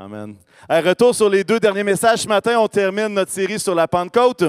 Amen. 0.00 0.36
Un 0.68 0.80
retour 0.80 1.12
sur 1.12 1.28
les 1.28 1.42
deux 1.42 1.58
derniers 1.58 1.82
messages. 1.82 2.20
Ce 2.20 2.28
matin, 2.28 2.56
on 2.60 2.68
termine 2.68 3.08
notre 3.08 3.32
série 3.32 3.58
sur 3.58 3.74
la 3.74 3.88
Pentecôte. 3.88 4.44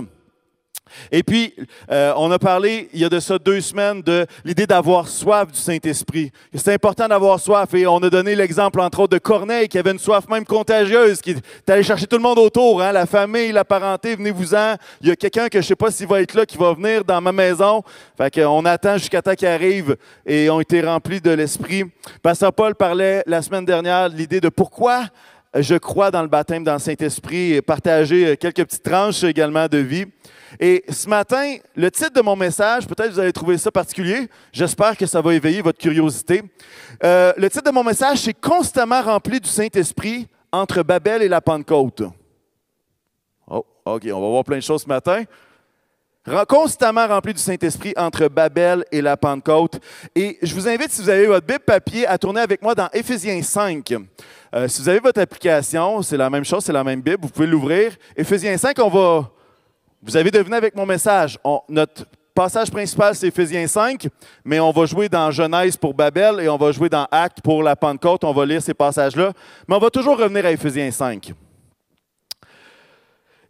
Et 1.12 1.24
puis, 1.24 1.56
euh, 1.90 2.14
on 2.18 2.32
a 2.32 2.38
parlé 2.38 2.88
il 2.94 3.00
y 3.00 3.06
a 3.06 3.10
de 3.10 3.20
ça 3.20 3.40
deux 3.40 3.60
semaines 3.60 4.04
de 4.04 4.28
l'idée 4.46 4.68
d'avoir 4.68 5.08
soif 5.08 5.52
du 5.52 5.60
Saint-Esprit. 5.60 6.32
C'est 6.54 6.74
important 6.74 7.08
d'avoir 7.08 7.40
soif. 7.40 7.74
Et 7.74 7.88
on 7.88 7.98
a 7.98 8.12
donné 8.12 8.36
l'exemple, 8.36 8.80
entre 8.80 9.00
autres, 9.00 9.14
de 9.14 9.18
Corneille 9.18 9.68
qui 9.68 9.80
avait 9.80 9.92
une 9.92 9.98
soif 9.98 10.28
même 10.30 10.46
contagieuse, 10.46 11.20
qui 11.20 11.32
est 11.32 11.70
allé 11.70 11.82
chercher 11.82 12.06
tout 12.06 12.18
le 12.18 12.22
monde 12.22 12.38
autour, 12.38 12.82
hein, 12.84 12.92
la 12.92 13.08
famille, 13.08 13.52
la 13.52 13.66
parenté, 13.66 14.16
venez-vous-en. 14.16 14.76
Il 15.02 15.08
y 15.08 15.12
a 15.12 15.16
quelqu'un 15.16 15.48
que 15.48 15.60
je 15.60 15.66
ne 15.66 15.68
sais 15.70 15.76
pas 15.76 15.90
s'il 15.90 16.08
va 16.08 16.22
être 16.22 16.36
là, 16.36 16.46
qui 16.46 16.58
va 16.58 16.74
venir 16.74 17.04
dans 17.04 17.22
ma 17.22 17.32
maison. 17.32 17.82
Fait 18.18 18.34
qu'on 18.34 18.66
attend 18.66 18.98
jusqu'à 18.98 19.22
temps 19.22 19.34
qu'il 19.34 19.48
arrive 19.48 19.98
et 20.28 20.48
ont 20.52 20.60
été 20.60 20.82
remplis 20.82 21.22
de 21.22 21.32
l'Esprit. 21.32 21.86
Pasteur 22.22 22.54
Paul 22.54 22.76
parlait 22.76 23.24
la 23.26 23.42
semaine 23.42 23.66
dernière 23.66 24.12
de 24.12 24.16
l'idée 24.16 24.42
de 24.42 24.50
pourquoi 24.50 25.06
je 25.56 25.76
crois 25.76 26.12
dans 26.12 26.22
le 26.22 26.28
baptême 26.28 26.64
dans 26.64 26.74
le 26.74 26.80
Saint-Esprit 26.80 27.54
et 27.54 27.62
partager 27.62 28.38
quelques 28.38 28.66
petites 28.66 28.84
tranches 28.84 29.24
également 29.24 29.68
de 29.68 29.80
vie. 29.80 30.06
Et 30.60 30.84
ce 30.90 31.08
matin, 31.08 31.58
le 31.76 31.92
titre 31.92 32.14
de 32.14 32.22
mon 32.22 32.36
message, 32.36 32.88
peut-être 32.88 33.12
vous 33.12 33.20
allez 33.20 33.34
trouver 33.34 33.58
ça 33.58 33.72
particulier, 33.72 34.28
j'espère 34.52 34.98
que 34.98 35.06
ça 35.06 35.22
va 35.22 35.34
éveiller 35.34 35.62
votre 35.62 35.78
curiosité. 35.78 36.42
Euh, 37.04 37.34
le 37.38 37.50
titre 37.50 37.66
de 37.66 37.72
mon 37.72 37.84
message, 37.84 38.20
c'est 38.20 38.34
Constamment 38.34 39.02
rempli 39.02 39.40
du 39.40 39.50
Saint-Esprit 39.50 40.28
entre 40.52 40.82
Babel 40.82 41.22
et 41.22 41.28
la 41.28 41.42
Pentecôte. 41.42 42.04
Oh, 43.48 43.66
OK, 43.86 44.04
on 44.06 44.22
va 44.22 44.28
voir 44.28 44.44
plein 44.44 44.58
de 44.58 44.64
choses 44.64 44.84
ce 44.84 44.88
matin. 44.88 45.24
Constamment 46.48 47.08
rempli 47.08 47.34
du 47.34 47.42
Saint-Esprit 47.42 47.94
entre 47.98 48.28
Babel 48.28 48.86
et 48.92 49.02
la 49.02 49.18
Pentecôte. 49.18 49.80
Et 50.16 50.38
je 50.42 50.54
vous 50.54 50.68
invite, 50.68 50.92
si 50.92 51.02
vous 51.02 51.10
avez 51.10 51.26
votre 51.26 51.46
Bible 51.46 51.64
papier, 51.66 52.06
à 52.06 52.18
tourner 52.18 52.42
avec 52.42 52.62
moi 52.62 52.76
dans 52.76 52.90
Éphésiens 52.94 53.42
5. 53.42 53.94
Euh, 54.54 54.68
si 54.68 54.82
vous 54.82 54.90
avez 54.90 55.00
votre 55.00 55.22
application, 55.22 56.02
c'est 56.02 56.18
la 56.18 56.30
même 56.30 56.46
chose, 56.46 56.64
c'est 56.64 56.74
la 56.74 56.84
même 56.84 57.02
Bible, 57.02 57.20
vous 57.22 57.30
pouvez 57.30 57.48
l'ouvrir. 57.48 57.94
Éphésiens 58.16 58.58
5, 58.58 58.78
on 58.80 58.90
va 58.90 59.30
vous 60.02 60.16
avez 60.16 60.32
deviné 60.32 60.56
avec 60.56 60.76
mon 60.76 60.86
message. 60.86 61.38
notre 61.68 62.06
passage 62.34 62.72
principal, 62.72 63.14
c'est 63.16 63.28
Éphésiens 63.28 63.68
5, 63.68 64.08
mais 64.46 64.60
on 64.60 64.72
va 64.72 64.86
jouer 64.86 65.10
dans 65.10 65.30
Genèse 65.30 65.76
pour 65.76 65.94
Babel 65.94 66.40
et 66.40 66.48
on 66.48 66.56
va 66.56 66.72
jouer 66.72 66.88
dans 66.88 67.06
Actes 67.12 67.42
pour 67.42 67.62
la 67.62 67.76
Pentecôte. 67.76 68.24
On 68.24 68.32
va 68.32 68.46
lire 68.46 68.62
ces 68.62 68.74
passages-là. 68.74 69.34
Mais 69.68 69.76
on 69.76 69.80
va 69.80 69.90
toujours 69.90 70.18
revenir 70.18 70.46
à 70.46 70.52
Éphésiens 70.52 70.90
5. 70.90 71.34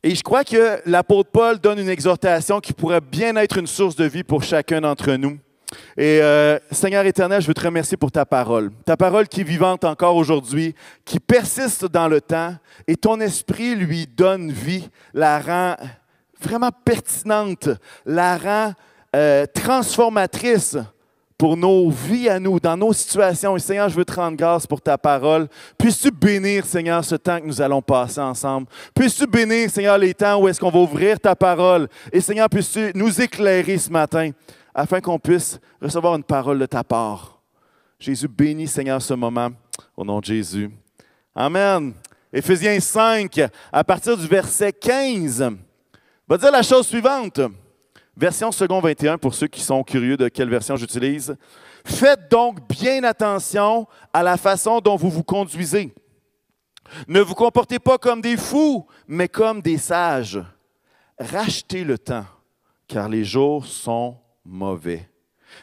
Et 0.01 0.15
je 0.15 0.23
crois 0.23 0.43
que 0.43 0.79
l'apôtre 0.85 1.29
Paul 1.29 1.59
donne 1.59 1.77
une 1.77 1.89
exhortation 1.89 2.59
qui 2.59 2.73
pourrait 2.73 3.01
bien 3.01 3.35
être 3.35 3.57
une 3.57 3.67
source 3.67 3.95
de 3.95 4.05
vie 4.05 4.23
pour 4.23 4.41
chacun 4.41 4.81
d'entre 4.81 5.11
nous. 5.13 5.37
Et 5.97 6.19
euh, 6.21 6.57
Seigneur 6.71 7.05
éternel, 7.05 7.41
je 7.41 7.47
veux 7.47 7.53
te 7.53 7.63
remercier 7.63 7.97
pour 7.97 8.11
ta 8.11 8.25
parole. 8.25 8.71
Ta 8.85 8.97
parole 8.97 9.27
qui 9.27 9.41
est 9.41 9.43
vivante 9.43 9.83
encore 9.83 10.15
aujourd'hui, 10.15 10.73
qui 11.05 11.19
persiste 11.19 11.85
dans 11.85 12.07
le 12.07 12.21
temps, 12.21 12.55
et 12.87 12.95
ton 12.95 13.19
esprit 13.19 13.75
lui 13.75 14.07
donne 14.07 14.51
vie, 14.51 14.89
la 15.13 15.39
rend 15.39 15.75
vraiment 16.41 16.71
pertinente, 16.85 17.69
la 18.05 18.37
rend 18.37 18.73
euh, 19.15 19.45
transformatrice 19.53 20.77
pour 21.39 21.55
nos 21.55 21.89
vies 21.89 22.27
à 22.27 22.37
nous, 22.37 22.59
dans 22.59 22.75
nos 22.75 22.91
situations. 22.91 23.55
Et 23.55 23.59
Seigneur, 23.59 23.87
je 23.87 23.95
veux 23.95 24.03
te 24.03 24.13
rendre 24.13 24.35
grâce 24.35 24.67
pour 24.67 24.81
ta 24.81 24.97
parole. 24.97 25.47
Puisses-tu 25.77 26.11
bénir, 26.11 26.65
Seigneur, 26.65 27.03
ce 27.03 27.15
temps 27.15 27.39
que 27.39 27.45
nous 27.45 27.61
allons 27.61 27.81
passer 27.81 28.19
ensemble? 28.19 28.67
Puisses-tu 28.93 29.25
bénir, 29.25 29.69
Seigneur, 29.69 29.97
les 29.97 30.13
temps 30.13 30.41
où 30.41 30.49
est-ce 30.49 30.59
qu'on 30.59 30.69
va 30.69 30.79
ouvrir 30.79 31.17
ta 31.17 31.37
parole? 31.37 31.87
Et 32.11 32.19
Seigneur, 32.19 32.49
puisses-tu 32.49 32.91
nous 32.93 33.21
éclairer 33.21 33.77
ce 33.77 33.89
matin? 33.89 34.31
Afin 34.79 35.01
qu'on 35.01 35.19
puisse 35.19 35.59
recevoir 35.81 36.15
une 36.15 36.23
parole 36.23 36.57
de 36.57 36.65
ta 36.65 36.83
part. 36.83 37.41
Jésus, 37.99 38.29
bénis, 38.29 38.67
Seigneur, 38.67 39.01
ce 39.01 39.13
moment. 39.13 39.49
Au 39.97 40.05
nom 40.05 40.19
de 40.19 40.25
Jésus. 40.25 40.71
Amen. 41.35 41.93
Éphésiens 42.31 42.79
5, 42.79 43.41
à 43.73 43.83
partir 43.83 44.15
du 44.15 44.25
verset 44.27 44.71
15 44.71 45.51
va 46.27 46.37
dire 46.37 46.51
la 46.51 46.61
chose 46.61 46.87
suivante. 46.87 47.41
Version 48.15 48.51
second 48.51 48.79
21 48.79 49.17
pour 49.17 49.33
ceux 49.33 49.47
qui 49.47 49.61
sont 49.61 49.83
curieux 49.83 50.15
de 50.15 50.29
quelle 50.29 50.49
version 50.49 50.77
j'utilise. 50.77 51.35
Faites 51.83 52.29
donc 52.29 52.65
bien 52.69 53.03
attention 53.03 53.87
à 54.13 54.23
la 54.23 54.37
façon 54.37 54.79
dont 54.79 54.95
vous 54.95 55.09
vous 55.09 55.23
conduisez. 55.23 55.93
Ne 57.07 57.19
vous 57.19 57.35
comportez 57.35 57.79
pas 57.79 57.97
comme 57.97 58.21
des 58.21 58.37
fous, 58.37 58.85
mais 59.07 59.27
comme 59.27 59.61
des 59.61 59.77
sages. 59.77 60.39
Rachetez 61.19 61.83
le 61.83 61.97
temps, 61.97 62.25
car 62.87 63.09
les 63.09 63.25
jours 63.25 63.65
sont 63.65 64.17
mauvais. 64.45 65.09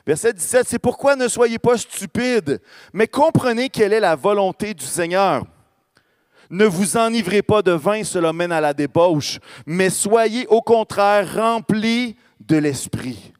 Verset 0.06 0.32
17, 0.32 0.66
c'est 0.68 0.78
pourquoi 0.78 1.16
ne 1.16 1.28
soyez 1.28 1.58
pas 1.58 1.76
stupides, 1.76 2.60
mais 2.92 3.06
comprenez 3.06 3.68
quelle 3.68 3.92
est 3.92 4.00
la 4.00 4.16
volonté 4.16 4.74
du 4.74 4.84
Seigneur. 4.84 5.44
Ne 6.50 6.64
vous 6.64 6.96
enivrez 6.96 7.42
pas 7.42 7.62
de 7.62 7.72
vin, 7.72 8.04
cela 8.04 8.32
mène 8.32 8.52
à 8.52 8.60
la 8.60 8.72
débauche, 8.72 9.38
mais 9.66 9.90
soyez 9.90 10.46
au 10.46 10.60
contraire 10.60 11.34
remplis 11.34 12.16
de 12.40 12.56
l'Esprit. 12.56 13.32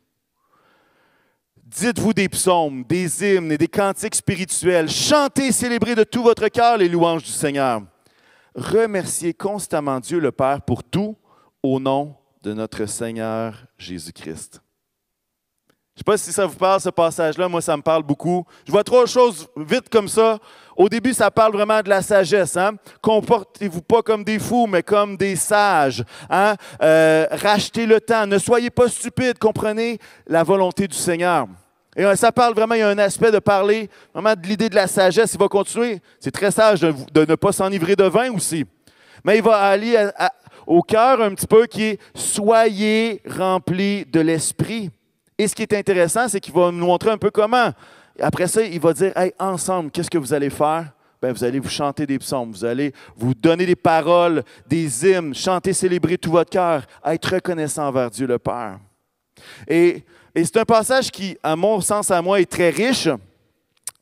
Dites-vous 1.64 2.14
des 2.14 2.28
psaumes, 2.28 2.84
des 2.84 3.22
hymnes 3.22 3.52
et 3.52 3.58
des 3.58 3.68
cantiques 3.68 4.14
spirituels. 4.14 4.88
Chantez 4.88 5.48
et 5.48 5.52
célébrez 5.52 5.94
de 5.94 6.04
tout 6.04 6.22
votre 6.22 6.48
cœur 6.48 6.78
les 6.78 6.88
louanges 6.88 7.24
du 7.24 7.30
Seigneur. 7.30 7.82
Remerciez 8.54 9.34
constamment 9.34 10.00
Dieu 10.00 10.18
le 10.18 10.32
Père 10.32 10.62
pour 10.62 10.82
tout 10.82 11.16
au 11.62 11.78
nom 11.78 12.16
de 12.42 12.54
notre 12.54 12.86
Seigneur 12.86 13.66
Jésus-Christ. 13.76 14.62
Je 15.96 16.00
ne 16.00 16.04
sais 16.04 16.12
pas 16.12 16.18
si 16.18 16.30
ça 16.30 16.44
vous 16.44 16.56
parle, 16.56 16.78
ce 16.78 16.90
passage-là. 16.90 17.48
Moi, 17.48 17.62
ça 17.62 17.74
me 17.74 17.80
parle 17.80 18.02
beaucoup. 18.02 18.44
Je 18.66 18.70
vois 18.70 18.84
trois 18.84 19.06
choses 19.06 19.48
vite 19.56 19.88
comme 19.88 20.08
ça. 20.08 20.38
Au 20.76 20.90
début, 20.90 21.14
ça 21.14 21.30
parle 21.30 21.54
vraiment 21.54 21.80
de 21.80 21.88
la 21.88 22.02
sagesse. 22.02 22.54
Hein? 22.58 22.72
Comportez-vous 23.00 23.80
pas 23.80 24.02
comme 24.02 24.22
des 24.22 24.38
fous, 24.38 24.66
mais 24.66 24.82
comme 24.82 25.16
des 25.16 25.36
sages. 25.36 26.04
Hein? 26.28 26.54
Euh, 26.82 27.26
rachetez 27.30 27.86
le 27.86 27.98
temps. 27.98 28.26
Ne 28.26 28.36
soyez 28.36 28.68
pas 28.68 28.90
stupides. 28.90 29.38
Comprenez 29.38 29.98
la 30.26 30.42
volonté 30.42 30.86
du 30.86 30.94
Seigneur. 30.98 31.46
Et 31.96 32.04
euh, 32.04 32.14
ça 32.14 32.30
parle 32.30 32.52
vraiment, 32.52 32.74
il 32.74 32.80
y 32.80 32.82
a 32.82 32.90
un 32.90 32.98
aspect 32.98 33.30
de 33.32 33.38
parler 33.38 33.88
vraiment 34.12 34.34
de 34.34 34.46
l'idée 34.46 34.68
de 34.68 34.74
la 34.74 34.88
sagesse. 34.88 35.32
Il 35.32 35.40
va 35.40 35.48
continuer. 35.48 36.02
C'est 36.20 36.30
très 36.30 36.50
sage 36.50 36.80
de, 36.82 37.24
ne 37.24 37.34
pas 37.36 37.52
s'enivrer 37.52 37.96
de 37.96 38.04
vin 38.04 38.30
aussi. 38.34 38.66
Mais 39.24 39.38
il 39.38 39.42
va 39.42 39.60
aller 39.60 40.10
au 40.66 40.82
cœur 40.82 41.22
un 41.22 41.34
petit 41.34 41.46
peu 41.46 41.64
qui 41.64 41.84
est 41.84 41.98
soyez 42.14 43.22
remplis 43.26 44.04
de 44.04 44.20
l'esprit. 44.20 44.90
Et 45.38 45.46
ce 45.48 45.54
qui 45.54 45.62
est 45.62 45.72
intéressant, 45.74 46.28
c'est 46.28 46.40
qu'il 46.40 46.54
va 46.54 46.70
nous 46.70 46.86
montrer 46.86 47.10
un 47.10 47.18
peu 47.18 47.30
comment. 47.30 47.70
Après 48.20 48.46
ça, 48.46 48.62
il 48.62 48.80
va 48.80 48.92
dire, 48.92 49.12
hey, 49.16 49.32
ensemble, 49.38 49.90
qu'est-ce 49.90 50.10
que 50.10 50.18
vous 50.18 50.32
allez 50.32 50.50
faire? 50.50 50.92
Ben, 51.20 51.32
vous 51.32 51.44
allez 51.44 51.58
vous 51.58 51.68
chanter 51.68 52.06
des 52.06 52.18
psaumes, 52.18 52.52
vous 52.52 52.64
allez 52.64 52.92
vous 53.16 53.34
donner 53.34 53.64
des 53.64 53.76
paroles, 53.76 54.42
des 54.66 55.06
hymnes, 55.06 55.34
chanter, 55.34 55.72
célébrer 55.72 56.18
tout 56.18 56.30
votre 56.30 56.50
cœur, 56.50 56.82
être 57.04 57.34
reconnaissant 57.34 57.88
envers 57.88 58.10
Dieu 58.10 58.26
le 58.26 58.38
Père. 58.38 58.78
Et, 59.66 60.04
et 60.34 60.44
c'est 60.44 60.58
un 60.58 60.64
passage 60.64 61.10
qui, 61.10 61.36
à 61.42 61.56
mon 61.56 61.80
sens, 61.80 62.10
à 62.10 62.20
moi, 62.20 62.40
est 62.40 62.50
très 62.50 62.70
riche. 62.70 63.08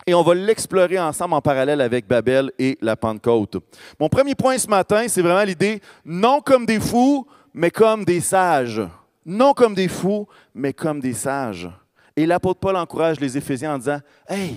Et 0.06 0.12
on 0.12 0.22
va 0.22 0.34
l'explorer 0.34 0.98
ensemble 0.98 1.34
en 1.34 1.40
parallèle 1.40 1.80
avec 1.80 2.06
Babel 2.06 2.52
et 2.58 2.76
la 2.82 2.96
Pentecôte. 2.96 3.56
Mon 3.98 4.08
premier 4.08 4.34
point 4.34 4.58
ce 4.58 4.68
matin, 4.68 5.06
c'est 5.08 5.22
vraiment 5.22 5.44
l'idée, 5.44 5.80
non 6.04 6.40
comme 6.40 6.66
des 6.66 6.80
fous, 6.80 7.26
mais 7.54 7.70
comme 7.70 8.04
des 8.04 8.20
sages 8.20 8.82
non 9.24 9.54
comme 9.54 9.74
des 9.74 9.88
fous, 9.88 10.26
mais 10.54 10.72
comme 10.72 11.00
des 11.00 11.14
sages. 11.14 11.68
Et 12.16 12.26
l'apôtre 12.26 12.60
Paul 12.60 12.76
encourage 12.76 13.20
les 13.20 13.36
Éphésiens 13.36 13.74
en 13.74 13.78
disant, 13.78 14.00
Hey, 14.28 14.56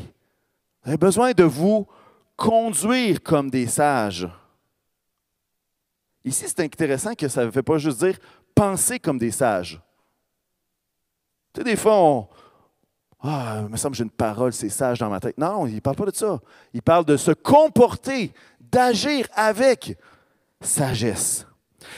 j'ai 0.85 0.97
besoin 0.97 1.31
de 1.31 1.44
vous 1.44 1.88
conduire 2.35 3.22
comme 3.23 3.50
des 3.50 3.67
sages. 3.67 4.28
Ici, 6.23 6.45
c'est 6.47 6.59
intéressant 6.59 7.13
que 7.16 7.28
ça 7.28 7.45
ne 7.45 7.51
fait 7.51 7.63
pas 7.63 7.78
juste 7.78 8.03
dire 8.03 8.17
penser 8.53 9.00
comme 9.00 9.17
des 9.17 9.31
sages. 9.31 9.79
Tu 11.53 11.61
sais, 11.61 11.63
des 11.63 11.75
fois, 11.75 11.97
on, 11.97 12.28
ah, 13.23 13.61
il 13.63 13.72
me 13.72 13.78
semble 13.78 13.94
que 13.94 13.97
j'ai 13.97 14.03
une 14.03 14.09
parole, 14.11 14.53
c'est 14.53 14.69
sage 14.69 14.99
dans 14.99 15.09
ma 15.09 15.19
tête. 15.19 15.38
Non, 15.38 15.66
il 15.66 15.75
ne 15.75 15.79
parle 15.79 15.95
pas 15.95 16.05
de 16.05 16.16
ça. 16.16 16.39
Il 16.73 16.81
parle 16.81 17.05
de 17.05 17.17
se 17.17 17.31
comporter, 17.31 18.31
d'agir 18.59 19.28
avec 19.34 19.97
sagesse. 20.61 21.47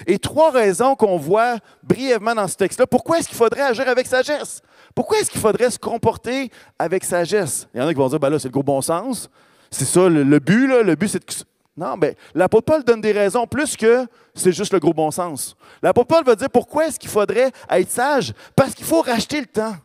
Et 0.07 0.19
trois 0.19 0.51
raisons 0.51 0.95
qu'on 0.95 1.17
voit 1.17 1.57
brièvement 1.83 2.35
dans 2.35 2.47
ce 2.47 2.55
texte-là. 2.55 2.87
Pourquoi 2.87 3.19
est-ce 3.19 3.27
qu'il 3.27 3.37
faudrait 3.37 3.61
agir 3.61 3.87
avec 3.87 4.07
sagesse? 4.07 4.61
Pourquoi 4.95 5.19
est-ce 5.19 5.29
qu'il 5.29 5.41
faudrait 5.41 5.69
se 5.69 5.79
comporter 5.79 6.51
avec 6.77 7.03
sagesse? 7.03 7.67
Il 7.73 7.79
y 7.79 7.83
en 7.83 7.87
a 7.87 7.93
qui 7.93 7.99
vont 7.99 8.09
dire, 8.09 8.19
ben 8.19 8.29
là, 8.29 8.39
c'est 8.39 8.47
le 8.47 8.53
gros 8.53 8.63
bon 8.63 8.81
sens. 8.81 9.29
C'est 9.71 9.85
ça 9.85 10.09
le, 10.09 10.39
but, 10.39 10.67
là. 10.67 10.81
Le 10.81 10.95
but, 10.95 11.07
c'est 11.07 11.19
de... 11.19 11.45
Non, 11.77 11.95
mais 11.95 12.15
l'apôtre 12.35 12.65
Paul 12.65 12.83
donne 12.83 12.99
des 12.99 13.13
raisons 13.13 13.47
plus 13.47 13.77
que 13.77 14.05
c'est 14.33 14.51
juste 14.51 14.73
le 14.73 14.79
gros 14.79 14.93
bon 14.93 15.11
sens. 15.11 15.55
L'apôtre 15.81 16.07
Paul 16.07 16.25
va 16.25 16.35
dire 16.35 16.49
pourquoi 16.49 16.87
est-ce 16.87 16.99
qu'il 16.99 17.09
faudrait 17.09 17.51
être 17.69 17.89
sage? 17.89 18.33
Parce 18.55 18.73
qu'il 18.73 18.85
faut 18.85 19.01
racheter 19.01 19.39
le 19.39 19.45
temps. 19.45 19.75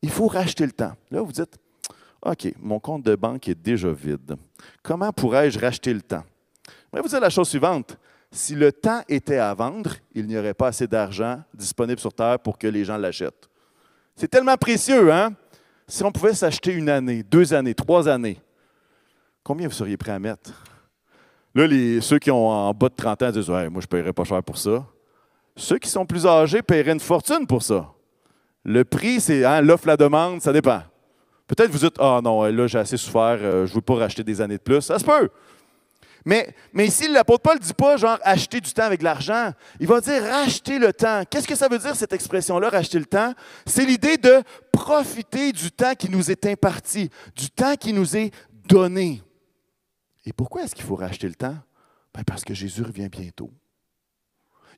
Il 0.00 0.10
faut 0.10 0.28
racheter 0.28 0.64
le 0.64 0.72
temps. 0.72 0.92
Là, 1.10 1.20
vous 1.20 1.32
dites, 1.32 1.58
OK, 2.22 2.54
mon 2.58 2.80
compte 2.80 3.02
de 3.02 3.14
banque 3.14 3.48
est 3.48 3.54
déjà 3.54 3.90
vide. 3.90 4.36
Comment 4.82 5.12
pourrais-je 5.12 5.58
racheter 5.58 5.92
le 5.92 6.00
temps? 6.00 6.24
Je 6.66 6.96
vais 6.96 7.02
vous 7.02 7.08
dire 7.08 7.20
la 7.20 7.28
chose 7.28 7.48
suivante 7.48 7.98
si 8.36 8.54
le 8.54 8.70
temps 8.70 9.02
était 9.08 9.38
à 9.38 9.54
vendre, 9.54 9.94
il 10.14 10.26
n'y 10.26 10.36
aurait 10.36 10.54
pas 10.54 10.68
assez 10.68 10.86
d'argent 10.86 11.42
disponible 11.54 11.98
sur 11.98 12.12
Terre 12.12 12.38
pour 12.38 12.58
que 12.58 12.66
les 12.66 12.84
gens 12.84 12.98
l'achètent. 12.98 13.48
C'est 14.14 14.28
tellement 14.28 14.56
précieux, 14.56 15.10
hein? 15.12 15.30
Si 15.88 16.04
on 16.04 16.12
pouvait 16.12 16.34
s'acheter 16.34 16.72
une 16.72 16.88
année, 16.88 17.22
deux 17.22 17.54
années, 17.54 17.74
trois 17.74 18.08
années, 18.08 18.38
combien 19.42 19.68
vous 19.68 19.74
seriez 19.74 19.96
prêt 19.96 20.12
à 20.12 20.18
mettre? 20.18 20.52
Là, 21.54 21.66
ceux 22.02 22.18
qui 22.18 22.30
ont 22.30 22.48
en 22.48 22.74
bas 22.74 22.90
de 22.90 22.94
30 22.94 23.22
ans 23.22 23.30
disent 23.30 23.48
ouais, 23.48 23.70
Moi, 23.70 23.80
je 23.80 23.86
ne 23.86 23.88
paierais 23.88 24.12
pas 24.12 24.24
cher 24.24 24.42
pour 24.42 24.58
ça. 24.58 24.84
Ceux 25.56 25.78
qui 25.78 25.88
sont 25.88 26.04
plus 26.04 26.26
âgés 26.26 26.60
paieraient 26.60 26.92
une 26.92 27.00
fortune 27.00 27.46
pour 27.46 27.62
ça. 27.62 27.90
Le 28.64 28.84
prix, 28.84 29.20
c'est 29.20 29.44
hein, 29.44 29.62
l'offre, 29.62 29.86
la 29.86 29.96
demande, 29.96 30.42
ça 30.42 30.52
dépend. 30.52 30.82
Peut-être 31.46 31.70
vous 31.70 31.78
dites 31.78 31.96
Ah 31.98 32.20
non, 32.22 32.42
là, 32.42 32.66
j'ai 32.66 32.78
assez 32.78 32.98
souffert, 32.98 33.38
euh, 33.40 33.64
je 33.64 33.70
ne 33.70 33.76
veux 33.76 33.80
pas 33.80 33.94
racheter 33.94 34.22
des 34.22 34.40
années 34.42 34.58
de 34.58 34.62
plus. 34.62 34.82
Ça 34.82 34.98
se 34.98 35.04
peut. 35.04 35.30
Mais, 36.26 36.52
ici, 36.76 37.06
l'apôtre 37.06 37.42
Paul 37.42 37.54
ne 37.54 37.62
dit 37.62 37.72
pas 37.72 37.96
genre 37.96 38.18
acheter 38.24 38.60
du 38.60 38.72
temps 38.72 38.82
avec 38.82 39.00
l'argent. 39.00 39.52
Il 39.78 39.86
va 39.86 40.00
dire 40.00 40.24
racheter 40.24 40.80
le 40.80 40.92
temps. 40.92 41.22
Qu'est-ce 41.30 41.46
que 41.46 41.54
ça 41.54 41.68
veut 41.68 41.78
dire, 41.78 41.94
cette 41.94 42.12
expression-là, 42.12 42.68
racheter 42.68 42.98
le 42.98 43.04
temps? 43.04 43.32
C'est 43.64 43.84
l'idée 43.84 44.16
de 44.16 44.42
profiter 44.72 45.52
du 45.52 45.70
temps 45.70 45.94
qui 45.94 46.10
nous 46.10 46.28
est 46.28 46.44
imparti, 46.44 47.10
du 47.36 47.48
temps 47.48 47.76
qui 47.76 47.92
nous 47.92 48.16
est 48.16 48.32
donné. 48.66 49.22
Et 50.24 50.32
pourquoi 50.32 50.64
est-ce 50.64 50.74
qu'il 50.74 50.84
faut 50.84 50.96
racheter 50.96 51.28
le 51.28 51.36
temps? 51.36 51.56
Ben, 52.12 52.24
parce 52.26 52.42
que 52.42 52.54
Jésus 52.54 52.82
revient 52.82 53.08
bientôt. 53.08 53.52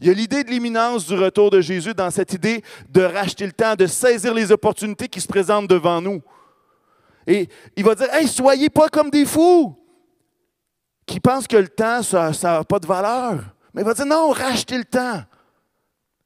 Il 0.00 0.06
y 0.06 0.10
a 0.10 0.12
l'idée 0.12 0.44
de 0.44 0.50
l'imminence 0.50 1.06
du 1.06 1.14
retour 1.14 1.50
de 1.50 1.62
Jésus 1.62 1.94
dans 1.94 2.10
cette 2.10 2.34
idée 2.34 2.62
de 2.90 3.00
racheter 3.00 3.46
le 3.46 3.52
temps, 3.52 3.74
de 3.74 3.86
saisir 3.86 4.34
les 4.34 4.52
opportunités 4.52 5.08
qui 5.08 5.22
se 5.22 5.26
présentent 5.26 5.66
devant 5.66 6.02
nous. 6.02 6.20
Et 7.26 7.48
il 7.74 7.84
va 7.84 7.94
dire, 7.94 8.12
hey, 8.12 8.28
soyez 8.28 8.68
pas 8.68 8.90
comme 8.90 9.08
des 9.08 9.24
fous 9.24 9.77
qui 11.08 11.20
pensent 11.20 11.48
que 11.48 11.56
le 11.56 11.68
temps, 11.68 12.02
ça 12.02 12.30
n'a 12.42 12.64
pas 12.64 12.78
de 12.78 12.86
valeur. 12.86 13.42
Mais 13.72 13.82
il 13.82 13.84
va 13.84 13.94
dire, 13.94 14.06
non, 14.06 14.30
rachetez 14.30 14.78
le 14.78 14.84
temps. 14.84 15.22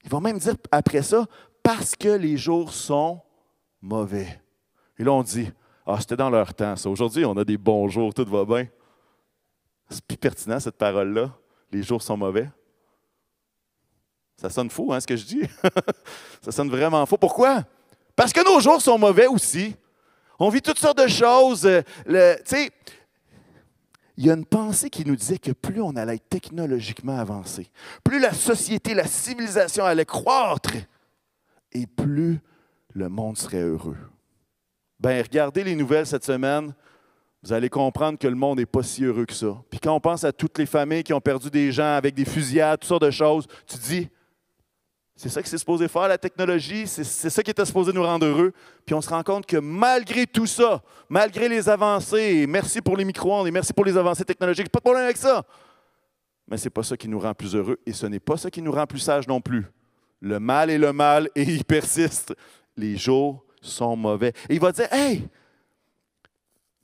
Il 0.05 0.11
va 0.11 0.21
même 0.21 0.39
dire 0.39 0.55
après 0.71 1.03
ça, 1.03 1.25
parce 1.63 1.95
que 1.95 2.09
les 2.09 2.37
jours 2.37 2.73
sont 2.73 3.21
mauvais. 3.81 4.43
Et 4.99 5.05
là, 5.05 5.13
on 5.13 5.23
dit, 5.23 5.49
ah, 5.87 5.97
c'était 6.01 6.17
dans 6.17 6.31
leur 6.31 6.53
temps. 6.53 6.75
Aujourd'hui, 6.87 7.25
on 7.25 7.37
a 7.37 7.45
des 7.45 7.57
bons 7.57 7.89
jours, 7.89 8.13
tout 8.13 8.25
va 8.25 8.45
bien. 8.45 8.67
C'est 9.89 10.05
plus 10.05 10.17
pertinent, 10.17 10.59
cette 10.59 10.77
parole-là. 10.77 11.31
Les 11.71 11.83
jours 11.83 12.03
sont 12.03 12.17
mauvais. 12.17 12.51
Ça 14.37 14.51
sonne 14.51 14.71
faux, 14.71 14.93
hein, 14.93 15.01
ce 15.01 15.07
que 15.07 15.17
je 15.17 15.25
dis? 15.25 15.43
ça 16.43 16.51
sonne 16.51 16.71
vraiment 16.71 17.07
faux. 17.07 17.17
Pourquoi? 17.17 17.63
Parce 18.17 18.33
que 18.33 18.45
nos 18.45 18.61
jours 18.61 18.83
sont 18.83 18.99
mauvais 18.99 19.27
aussi. 19.27 19.77
On 20.39 20.49
vit 20.49 20.61
toutes 20.63 20.79
sortes 20.79 20.99
de 20.99 21.07
choses. 21.07 21.65
Euh, 21.65 21.83
tu 22.07 22.43
sais, 22.47 22.71
il 24.17 24.27
y 24.27 24.31
a 24.31 24.35
une 24.35 24.45
pensée 24.45 24.91
qui 24.91 25.05
nous 25.05 25.17
disait 25.17 25.39
que 25.39 25.53
plus 25.53 25.81
on 25.81 25.97
allait 25.97 26.17
être 26.17 26.29
technologiquement 26.29 27.19
avancé, 27.19 27.71
plus 28.05 28.21
la 28.21 28.33
société, 28.33 28.95
la 28.95 29.07
civilisation 29.07 29.85
allait 29.85 30.05
croître, 30.05 30.75
et 31.73 31.87
plus 31.87 32.41
le 32.95 33.09
monde 33.09 33.39
serait 33.39 33.63
heureux. 33.63 33.97
Ben, 35.01 35.23
regardez 35.23 35.65
les 35.65 35.75
nouvelles 35.75 36.07
cette 36.07 36.25
semaine, 36.25 36.75
vous 37.43 37.53
allez 37.53 37.69
comprendre 37.69 38.19
que 38.19 38.29
le 38.29 38.37
monde 38.37 38.59
n'est 38.59 38.67
pas 38.67 38.83
si 38.83 39.05
heureux 39.05 39.27
que 39.27 39.33
ça. 39.33 39.61
Puis 39.69 39.81
quand 39.81 39.95
on 39.95 40.01
pense 40.01 40.23
à 40.23 40.33
toutes 40.33 40.59
les 40.59 40.67
familles 40.67 41.03
qui 41.03 41.13
ont 41.13 41.21
perdu 41.21 41.51
des 41.51 41.73
gens 41.73 41.97
avec 41.97 42.15
des 42.15 42.25
fusillades, 42.25 42.79
toutes 42.79 42.89
sortes 42.89 43.03
de 43.03 43.11
choses, 43.11 43.47
tu 43.67 43.77
dis, 43.79 44.09
c'est 45.23 45.29
ça 45.29 45.41
que 45.41 45.49
c'est 45.49 45.59
supposé 45.59 45.87
faire, 45.87 46.09
la 46.09 46.19
technologie, 46.19 46.85
c'est 46.85 47.05
ça 47.05 47.45
qui 47.45 47.53
était 47.53 47.65
supposé 47.65 47.93
nous 47.93 48.03
rendre 48.03 48.27
heureux. 48.27 48.53
Puis 48.85 48.93
on 48.93 49.01
se 49.01 49.09
rend 49.09 49.23
compte 49.23 49.47
que 49.47 49.57
malgré 49.57 50.27
tout 50.27 50.49
ça, 50.49 50.83
malgré 51.09 51.49
les 51.49 51.69
avancées, 51.69 52.45
merci 52.49 52.81
pour 52.81 52.97
les 52.97 53.05
micro-ondes 53.05 53.47
et 53.47 53.53
merci 53.53 53.73
pour 53.73 53.85
les 53.85 53.97
avancées 53.97 54.25
technologiques, 54.25 54.69
pas 54.69 54.81
de 54.81 54.83
problème 54.83 55.05
avec 55.05 55.17
ça. 55.17 55.45
Mais 56.49 56.57
ce 56.57 56.65
n'est 56.65 56.71
pas 56.71 56.83
ça 56.83 56.97
qui 56.97 57.07
nous 57.07 57.21
rend 57.21 57.35
plus 57.35 57.55
heureux 57.55 57.79
et 57.87 57.93
ce 57.93 58.05
n'est 58.07 58.19
pas 58.19 58.37
ça 58.37 58.51
qui 58.51 58.61
nous 58.61 58.73
rend 58.73 58.85
plus 58.85 58.99
sages 58.99 59.29
non 59.29 59.41
plus. 59.41 59.65
Le 60.21 60.41
mal 60.41 60.71
est 60.71 60.79
le 60.79 60.93
mal 60.93 61.29
et 61.37 61.43
il 61.43 61.65
persiste. 61.65 62.35
Les 62.77 62.97
jours 62.97 63.45
sont 63.61 63.95
mauvais. 63.95 64.33
Et 64.49 64.55
il 64.55 64.61
va 64.61 64.73
dire, 64.73 64.93
hey, 64.93 65.29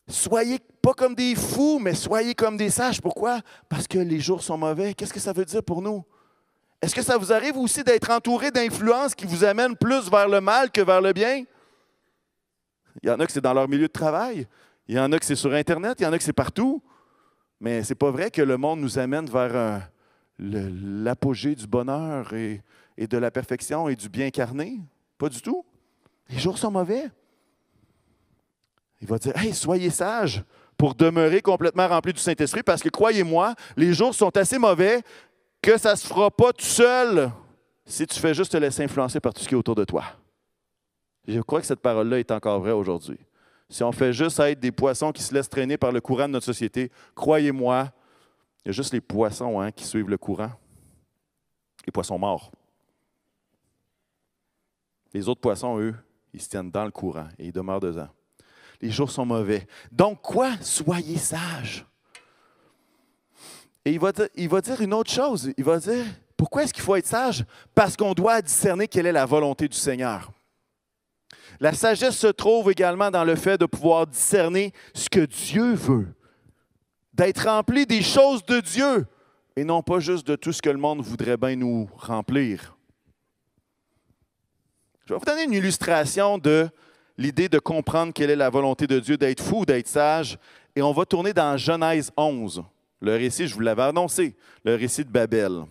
soyez 0.07 0.61
pas 0.81 0.95
comme 0.95 1.17
des 1.17 1.35
fous, 1.35 1.81
mais 1.81 1.95
soyez 1.95 2.37
comme 2.37 2.57
des 2.57 2.71
sages. 2.71 3.01
Pourquoi? 3.01 3.41
Parce 3.69 3.89
que 3.89 3.99
les 3.99 4.21
jours 4.21 4.45
sont 4.45 4.59
mauvais. 4.59 4.95
Qu'est-ce 4.95 5.13
que 5.13 5.19
ça 5.19 5.33
veut 5.33 5.45
dire 5.45 5.65
pour 5.65 5.83
nous? 5.83 6.05
Est-ce 6.81 6.95
que 6.95 7.03
ça 7.03 7.17
vous 7.17 7.33
arrive 7.33 7.57
aussi 7.57 7.83
d'être 7.83 8.11
entouré 8.11 8.51
d'influences 8.51 9.15
qui 9.15 9.27
vous 9.27 9.45
amènent 9.45 9.77
plus 9.77 10.09
vers 10.11 10.29
le 10.29 10.41
mal 10.41 10.71
que 10.71 10.81
vers 10.81 11.01
le 11.01 11.13
bien? 11.13 11.45
Il 13.03 13.09
y 13.09 13.11
en 13.11 13.19
a 13.19 13.27
que 13.27 13.33
c'est 13.33 13.41
dans 13.41 13.55
leur 13.55 13.69
milieu 13.69 13.89
de 13.89 13.93
travail, 13.93 14.47
il 14.87 14.97
y 14.97 14.99
en 14.99 15.11
a 15.13 15.19
que 15.19 15.25
c'est 15.25 15.37
sur 15.37 15.53
Internet, 15.53 15.99
il 16.01 16.05
y 16.05 16.07
en 16.07 16.13
a 16.13 16.19
que 16.19 16.25
c'est 16.25 16.33
partout. 16.33 16.83
Mais 17.61 17.83
ce 17.83 17.91
n'est 17.91 17.97
pas 17.97 18.11
vrai 18.11 18.31
que 18.31 18.43
le 18.43 18.57
monde 18.57 18.81
nous 18.81 18.99
amène 18.99 19.27
vers 19.27 19.89
l'apogée 20.39 21.57
du 21.57 21.67
bonheur 21.67 22.33
et, 22.33 22.63
et, 22.97 23.09
de 23.09 23.19
la 23.19 23.31
perfection 23.33 23.89
et 23.89 23.97
du 23.97 24.09
bien 24.09 24.31
carné. 24.31 24.81
Pas 25.19 25.29
du 25.29 25.43
tout. 25.43 25.65
Les 26.29 26.39
jours 26.39 26.59
sont 26.59 26.71
mauvais. 26.71 27.11
Il 29.01 29.09
va 29.09 29.19
dire 29.19 29.37
Hey, 29.37 29.53
soyez 29.53 29.91
sages 29.91 30.45
pour 30.77 30.95
demeurer 30.95 31.43
complètement 31.43 31.89
remplis 31.89 32.13
du 32.13 32.21
Saint-Esprit, 32.21 32.63
parce 32.63 32.83
que 32.83 32.89
croyez-moi, 32.89 33.55
les 33.77 33.93
jours 33.93 34.15
sont 34.15 34.35
assez 34.37 34.59
mauvais 34.59 35.03
que 35.63 35.77
ça 35.77 35.93
ne 35.93 35.97
se 35.97 36.07
fera 36.07 36.31
pas 36.31 36.53
tout 36.53 36.65
seul 36.65 37.31
si 37.85 38.07
tu 38.07 38.19
fais 38.19 38.35
juste 38.35 38.53
te 38.53 38.57
laisser 38.57 38.85
influencer 38.85 39.21
par 39.21 39.33
tout 39.33 39.43
ce 39.43 39.49
qui 39.49 39.55
est 39.55 39.59
autour 39.59 39.75
de 39.75 39.85
toi. 39.85 40.05
Je 41.27 41.41
crois 41.41 41.61
que 41.61 41.67
cette 41.67 41.81
parole-là 41.81 42.19
est 42.19 42.31
encore 42.31 42.61
vraie 42.61 42.73
aujourd'hui. 42.73 43.19
Si 43.69 43.83
on 43.83 43.93
fait 43.93 44.13
juste 44.13 44.41
être 44.41 44.61
des 44.61 44.73
poissons 44.73 45.13
qui 45.13 45.23
se 45.23 45.35
laissent 45.35 45.49
traîner 45.49 45.77
par 45.77 45.93
le 45.93 46.01
courant 46.01 46.27
de 46.27 46.33
notre 46.33 46.47
société, 46.47 46.91
croyez-moi, 47.15 47.93
il 48.65 48.69
y 48.69 48.71
a 48.71 48.73
juste 48.73 48.93
les 48.93 49.01
poissons 49.01 49.61
hein, 49.61 49.71
qui 49.71 49.85
suivent 49.85 50.09
le 50.09 50.17
courant. 50.17 50.51
Les 51.87 51.93
poissons 51.93 52.19
morts. 52.19 52.51
Les 55.13 55.29
autres 55.29 55.41
poissons, 55.41 55.79
eux, 55.79 55.95
ils 56.33 56.41
se 56.41 56.49
tiennent 56.49 56.71
dans 56.71 56.85
le 56.85 56.91
courant 56.91 57.29
et 57.39 57.47
ils 57.47 57.53
demeurent 57.53 57.81
dedans. 57.81 58.09
Les 58.81 58.91
jours 58.91 59.11
sont 59.11 59.27
mauvais. 59.27 59.67
Donc 59.91 60.23
quoi? 60.23 60.57
Soyez 60.61 61.17
sages. 61.17 61.85
Et 63.89 63.93
il 63.93 64.49
va, 64.49 64.61
dire 64.61 64.83
une 64.83 64.93
autre 64.93 65.11
chose. 65.11 65.51
Il 65.57 65.65
va 65.65 65.79
dire, 65.79 66.05
pourquoi 66.37 66.63
est-ce 66.63 66.75
qu'il 66.75 66.83
faut 66.83 66.95
être 66.97 67.07
sage? 67.07 67.47
Parce 67.75 67.97
qu'on 67.97 68.13
doit 68.13 68.43
discerner 68.43 68.87
quelle 68.87 69.07
est 69.07 69.13
la 69.13 69.25
volonté 69.25 69.67
du 69.67 69.79
Seigneur. 69.79 70.31
La 71.59 71.73
sagesse 71.73 72.19
se 72.19 72.27
trouve 72.27 72.71
également 72.71 73.11
dans 73.11 73.25
le 73.25 73.35
fait 73.35 73.57
de 73.57 73.65
pouvoir 73.65 74.07
discerner 74.07 74.75
ce 74.93 75.09
que 75.09 75.21
Dieu 75.25 75.73
veut, 75.73 76.07
d'être 77.15 77.49
rempli 77.49 77.87
des 77.87 78.03
choses 78.03 78.45
de 78.45 78.61
Dieu 78.61 79.07
et 79.57 79.65
non 79.65 79.83
pas 79.83 80.01
juste 80.01 80.27
de 80.27 80.37
tout 80.37 80.53
ce 80.53 80.61
que 80.61 80.69
le 80.69 80.77
monde 80.77 81.01
voudrait 81.01 81.39
bien 81.39 81.57
nous 81.57 81.89
remplir. 81.97 82.77
Je 85.07 85.15
vais 85.15 85.19
vous 85.19 85.25
donner 85.25 85.45
une 85.45 85.55
illustration 85.55 86.37
de 86.37 86.69
l'idée 87.17 87.49
de 87.49 87.59
comprendre 87.59 88.13
quelle 88.13 88.29
est 88.29 88.37
la 88.37 88.51
volonté 88.51 88.87
de 88.87 89.01
Dieu, 89.01 89.17
d'être 89.17 89.43
fou, 89.43 89.65
d'être 89.65 89.89
sage, 89.89 90.37
et 90.77 90.83
on 90.83 90.93
va 90.93 91.07
tourner 91.07 91.33
dans 91.33 91.57
Genèse 91.57 92.13
11. 92.19 92.63
Le 93.01 93.13
récit, 93.13 93.47
je 93.47 93.55
vous 93.55 93.61
l'avais 93.61 93.83
annoncé, 93.83 94.37
le 94.65 94.75
récit 94.75 95.05
de 95.05 95.11
Babel. 95.11 95.65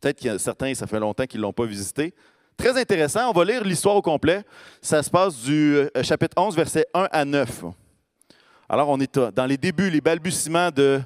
Peut-être 0.00 0.18
qu'il 0.18 0.26
y 0.26 0.30
a 0.30 0.38
certains, 0.38 0.74
ça 0.74 0.86
fait 0.86 0.98
longtemps 0.98 1.24
qu'ils 1.26 1.40
ne 1.40 1.42
l'ont 1.42 1.52
pas 1.52 1.66
visité. 1.66 2.14
Très 2.56 2.78
intéressant, 2.80 3.30
on 3.30 3.32
va 3.32 3.44
lire 3.44 3.62
l'histoire 3.62 3.96
au 3.96 4.02
complet. 4.02 4.42
Ça 4.80 5.02
se 5.02 5.10
passe 5.10 5.36
du 5.42 5.76
euh, 5.76 5.88
chapitre 6.02 6.40
11, 6.40 6.56
versets 6.56 6.86
1 6.94 7.08
à 7.10 7.24
9. 7.24 7.64
Alors, 8.68 8.88
on 8.88 8.98
est 8.98 9.18
dans 9.18 9.46
les 9.46 9.56
débuts, 9.56 9.90
les 9.90 10.00
balbutiements 10.00 10.70
de, 10.70 11.00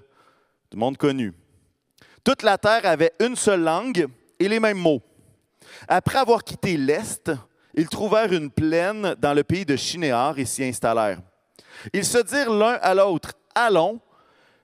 du 0.70 0.76
monde 0.76 0.96
connu. 0.96 1.34
Toute 2.24 2.42
la 2.42 2.56
terre 2.56 2.86
avait 2.86 3.12
une 3.20 3.36
seule 3.36 3.62
langue 3.62 4.06
et 4.38 4.48
les 4.48 4.60
mêmes 4.60 4.78
mots. 4.78 5.02
Après 5.88 6.18
avoir 6.18 6.44
quitté 6.44 6.76
l'Est, 6.76 7.30
ils 7.74 7.88
trouvèrent 7.88 8.32
une 8.32 8.50
plaine 8.50 9.14
dans 9.18 9.34
le 9.34 9.44
pays 9.44 9.64
de 9.64 9.76
Chinéar 9.76 10.38
et 10.38 10.44
s'y 10.44 10.64
installèrent. 10.64 11.20
Ils 11.92 12.04
se 12.04 12.18
dirent 12.18 12.52
l'un 12.52 12.78
à 12.80 12.94
l'autre, 12.94 13.32
Allons, 13.54 14.00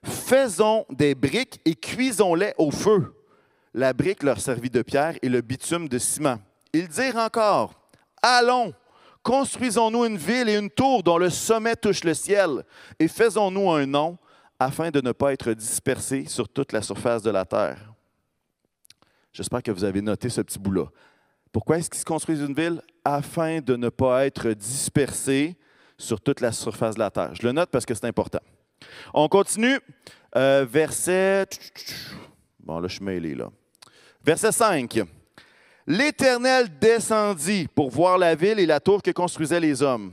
Faisons 0.06 0.86
des 0.90 1.14
briques 1.14 1.60
et 1.64 1.75
cuisons-les 1.75 2.54
au 2.58 2.70
feu. 2.70 3.12
La 3.75 3.92
brique 3.92 4.22
leur 4.22 4.40
servit 4.40 4.70
de 4.70 4.82
pierre 4.82 5.16
et 5.20 5.28
le 5.28 5.40
bitume 5.40 5.88
de 5.88 5.98
ciment. 5.98 6.38
Ils 6.72 6.88
dirent 6.88 7.16
encore, 7.16 7.75
Allons, 8.22 8.72
construisons-nous 9.22 10.04
une 10.04 10.16
ville 10.16 10.48
et 10.48 10.56
une 10.56 10.70
tour 10.70 11.02
dont 11.02 11.18
le 11.18 11.30
sommet 11.30 11.76
touche 11.76 12.04
le 12.04 12.14
ciel, 12.14 12.64
et 12.98 13.08
faisons-nous 13.08 13.70
un 13.70 13.86
nom 13.86 14.16
afin 14.58 14.90
de 14.90 15.00
ne 15.00 15.12
pas 15.12 15.32
être 15.32 15.52
dispersés 15.52 16.26
sur 16.26 16.48
toute 16.48 16.72
la 16.72 16.82
surface 16.82 17.22
de 17.22 17.30
la 17.30 17.44
terre. 17.44 17.92
J'espère 19.32 19.62
que 19.62 19.70
vous 19.70 19.84
avez 19.84 20.00
noté 20.00 20.28
ce 20.28 20.40
petit 20.40 20.58
bout-là. 20.58 20.86
Pourquoi 21.52 21.78
est-ce 21.78 21.90
qu'ils 21.90 22.00
se 22.00 22.04
construisent 22.04 22.40
une 22.40 22.54
ville? 22.54 22.80
Afin 23.04 23.60
de 23.60 23.76
ne 23.76 23.88
pas 23.88 24.26
être 24.26 24.50
dispersés 24.50 25.56
sur 25.98 26.20
toute 26.20 26.40
la 26.40 26.52
surface 26.52 26.94
de 26.94 27.00
la 27.00 27.10
terre. 27.10 27.34
Je 27.34 27.46
le 27.46 27.52
note 27.52 27.70
parce 27.70 27.84
que 27.84 27.94
c'est 27.94 28.06
important. 28.06 28.40
On 29.14 29.28
continue. 29.28 29.78
Euh, 30.37 30.66
verset. 30.69 31.47
Bon, 32.61 32.78
là, 32.78 32.88
je 32.88 32.95
suis 32.97 33.35
là. 33.35 33.49
Verset 34.23 34.52
5. 34.52 35.00
L'Éternel 35.87 36.69
descendit 36.81 37.69
pour 37.73 37.90
voir 37.90 38.19
la 38.19 38.35
ville 38.35 38.59
et 38.59 38.66
la 38.66 38.81
tour 38.81 39.02
que 39.02 39.12
construisaient 39.12 39.61
les 39.61 39.83
hommes. 39.83 40.12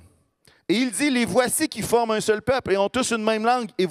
Et 0.69 0.75
il 0.75 0.91
dit, 0.91 1.09
les 1.09 1.25
voici 1.25 1.67
qui 1.67 1.81
forment 1.81 2.11
un 2.11 2.21
seul 2.21 2.41
peuple 2.41 2.73
et 2.73 2.77
ont 2.77 2.89
tous 2.89 3.11
une 3.11 3.23
même 3.23 3.45
langue, 3.45 3.69
et 3.77 3.87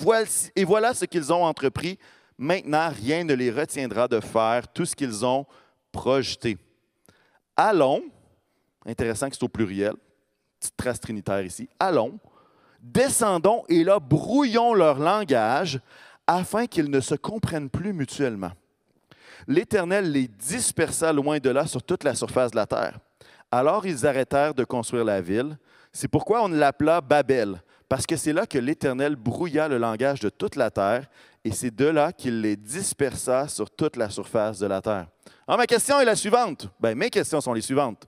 et 0.56 0.64
voilà 0.64 0.94
ce 0.94 1.04
qu'ils 1.04 1.32
ont 1.32 1.44
entrepris. 1.44 1.98
Maintenant, 2.38 2.90
rien 2.90 3.24
ne 3.24 3.34
les 3.34 3.50
retiendra 3.50 4.08
de 4.08 4.20
faire 4.20 4.66
tout 4.72 4.86
ce 4.86 4.96
qu'ils 4.96 5.24
ont 5.24 5.44
projeté. 5.90 6.56
Allons, 7.56 8.02
intéressant 8.86 9.28
que 9.28 9.36
c'est 9.36 9.44
au 9.44 9.48
pluriel, 9.48 9.94
petite 10.58 10.76
trace 10.76 11.00
trinitaire 11.00 11.44
ici, 11.44 11.68
allons, 11.78 12.18
descendons 12.82 13.64
et 13.68 13.84
là, 13.84 13.98
brouillons 14.00 14.74
leur 14.74 14.98
langage 14.98 15.80
afin 16.26 16.66
qu'ils 16.66 16.90
ne 16.90 17.00
se 17.00 17.14
comprennent 17.14 17.70
plus 17.70 17.92
mutuellement. 17.92 18.52
L'Éternel 19.46 20.10
les 20.10 20.28
dispersa 20.28 21.12
loin 21.12 21.38
de 21.38 21.50
là 21.50 21.66
sur 21.66 21.82
toute 21.82 22.04
la 22.04 22.14
surface 22.14 22.50
de 22.50 22.56
la 22.56 22.66
terre. 22.66 22.98
Alors 23.50 23.86
ils 23.86 24.06
arrêtèrent 24.06 24.54
de 24.54 24.64
construire 24.64 25.04
la 25.04 25.20
ville. 25.20 25.58
C'est 25.92 26.08
pourquoi 26.08 26.42
on 26.44 26.48
l'appela 26.48 27.00
Babel, 27.00 27.60
parce 27.88 28.06
que 28.06 28.16
c'est 28.16 28.32
là 28.32 28.46
que 28.46 28.58
l'Éternel 28.58 29.16
brouilla 29.16 29.68
le 29.68 29.78
langage 29.78 30.20
de 30.20 30.30
toute 30.30 30.56
la 30.56 30.70
terre, 30.70 31.06
et 31.44 31.50
c'est 31.50 31.74
de 31.74 31.86
là 31.86 32.12
qu'il 32.12 32.40
les 32.40 32.56
dispersa 32.56 33.48
sur 33.48 33.70
toute 33.70 33.96
la 33.96 34.08
surface 34.08 34.58
de 34.58 34.66
la 34.66 34.80
terre. 34.80 35.06
Ma 35.48 35.66
question 35.66 36.00
est 36.00 36.04
la 36.04 36.16
suivante. 36.16 36.68
Ben, 36.80 36.96
mes 36.96 37.10
questions 37.10 37.40
sont 37.40 37.52
les 37.52 37.60
suivantes. 37.60 38.06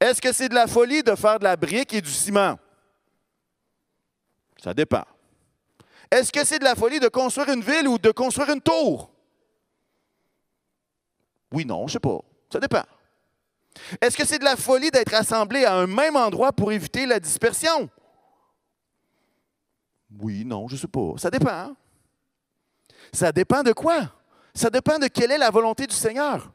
Est-ce 0.00 0.22
que 0.22 0.32
c'est 0.32 0.48
de 0.48 0.54
la 0.54 0.66
folie 0.66 1.02
de 1.02 1.14
faire 1.14 1.38
de 1.38 1.44
la 1.44 1.56
brique 1.56 1.92
et 1.92 2.00
du 2.00 2.10
ciment? 2.10 2.56
Ça 4.62 4.72
dépend. 4.72 5.04
Est-ce 6.10 6.30
que 6.30 6.44
c'est 6.44 6.58
de 6.58 6.64
la 6.64 6.74
folie 6.74 7.00
de 7.00 7.08
construire 7.08 7.48
une 7.48 7.62
ville 7.62 7.88
ou 7.88 7.98
de 7.98 8.10
construire 8.10 8.50
une 8.50 8.60
tour? 8.60 9.10
Oui, 11.52 11.64
non, 11.64 11.80
je 11.80 11.84
ne 11.84 11.90
sais 11.92 12.00
pas. 12.00 12.20
Ça 12.50 12.60
dépend. 12.60 12.84
Est-ce 14.00 14.16
que 14.16 14.26
c'est 14.26 14.38
de 14.38 14.44
la 14.44 14.56
folie 14.56 14.90
d'être 14.90 15.14
assemblé 15.14 15.64
à 15.64 15.74
un 15.74 15.86
même 15.86 16.16
endroit 16.16 16.52
pour 16.52 16.70
éviter 16.70 17.06
la 17.06 17.18
dispersion? 17.18 17.88
Oui, 20.20 20.44
non, 20.44 20.68
je 20.68 20.74
ne 20.74 20.80
sais 20.80 20.88
pas. 20.88 21.14
Ça 21.16 21.30
dépend. 21.30 21.74
Ça 23.12 23.32
dépend 23.32 23.62
de 23.62 23.72
quoi? 23.72 24.12
Ça 24.54 24.70
dépend 24.70 24.98
de 24.98 25.06
quelle 25.06 25.32
est 25.32 25.38
la 25.38 25.50
volonté 25.50 25.86
du 25.86 25.94
Seigneur. 25.94 26.52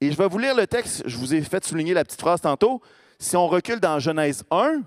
Et 0.00 0.12
je 0.12 0.16
vais 0.16 0.28
vous 0.28 0.38
lire 0.38 0.54
le 0.54 0.66
texte. 0.66 1.02
Je 1.06 1.16
vous 1.16 1.34
ai 1.34 1.42
fait 1.42 1.64
souligner 1.64 1.94
la 1.94 2.04
petite 2.04 2.20
phrase 2.20 2.40
tantôt. 2.40 2.80
Si 3.18 3.36
on 3.36 3.48
recule 3.48 3.80
dans 3.80 3.98
Genèse 3.98 4.44
1, 4.50 4.82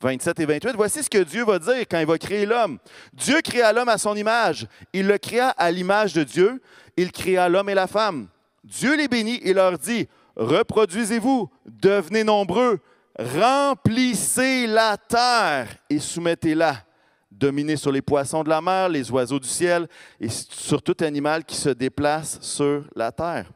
27 0.00 0.40
et 0.40 0.46
28, 0.46 0.72
voici 0.76 1.02
ce 1.02 1.10
que 1.10 1.22
Dieu 1.22 1.44
va 1.44 1.58
dire 1.58 1.80
quand 1.90 1.98
il 1.98 2.06
va 2.06 2.16
créer 2.16 2.46
l'homme. 2.46 2.78
Dieu 3.12 3.40
créa 3.42 3.72
l'homme 3.72 3.90
à 3.90 3.98
son 3.98 4.16
image. 4.16 4.66
Il 4.92 5.06
le 5.06 5.18
créa 5.18 5.50
à 5.50 5.70
l'image 5.70 6.14
de 6.14 6.24
Dieu. 6.24 6.62
Il 6.96 7.12
créa 7.12 7.48
l'homme 7.48 7.68
et 7.68 7.74
la 7.74 7.86
femme. 7.86 8.28
Dieu 8.64 8.96
les 8.96 9.08
bénit 9.08 9.40
et 9.42 9.52
leur 9.52 9.78
dit, 9.78 10.08
reproduisez-vous, 10.36 11.50
devenez 11.66 12.24
nombreux, 12.24 12.80
remplissez 13.18 14.66
la 14.66 14.96
terre 14.96 15.68
et 15.88 15.98
soumettez-la. 15.98 16.76
Dominez 17.30 17.76
sur 17.76 17.92
les 17.92 18.02
poissons 18.02 18.42
de 18.42 18.48
la 18.48 18.60
mer, 18.60 18.88
les 18.88 19.10
oiseaux 19.10 19.38
du 19.38 19.48
ciel 19.48 19.86
et 20.18 20.28
sur 20.28 20.82
tout 20.82 20.96
animal 21.00 21.44
qui 21.44 21.56
se 21.56 21.70
déplace 21.70 22.38
sur 22.40 22.84
la 22.94 23.12
terre. 23.12 23.50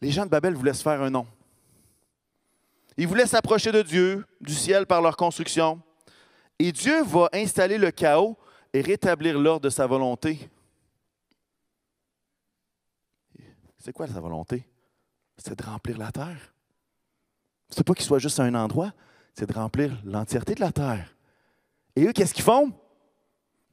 Les 0.00 0.10
gens 0.10 0.24
de 0.24 0.30
Babel 0.30 0.54
voulaient 0.54 0.74
se 0.74 0.82
faire 0.82 1.00
un 1.02 1.10
nom. 1.10 1.26
Ils 2.96 3.08
voulaient 3.08 3.26
s'approcher 3.26 3.72
de 3.72 3.82
Dieu, 3.82 4.24
du 4.40 4.54
ciel 4.54 4.86
par 4.86 5.02
leur 5.02 5.16
construction. 5.16 5.82
Et 6.58 6.70
Dieu 6.72 7.02
va 7.02 7.28
installer 7.32 7.78
le 7.78 7.90
chaos 7.90 8.36
et 8.72 8.80
rétablir 8.80 9.38
l'ordre 9.38 9.62
de 9.62 9.70
sa 9.70 9.86
volonté. 9.86 10.48
C'est 13.78 13.92
quoi 13.92 14.06
sa 14.06 14.20
volonté? 14.20 14.66
C'est 15.36 15.58
de 15.58 15.64
remplir 15.64 15.98
la 15.98 16.12
terre. 16.12 16.54
C'est 17.68 17.84
pas 17.84 17.94
qu'il 17.94 18.06
soit 18.06 18.18
juste 18.18 18.38
à 18.38 18.44
un 18.44 18.54
endroit, 18.54 18.92
c'est 19.34 19.48
de 19.48 19.52
remplir 19.52 20.00
l'entièreté 20.04 20.54
de 20.54 20.60
la 20.60 20.70
terre. 20.72 21.14
Et 21.96 22.04
eux, 22.04 22.12
qu'est-ce 22.12 22.34
qu'ils 22.34 22.44
font? 22.44 22.72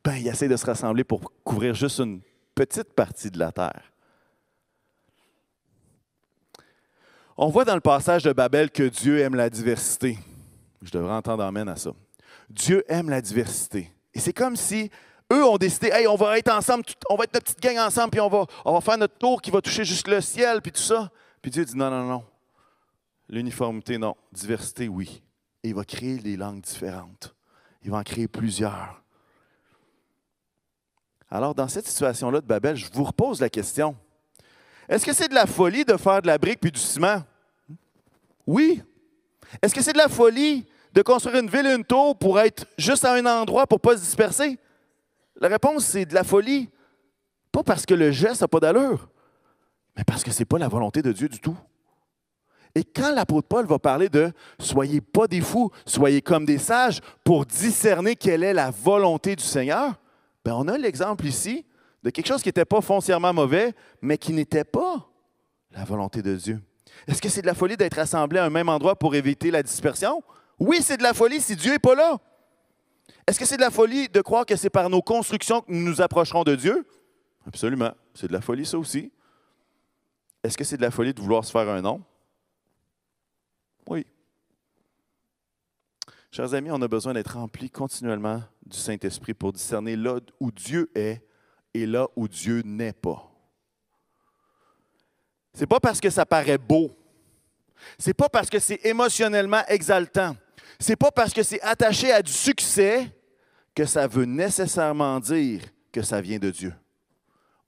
Ben, 0.04 0.16
ils 0.16 0.28
essaient 0.28 0.48
de 0.48 0.58
se 0.58 0.66
rassembler 0.66 1.04
pour 1.04 1.32
couvrir 1.44 1.76
juste 1.76 2.00
une 2.00 2.22
petite 2.56 2.94
partie 2.94 3.30
de 3.30 3.38
la 3.38 3.52
terre. 3.52 3.91
On 7.38 7.50
voit 7.50 7.66
dans 7.66 7.76
le 7.76 7.82
passage 7.82 8.24
de 8.24 8.34
Babel 8.34 8.72
que 8.72 8.84
Dieu 8.84 9.20
aime 9.20 9.36
la 9.36 9.50
diversité. 9.50 10.18
Je 10.82 10.92
devrais 10.92 11.14
entendre 11.14 11.44
amène 11.44 11.70
à 11.70 11.76
ça. 11.76 11.92
Dieu 12.50 12.84
aime 12.88 13.10
la 13.10 13.22
diversité. 13.22 13.92
Et 14.14 14.20
c'est 14.20 14.34
comme 14.34 14.56
si 14.56 14.92
eux 15.32 15.46
ont 15.46 15.58
décidé, 15.58 15.90
hey, 15.94 16.08
on 16.08 16.16
va 16.16 16.38
être 16.38 16.52
ensemble, 16.52 16.84
on 17.10 17.16
va 17.16 17.24
être 17.24 17.34
notre 17.34 17.46
petite 17.46 17.62
gang 17.62 17.78
ensemble, 17.78 18.12
puis 18.12 18.20
on 18.20 18.28
va, 18.28 18.46
on 18.66 18.74
va 18.74 18.82
faire 18.82 18.98
notre 18.98 19.18
tour 19.18 19.42
qui 19.42 19.52
va 19.52 19.62
toucher 19.62 19.86
juste 19.86 20.08
le 20.08 20.20
ciel, 20.20 20.62
puis 20.62 20.72
tout 20.72 20.82
ça. 20.82 21.10
Puis 21.42 21.50
Dieu 21.52 21.64
dit, 21.64 21.78
non, 21.78 21.90
non, 21.90 22.06
non. 22.06 22.24
L'uniformité, 23.30 23.98
non. 23.98 24.16
Diversité, 24.32 24.90
oui. 24.90 25.24
Et 25.64 25.70
il 25.70 25.76
va 25.76 25.86
créer 25.86 26.18
des 26.18 26.36
langues 26.36 26.62
différentes. 26.62 27.34
Il 27.84 27.92
va 27.92 27.98
en 27.98 28.04
créer 28.04 28.28
plusieurs. 28.28 29.02
Alors, 31.30 31.56
dans 31.56 31.70
cette 31.70 31.88
situation-là 31.88 32.42
de 32.42 32.46
Babel, 32.46 32.76
je 32.76 32.92
vous 32.92 33.06
repose 33.06 33.40
la 33.40 33.50
question. 33.50 33.96
Est-ce 34.92 35.06
que 35.06 35.14
c'est 35.14 35.30
de 35.30 35.34
la 35.34 35.46
folie 35.46 35.86
de 35.86 35.96
faire 35.96 36.22
de 36.22 36.28
la 36.28 36.38
brique 36.38 36.60
puis 36.60 36.70
du 36.70 36.80
ciment? 36.80 37.24
Oui. 38.46 38.84
Est-ce 39.62 39.74
que 39.74 39.82
c'est 39.82 39.94
de 39.94 39.98
la 39.98 40.10
folie 40.10 40.66
de 40.94 41.02
construire 41.02 41.38
une 41.38 41.50
ville 41.50 41.66
une 41.66 41.86
tour 41.86 42.18
pour 42.18 42.38
être 42.42 42.66
juste 42.78 43.06
à 43.06 43.14
un 43.14 43.26
endroit 43.26 43.66
pour 43.66 43.78
ne 43.78 43.82
pas 43.82 43.96
se 43.96 44.02
disperser? 44.02 44.60
La 45.40 45.48
réponse, 45.48 45.86
c'est 45.86 46.06
de 46.06 46.14
la 46.14 46.26
folie. 46.26 46.70
Pas 47.54 47.64
parce 47.64 47.86
que 47.86 47.94
le 47.94 48.12
geste 48.12 48.42
n'a 48.42 48.50
pas 48.50 48.60
d'allure, 48.60 49.08
mais 49.96 50.04
parce 50.04 50.26
que 50.26 50.32
ce 50.32 50.40
n'est 50.40 50.46
pas 50.46 50.58
la 50.58 50.68
volonté 50.68 51.02
de 51.02 51.14
Dieu 51.14 51.30
du 51.30 51.40
tout. 51.40 51.56
Et 52.76 52.84
quand 52.84 53.14
l'apôtre 53.14 53.48
Paul 53.48 53.66
va 53.66 53.80
parler 53.80 54.10
de 54.10 54.34
soyez 54.60 55.00
pas 55.00 55.28
des 55.28 55.40
fous, 55.40 55.72
soyez 55.86 56.22
comme 56.22 56.44
des 56.44 56.58
sages 56.58 57.00
pour 57.24 57.46
discerner 57.46 58.18
quelle 58.18 58.44
est 58.44 58.54
la 58.54 58.72
volonté 58.72 59.38
du 59.38 59.44
Seigneur, 59.44 59.94
bien, 60.44 60.56
on 60.56 60.68
a 60.68 60.78
l'exemple 60.78 61.26
ici 61.26 61.66
de 62.04 62.10
quelque 62.10 62.28
chose 62.28 62.42
qui 62.42 62.50
n'était 62.50 62.66
pas 62.66 62.82
foncièrement 62.82 63.34
mauvais, 63.34 63.74
mais 64.02 64.18
qui 64.18 64.34
n'était 64.34 64.64
pas 64.64 65.08
la 65.72 65.84
volonté 65.84 66.22
de 66.22 66.36
Dieu. 66.36 66.62
Est-ce 67.08 67.22
que 67.22 67.30
c'est 67.30 67.42
de 67.42 67.48
la 67.48 67.54
folie 67.54 67.78
d'être 67.78 68.00
assemblé 68.00 68.40
à 68.40 68.46
un 68.46 68.50
même 68.50 68.70
endroit 68.70 68.96
pour 68.96 69.16
éviter 69.16 69.52
la 69.52 69.64
dispersion? 69.64 70.24
Oui, 70.60 70.80
c'est 70.82 70.98
de 70.98 71.04
la 71.04 71.14
folie 71.14 71.42
si 71.42 71.56
Dieu 71.56 71.72
n'est 71.72 71.80
pas 71.80 71.96
là. 71.96 72.18
Est-ce 73.28 73.40
que 73.40 73.46
c'est 73.46 73.58
de 73.58 73.62
la 73.62 73.72
folie 73.72 74.10
de 74.10 74.22
croire 74.22 74.46
que 74.46 74.56
c'est 74.56 74.70
par 74.70 74.90
nos 74.90 75.02
constructions 75.02 75.62
que 75.62 75.72
nous 75.72 75.82
nous 75.82 76.02
approcherons 76.02 76.44
de 76.44 76.56
Dieu? 76.56 76.86
Absolument. 77.48 77.92
C'est 78.14 78.28
de 78.28 78.34
la 78.34 78.42
folie, 78.42 78.66
ça 78.66 78.78
aussi. 78.78 79.12
Est-ce 80.44 80.58
que 80.58 80.64
c'est 80.64 80.78
de 80.78 80.82
la 80.82 80.92
folie 80.92 81.14
de 81.14 81.22
vouloir 81.22 81.46
se 81.46 81.52
faire 81.52 81.70
un 81.70 81.82
nom? 81.82 82.04
Oui. 83.88 84.06
Chers 86.32 86.54
amis, 86.54 86.72
on 86.72 86.82
a 86.82 86.88
besoin 86.88 87.14
d'être 87.14 87.36
remplis 87.36 87.70
continuellement 87.70 88.42
du 88.66 88.78
Saint-Esprit 88.78 89.34
pour 89.34 89.54
discerner 89.54 89.96
là 89.96 90.20
où 90.40 90.52
Dieu 90.52 90.92
est 90.96 91.22
et 91.74 91.86
là 91.86 92.08
où 92.16 92.28
Dieu 92.28 92.62
n'est 92.66 92.94
pas. 92.94 93.28
C'est 95.54 95.68
pas 95.68 95.80
parce 95.80 96.00
que 96.00 96.10
ça 96.10 96.26
paraît 96.26 96.58
beau. 96.58 96.92
C'est 97.98 98.14
pas 98.14 98.30
parce 98.30 98.50
que 98.50 98.60
c'est 98.60 98.86
émotionnellement 98.86 99.64
exaltant. 99.68 100.36
C'est 100.80 100.96
pas 100.96 101.12
parce 101.12 101.34
que 101.34 101.44
c'est 101.44 101.62
attaché 101.62 102.12
à 102.12 102.22
du 102.22 102.32
succès 102.32 103.10
que 103.76 103.86
ça 103.86 104.08
veut 104.08 104.26
nécessairement 104.26 105.20
dire 105.20 105.62
que 105.92 106.02
ça 106.02 106.22
vient 106.22 106.40
de 106.40 106.50
Dieu. 106.50 106.74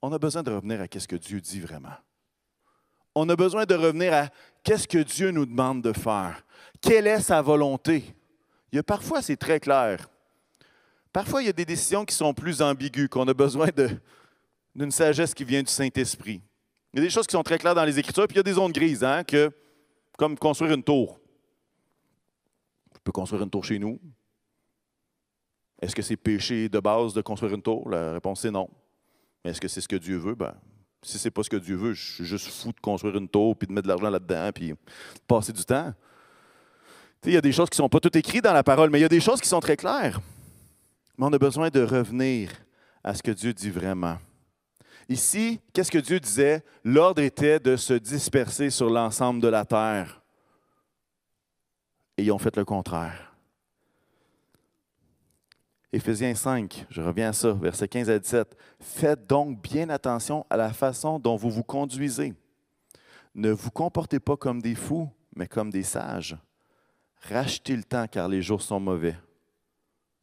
On 0.02 0.12
a 0.12 0.18
besoin 0.18 0.42
de 0.42 0.50
revenir 0.50 0.80
à 0.80 0.86
ce 0.98 1.08
que 1.08 1.16
Dieu 1.16 1.40
dit 1.40 1.60
vraiment. 1.60 1.94
On 3.14 3.28
a 3.28 3.36
besoin 3.36 3.64
de 3.64 3.74
revenir 3.74 4.12
à 4.12 4.28
qu'est-ce 4.62 4.88
que 4.88 4.98
Dieu 4.98 5.30
nous 5.30 5.46
demande 5.46 5.82
de 5.82 5.92
faire. 5.92 6.44
Quelle 6.80 7.06
est 7.06 7.20
sa 7.20 7.40
volonté? 7.40 8.14
Il 8.72 8.76
y 8.76 8.78
a 8.78 8.82
parfois, 8.82 9.22
c'est 9.22 9.36
très 9.36 9.60
clair. 9.60 10.08
Parfois, 11.14 11.42
il 11.42 11.46
y 11.46 11.48
a 11.48 11.52
des 11.52 11.64
décisions 11.64 12.04
qui 12.04 12.12
sont 12.12 12.34
plus 12.34 12.60
ambiguës, 12.60 13.08
qu'on 13.08 13.28
a 13.28 13.34
besoin 13.34 13.68
d'une 14.74 14.90
sagesse 14.90 15.32
qui 15.32 15.44
vient 15.44 15.62
du 15.62 15.70
Saint-Esprit. 15.70 16.42
Il 16.92 16.98
y 16.98 17.02
a 17.02 17.04
des 17.04 17.10
choses 17.10 17.28
qui 17.28 17.34
sont 17.34 17.44
très 17.44 17.56
claires 17.56 17.76
dans 17.76 17.84
les 17.84 18.00
Écritures, 18.00 18.26
puis 18.26 18.34
il 18.34 18.38
y 18.38 18.40
a 18.40 18.42
des 18.42 18.54
zones 18.54 18.72
grises, 18.72 19.04
hein, 19.04 19.22
que, 19.22 19.48
comme 20.18 20.36
construire 20.36 20.72
une 20.72 20.82
tour. 20.82 21.20
Je 22.94 22.98
peux 23.04 23.12
construire 23.12 23.44
une 23.44 23.50
tour 23.50 23.64
chez 23.64 23.78
nous. 23.78 24.00
Est-ce 25.80 25.94
que 25.94 26.02
c'est 26.02 26.16
péché 26.16 26.68
de 26.68 26.80
base 26.80 27.14
de 27.14 27.22
construire 27.22 27.54
une 27.54 27.62
tour? 27.62 27.88
La 27.88 28.14
réponse 28.14 28.44
est 28.44 28.50
non. 28.50 28.68
Mais 29.44 29.52
est-ce 29.52 29.60
que 29.60 29.68
c'est 29.68 29.82
ce 29.82 29.88
que 29.88 29.94
Dieu 29.94 30.16
veut? 30.16 30.34
Ben, 30.34 30.56
si 31.00 31.16
ce 31.16 31.28
n'est 31.28 31.30
pas 31.30 31.44
ce 31.44 31.50
que 31.50 31.58
Dieu 31.58 31.76
veut, 31.76 31.92
je 31.92 32.14
suis 32.14 32.24
juste 32.24 32.48
fou 32.48 32.72
de 32.72 32.80
construire 32.80 33.14
une 33.14 33.28
tour, 33.28 33.56
puis 33.56 33.68
de 33.68 33.72
mettre 33.72 33.84
de 33.84 33.88
l'argent 33.92 34.10
là-dedans, 34.10 34.50
puis 34.52 34.70
de 34.70 34.76
passer 35.28 35.52
du 35.52 35.64
temps. 35.64 35.94
Il 37.24 37.34
y 37.34 37.36
a 37.36 37.40
des 37.40 37.52
choses 37.52 37.70
qui 37.70 37.76
ne 37.76 37.84
sont 37.84 37.88
pas 37.88 38.00
toutes 38.00 38.16
écrites 38.16 38.42
dans 38.42 38.52
la 38.52 38.64
parole, 38.64 38.90
mais 38.90 38.98
il 38.98 39.02
y 39.02 39.06
a 39.06 39.08
des 39.08 39.20
choses 39.20 39.40
qui 39.40 39.48
sont 39.48 39.60
très 39.60 39.76
claires. 39.76 40.20
Mais 41.16 41.26
on 41.26 41.32
a 41.32 41.38
besoin 41.38 41.68
de 41.68 41.82
revenir 41.82 42.50
à 43.02 43.14
ce 43.14 43.22
que 43.22 43.30
Dieu 43.30 43.52
dit 43.52 43.70
vraiment. 43.70 44.18
Ici, 45.08 45.60
qu'est-ce 45.72 45.90
que 45.90 45.98
Dieu 45.98 46.18
disait? 46.18 46.64
L'ordre 46.82 47.22
était 47.22 47.60
de 47.60 47.76
se 47.76 47.94
disperser 47.94 48.70
sur 48.70 48.88
l'ensemble 48.88 49.40
de 49.40 49.48
la 49.48 49.64
terre. 49.64 50.22
Et 52.16 52.24
ils 52.24 52.32
ont 52.32 52.38
fait 52.38 52.56
le 52.56 52.64
contraire. 52.64 53.34
Éphésiens 55.92 56.34
5, 56.34 56.86
je 56.90 57.00
reviens 57.00 57.28
à 57.28 57.32
ça, 57.32 57.52
versets 57.52 57.86
15 57.86 58.10
à 58.10 58.18
17. 58.18 58.56
Faites 58.80 59.26
donc 59.28 59.62
bien 59.62 59.90
attention 59.90 60.44
à 60.50 60.56
la 60.56 60.72
façon 60.72 61.20
dont 61.20 61.36
vous 61.36 61.50
vous 61.50 61.62
conduisez. 61.62 62.34
Ne 63.34 63.50
vous 63.50 63.70
comportez 63.70 64.18
pas 64.18 64.36
comme 64.36 64.60
des 64.60 64.74
fous, 64.74 65.08
mais 65.36 65.46
comme 65.46 65.70
des 65.70 65.84
sages. 65.84 66.36
Rachetez 67.28 67.76
le 67.76 67.84
temps 67.84 68.06
car 68.08 68.28
les 68.28 68.42
jours 68.42 68.62
sont 68.62 68.80
mauvais. 68.80 69.16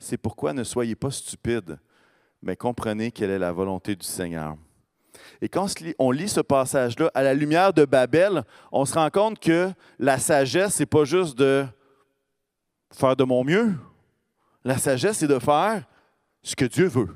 C'est 0.01 0.17
pourquoi 0.17 0.51
ne 0.51 0.63
soyez 0.63 0.95
pas 0.95 1.11
stupides, 1.11 1.77
mais 2.41 2.55
comprenez 2.55 3.11
quelle 3.11 3.29
est 3.29 3.37
la 3.37 3.51
volonté 3.51 3.95
du 3.95 4.05
Seigneur. 4.05 4.57
Et 5.41 5.47
quand 5.47 5.67
on 5.99 6.09
lit 6.09 6.27
ce 6.27 6.41
passage-là, 6.41 7.11
à 7.13 7.21
la 7.21 7.35
lumière 7.35 7.71
de 7.71 7.85
Babel, 7.85 8.43
on 8.71 8.83
se 8.83 8.95
rend 8.95 9.11
compte 9.11 9.39
que 9.39 9.71
la 9.99 10.17
sagesse, 10.17 10.73
ce 10.77 10.79
n'est 10.81 10.87
pas 10.87 11.03
juste 11.03 11.37
de 11.37 11.67
faire 12.91 13.15
de 13.15 13.23
mon 13.23 13.43
mieux. 13.43 13.75
La 14.63 14.79
sagesse, 14.79 15.19
c'est 15.19 15.27
de 15.27 15.37
faire 15.37 15.85
ce 16.41 16.55
que 16.55 16.65
Dieu 16.65 16.87
veut. 16.87 17.15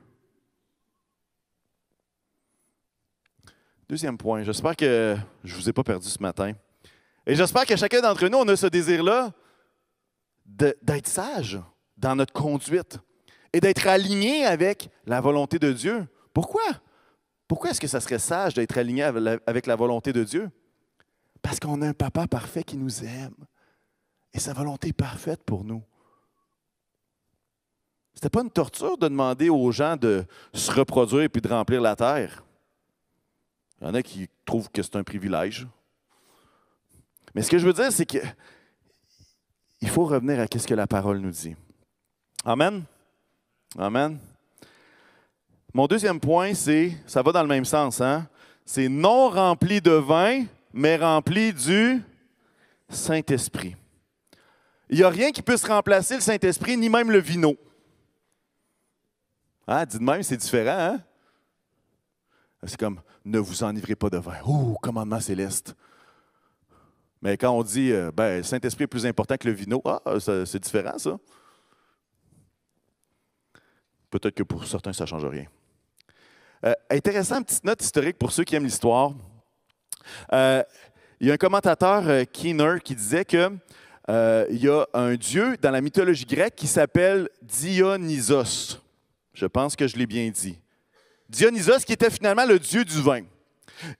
Deuxième 3.89 4.17
point, 4.17 4.43
j'espère 4.43 4.75
que 4.75 5.17
je 5.43 5.55
ne 5.55 5.59
vous 5.59 5.69
ai 5.69 5.73
pas 5.73 5.83
perdu 5.83 6.07
ce 6.07 6.21
matin. 6.21 6.53
Et 7.25 7.33
j'espère 7.33 7.65
que 7.65 7.75
chacun 7.75 8.01
d'entre 8.01 8.27
nous, 8.27 8.37
on 8.37 8.47
a 8.47 8.55
ce 8.55 8.67
désir-là 8.67 9.31
d'être 10.45 11.07
sage 11.07 11.59
dans 12.05 12.15
notre 12.15 12.33
conduite 12.33 12.99
et 13.51 13.59
d'être 13.59 13.87
aligné 13.87 14.45
avec 14.45 14.91
la 15.07 15.21
volonté 15.21 15.57
de 15.57 15.73
Dieu. 15.73 16.07
Pourquoi? 16.35 16.61
Pourquoi 17.47 17.71
est-ce 17.71 17.81
que 17.81 17.87
ça 17.87 17.99
serait 17.99 18.19
sage 18.19 18.53
d'être 18.53 18.77
aligné 18.77 19.01
avec 19.01 19.65
la 19.65 19.75
volonté 19.75 20.13
de 20.13 20.23
Dieu? 20.23 20.51
Parce 21.41 21.59
qu'on 21.59 21.81
a 21.81 21.87
un 21.87 21.93
papa 21.93 22.27
parfait 22.27 22.63
qui 22.63 22.77
nous 22.77 23.03
aime. 23.03 23.33
Et 24.33 24.39
sa 24.39 24.53
volonté 24.53 24.89
est 24.89 24.93
parfaite 24.93 25.43
pour 25.43 25.63
nous. 25.63 25.81
Ce 28.13 28.19
n'était 28.19 28.29
pas 28.29 28.43
une 28.43 28.51
torture 28.51 28.99
de 28.99 29.07
demander 29.07 29.49
aux 29.49 29.71
gens 29.71 29.97
de 29.97 30.25
se 30.53 30.71
reproduire 30.71 31.23
et 31.23 31.29
puis 31.29 31.41
de 31.41 31.47
remplir 31.47 31.81
la 31.81 31.95
terre. 31.95 32.43
Il 33.81 33.87
y 33.87 33.89
en 33.89 33.95
a 33.95 34.03
qui 34.03 34.29
trouvent 34.45 34.69
que 34.69 34.83
c'est 34.83 34.95
un 34.95 35.03
privilège. 35.03 35.67
Mais 37.33 37.41
ce 37.41 37.49
que 37.49 37.57
je 37.57 37.65
veux 37.65 37.73
dire, 37.73 37.91
c'est 37.91 38.05
que 38.05 38.19
il 39.81 39.89
faut 39.89 40.05
revenir 40.05 40.39
à 40.39 40.45
ce 40.45 40.67
que 40.67 40.75
la 40.75 40.85
parole 40.85 41.17
nous 41.17 41.31
dit. 41.31 41.55
Amen. 42.47 42.83
Amen. 43.75 44.19
Mon 45.73 45.87
deuxième 45.87 46.19
point, 46.19 46.53
c'est, 46.53 46.95
ça 47.07 47.23
va 47.23 47.31
dans 47.31 47.41
le 47.41 47.47
même 47.47 47.65
sens, 47.65 47.99
hein? 48.01 48.27
C'est 48.63 48.87
non 48.87 49.29
rempli 49.29 49.81
de 49.81 49.91
vin, 49.91 50.45
mais 50.71 50.95
rempli 50.95 51.51
du 51.51 52.03
Saint-Esprit. 52.87 53.75
Il 54.91 54.97
n'y 54.97 55.03
a 55.03 55.09
rien 55.09 55.31
qui 55.31 55.41
puisse 55.41 55.65
remplacer 55.65 56.15
le 56.15 56.21
Saint-Esprit, 56.21 56.77
ni 56.77 56.87
même 56.87 57.09
le 57.09 57.17
vino. 57.17 57.55
Ah, 59.65 59.83
dites 59.83 59.99
même, 59.99 60.21
c'est 60.21 60.37
différent, 60.37 60.93
hein? 60.93 60.99
C'est 62.67 62.77
comme, 62.77 63.01
ne 63.25 63.39
vous 63.39 63.63
enivrez 63.63 63.95
pas 63.95 64.11
de 64.11 64.17
vin. 64.17 64.35
Oh, 64.45 64.77
commandement 64.83 65.19
céleste. 65.19 65.75
Mais 67.23 67.37
quand 67.37 67.49
on 67.49 67.63
dit, 67.63 67.91
euh, 67.91 68.11
ben, 68.11 68.37
le 68.37 68.43
Saint-Esprit 68.43 68.83
est 68.83 68.87
plus 68.87 69.07
important 69.07 69.35
que 69.35 69.47
le 69.47 69.53
vino, 69.55 69.81
ah, 69.83 69.99
c'est 70.19 70.59
différent, 70.59 70.99
ça. 70.99 71.17
Peut-être 74.19 74.35
que 74.35 74.43
pour 74.43 74.65
certains, 74.65 74.93
ça 74.93 75.03
ne 75.03 75.09
change 75.09 75.25
rien. 75.25 75.45
Euh, 76.63 76.73
intéressant, 76.89 77.43
petite 77.43 77.65
note 77.65 77.83
historique 77.83 78.17
pour 78.17 78.31
ceux 78.31 78.45
qui 78.45 78.55
aiment 78.55 78.63
l'histoire. 78.63 79.11
Euh, 80.31 80.63
il 81.19 81.27
y 81.27 81.31
a 81.31 81.33
un 81.33 81.37
commentateur, 81.37 82.03
Keener, 82.31 82.79
qui 82.81 82.95
disait 82.95 83.25
que 83.25 83.51
il 84.07 84.63
y 84.63 84.69
a 84.69 84.85
un 84.93 85.15
dieu 85.15 85.57
dans 85.61 85.71
la 85.71 85.81
mythologie 85.81 86.23
grecque 86.23 86.55
qui 86.55 86.67
s'appelle 86.67 87.27
Dionysos. 87.41 88.79
Je 89.33 89.45
pense 89.47 89.75
que 89.75 89.85
je 89.85 89.97
l'ai 89.97 90.05
bien 90.05 90.29
dit. 90.29 90.57
Dionysos 91.27 91.83
qui 91.85 91.91
était 91.91 92.09
finalement 92.09 92.45
le 92.45 92.57
dieu 92.57 92.85
du 92.85 93.01
vin. 93.01 93.23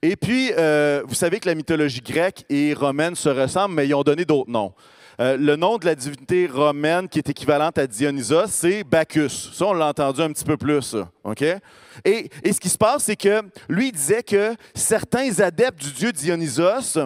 Et 0.00 0.16
puis, 0.16 0.50
euh, 0.56 1.02
vous 1.06 1.14
savez 1.14 1.40
que 1.40 1.48
la 1.48 1.54
mythologie 1.54 2.00
grecque 2.00 2.44
et 2.48 2.72
romaine 2.72 3.14
se 3.14 3.28
ressemblent, 3.28 3.74
mais 3.74 3.86
ils 3.86 3.94
ont 3.94 4.02
donné 4.02 4.24
d'autres 4.24 4.50
noms. 4.50 4.72
Euh, 5.18 5.38
le 5.38 5.56
nom 5.56 5.78
de 5.78 5.86
la 5.86 5.94
divinité 5.94 6.46
romaine 6.46 7.08
qui 7.08 7.18
est 7.18 7.28
équivalente 7.30 7.78
à 7.78 7.86
Dionysos, 7.86 8.48
c'est 8.48 8.84
Bacchus. 8.84 9.50
Ça, 9.54 9.66
on 9.66 9.72
l'a 9.72 9.88
entendu 9.88 10.20
un 10.20 10.30
petit 10.30 10.44
peu 10.44 10.58
plus. 10.58 10.94
Et, 12.04 12.30
ce 12.44 12.60
qui 12.60 12.68
se 12.68 12.76
passe, 12.76 13.04
c'est 13.04 13.16
que 13.16 13.42
lui, 13.68 13.88
il 13.88 13.92
disait 13.92 14.22
que 14.22 14.54
certains 14.74 15.40
adeptes 15.40 15.82
du 15.82 15.92
dieu 15.92 16.12
Dionysos 16.12 16.98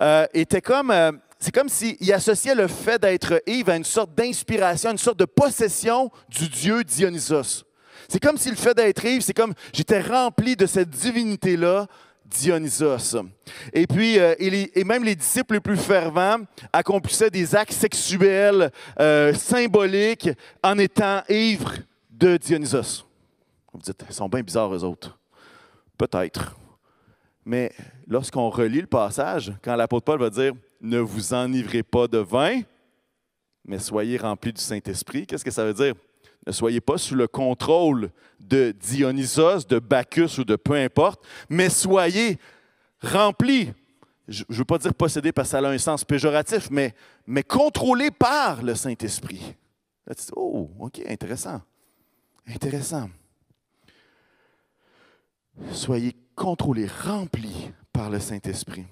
euh, 0.00 0.26
étaient 0.32 0.62
comme. 0.62 0.92
c'est 1.38 1.52
comme 1.52 1.68
s'il 1.68 2.12
associait 2.12 2.54
le 2.54 2.68
fait 2.68 3.00
d'être 3.00 3.42
Yves 3.46 3.68
à 3.68 3.76
une 3.76 3.84
sorte 3.84 4.14
d'inspiration, 4.14 4.92
une 4.92 4.98
sorte 4.98 5.18
de 5.18 5.26
possession 5.26 6.10
du 6.30 6.48
dieu 6.48 6.82
Dionysos. 6.84 7.64
C'est 8.08 8.20
comme 8.20 8.38
si 8.38 8.48
le 8.48 8.56
fait 8.56 8.74
d'être 8.74 9.04
Yves, 9.04 9.22
c'est 9.22 9.36
comme 9.36 9.52
j'étais 9.74 10.00
rempli 10.00 10.56
de 10.56 10.64
cette 10.64 10.88
divinité-là, 10.88 11.86
Dionysos. 12.32 13.16
Et 13.72 13.86
puis, 13.86 14.18
euh, 14.18 14.34
et, 14.38 14.84
même 14.84 15.04
les 15.04 15.14
disciples 15.14 15.54
les 15.54 15.60
plus 15.60 15.76
fervents 15.76 16.38
accomplissaient 16.72 17.30
des 17.30 17.54
actes 17.54 17.72
sexuels 17.72 18.70
euh, 19.00 19.34
symboliques 19.34 20.30
en 20.62 20.78
étant 20.78 21.22
ivres 21.28 21.74
de 22.10 22.36
Dionysos. 22.36 23.04
Vous 23.72 23.80
dites, 23.80 24.04
ils 24.08 24.14
sont 24.14 24.28
bien 24.28 24.42
bizarres, 24.42 24.74
eux 24.74 24.84
autres. 24.84 25.18
Peut-être. 25.96 26.56
Mais 27.44 27.72
lorsqu'on 28.06 28.50
relit 28.50 28.80
le 28.80 28.86
passage, 28.86 29.52
quand 29.62 29.74
l'apôtre 29.76 30.04
Paul 30.04 30.20
va 30.20 30.30
dire 30.30 30.52
Ne 30.80 30.98
vous 30.98 31.32
enivrez 31.32 31.82
pas 31.82 32.06
de 32.06 32.18
vin, 32.18 32.60
mais 33.64 33.78
soyez 33.78 34.16
remplis 34.18 34.52
du 34.52 34.60
Saint-Esprit, 34.60 35.26
qu'est-ce 35.26 35.44
que 35.44 35.50
ça 35.50 35.64
veut 35.64 35.74
dire? 35.74 35.94
Ne 36.46 36.52
soyez 36.52 36.80
pas 36.80 36.98
sous 36.98 37.14
le 37.14 37.28
contrôle 37.28 38.10
de 38.40 38.72
Dionysos, 38.72 39.66
de 39.68 39.78
Bacchus 39.78 40.40
ou 40.40 40.44
de 40.44 40.56
peu 40.56 40.74
importe, 40.74 41.24
mais 41.48 41.68
soyez 41.68 42.38
remplis. 43.00 43.72
Je 44.26 44.44
ne 44.48 44.54
veux 44.54 44.64
pas 44.64 44.78
dire 44.78 44.94
possédés 44.94 45.32
parce 45.32 45.48
que 45.48 45.50
ça 45.52 45.58
a 45.58 45.70
un 45.70 45.78
sens 45.78 46.04
péjoratif, 46.04 46.68
mais, 46.70 46.94
mais 47.26 47.42
contrôlés 47.42 48.10
par 48.10 48.62
le 48.62 48.74
Saint-Esprit. 48.74 49.54
Oh, 50.34 50.70
OK, 50.80 51.00
intéressant. 51.08 51.60
Intéressant. 52.46 53.08
Soyez 55.70 56.16
contrôlés, 56.34 56.88
remplis 57.04 57.70
par 57.92 58.10
le 58.10 58.18
Saint-Esprit. 58.18 58.86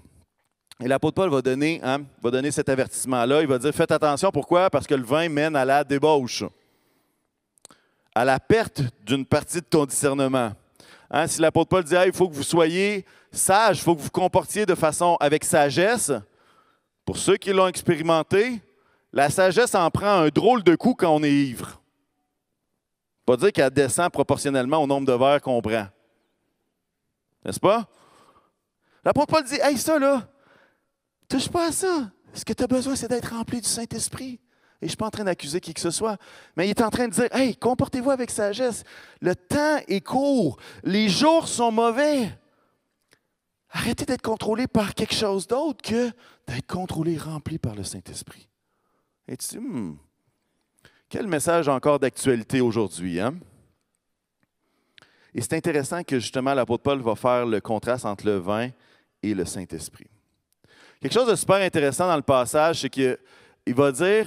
Et 0.82 0.88
l'apôtre 0.88 1.16
Paul 1.16 1.30
va 1.30 1.42
donner, 1.42 1.80
hein, 1.82 2.02
va 2.22 2.30
donner 2.30 2.50
cet 2.50 2.68
avertissement-là. 2.68 3.42
Il 3.42 3.48
va 3.48 3.58
dire 3.58 3.74
Faites 3.74 3.90
attention, 3.90 4.30
pourquoi? 4.30 4.70
Parce 4.70 4.86
que 4.86 4.94
le 4.94 5.04
vin 5.04 5.28
mène 5.28 5.56
à 5.56 5.64
la 5.64 5.84
débauche 5.84 6.44
à 8.14 8.24
la 8.24 8.40
perte 8.40 8.82
d'une 9.04 9.24
partie 9.24 9.60
de 9.60 9.66
ton 9.66 9.86
discernement. 9.86 10.52
Hein, 11.10 11.26
si 11.26 11.40
l'apôtre 11.40 11.68
Paul 11.68 11.84
dit 11.84 11.94
il 12.06 12.12
faut 12.12 12.28
que 12.28 12.34
vous 12.34 12.42
soyez 12.42 13.04
sages, 13.32 13.78
il 13.78 13.82
faut 13.82 13.94
que 13.94 14.00
vous 14.00 14.10
comportiez 14.10 14.66
de 14.66 14.74
façon 14.74 15.16
avec 15.20 15.44
sagesse, 15.44 16.12
pour 17.04 17.18
ceux 17.18 17.36
qui 17.36 17.52
l'ont 17.52 17.66
expérimenté, 17.66 18.62
la 19.12 19.30
sagesse 19.30 19.74
en 19.74 19.90
prend 19.90 20.22
un 20.22 20.28
drôle 20.28 20.62
de 20.62 20.76
coup 20.76 20.94
quand 20.94 21.14
on 21.14 21.22
est 21.22 21.32
ivre. 21.32 21.80
Pas 23.26 23.36
dire 23.36 23.52
qu'elle 23.52 23.70
descend 23.70 24.10
proportionnellement 24.10 24.78
au 24.78 24.86
nombre 24.86 25.06
de 25.06 25.12
verres 25.12 25.40
qu'on 25.40 25.60
prend. 25.60 25.86
N'est-ce 27.44 27.60
pas? 27.60 27.88
L'apôtre 29.04 29.28
Paul 29.28 29.44
dit 29.44 29.58
Hey, 29.60 29.78
ça 29.78 29.98
là, 29.98 30.28
touche 31.28 31.48
pas 31.48 31.68
à 31.68 31.72
ça. 31.72 32.10
Ce 32.32 32.44
que 32.44 32.52
tu 32.52 32.62
as 32.62 32.66
besoin, 32.66 32.94
c'est 32.94 33.08
d'être 33.08 33.34
rempli 33.34 33.60
du 33.60 33.68
Saint-Esprit. 33.68 34.40
Et 34.82 34.86
je 34.86 34.86
ne 34.86 34.88
suis 34.90 34.96
pas 34.96 35.06
en 35.06 35.10
train 35.10 35.24
d'accuser 35.24 35.60
qui 35.60 35.74
que 35.74 35.80
ce 35.80 35.90
soit. 35.90 36.16
Mais 36.56 36.66
il 36.66 36.70
est 36.70 36.80
en 36.80 36.88
train 36.88 37.06
de 37.06 37.12
dire 37.12 37.28
Hey, 37.32 37.54
comportez-vous 37.54 38.10
avec 38.10 38.30
sagesse. 38.30 38.82
Le 39.20 39.36
temps 39.36 39.78
est 39.86 40.00
court. 40.00 40.58
Les 40.84 41.08
jours 41.08 41.48
sont 41.48 41.70
mauvais. 41.70 42.30
Arrêtez 43.72 44.04
d'être 44.04 44.22
contrôlé 44.22 44.66
par 44.66 44.94
quelque 44.94 45.14
chose 45.14 45.46
d'autre 45.46 45.82
que 45.82 46.10
d'être 46.46 46.66
contrôlé, 46.66 47.16
rempli 47.16 47.58
par 47.58 47.74
le 47.74 47.84
Saint-Esprit. 47.84 48.48
Et 49.28 49.36
tu 49.36 49.46
dis 49.48 49.58
hmm, 49.58 49.96
Quel 51.08 51.26
message 51.26 51.68
encore 51.68 52.00
d'actualité 52.00 52.60
aujourd'hui, 52.60 53.20
hein? 53.20 53.34
Et 55.32 55.40
c'est 55.40 55.54
intéressant 55.54 56.02
que 56.02 56.18
justement 56.18 56.54
l'apôtre 56.54 56.82
Paul 56.82 57.00
va 57.00 57.14
faire 57.14 57.46
le 57.46 57.60
contraste 57.60 58.04
entre 58.04 58.26
le 58.26 58.38
vin 58.38 58.70
et 59.22 59.34
le 59.34 59.44
Saint-Esprit. 59.44 60.08
Quelque 61.00 61.12
chose 61.12 61.28
de 61.28 61.36
super 61.36 61.56
intéressant 61.56 62.08
dans 62.08 62.16
le 62.16 62.22
passage, 62.22 62.80
c'est 62.80 62.90
qu'il 62.90 63.16
va 63.68 63.92
dire 63.92 64.26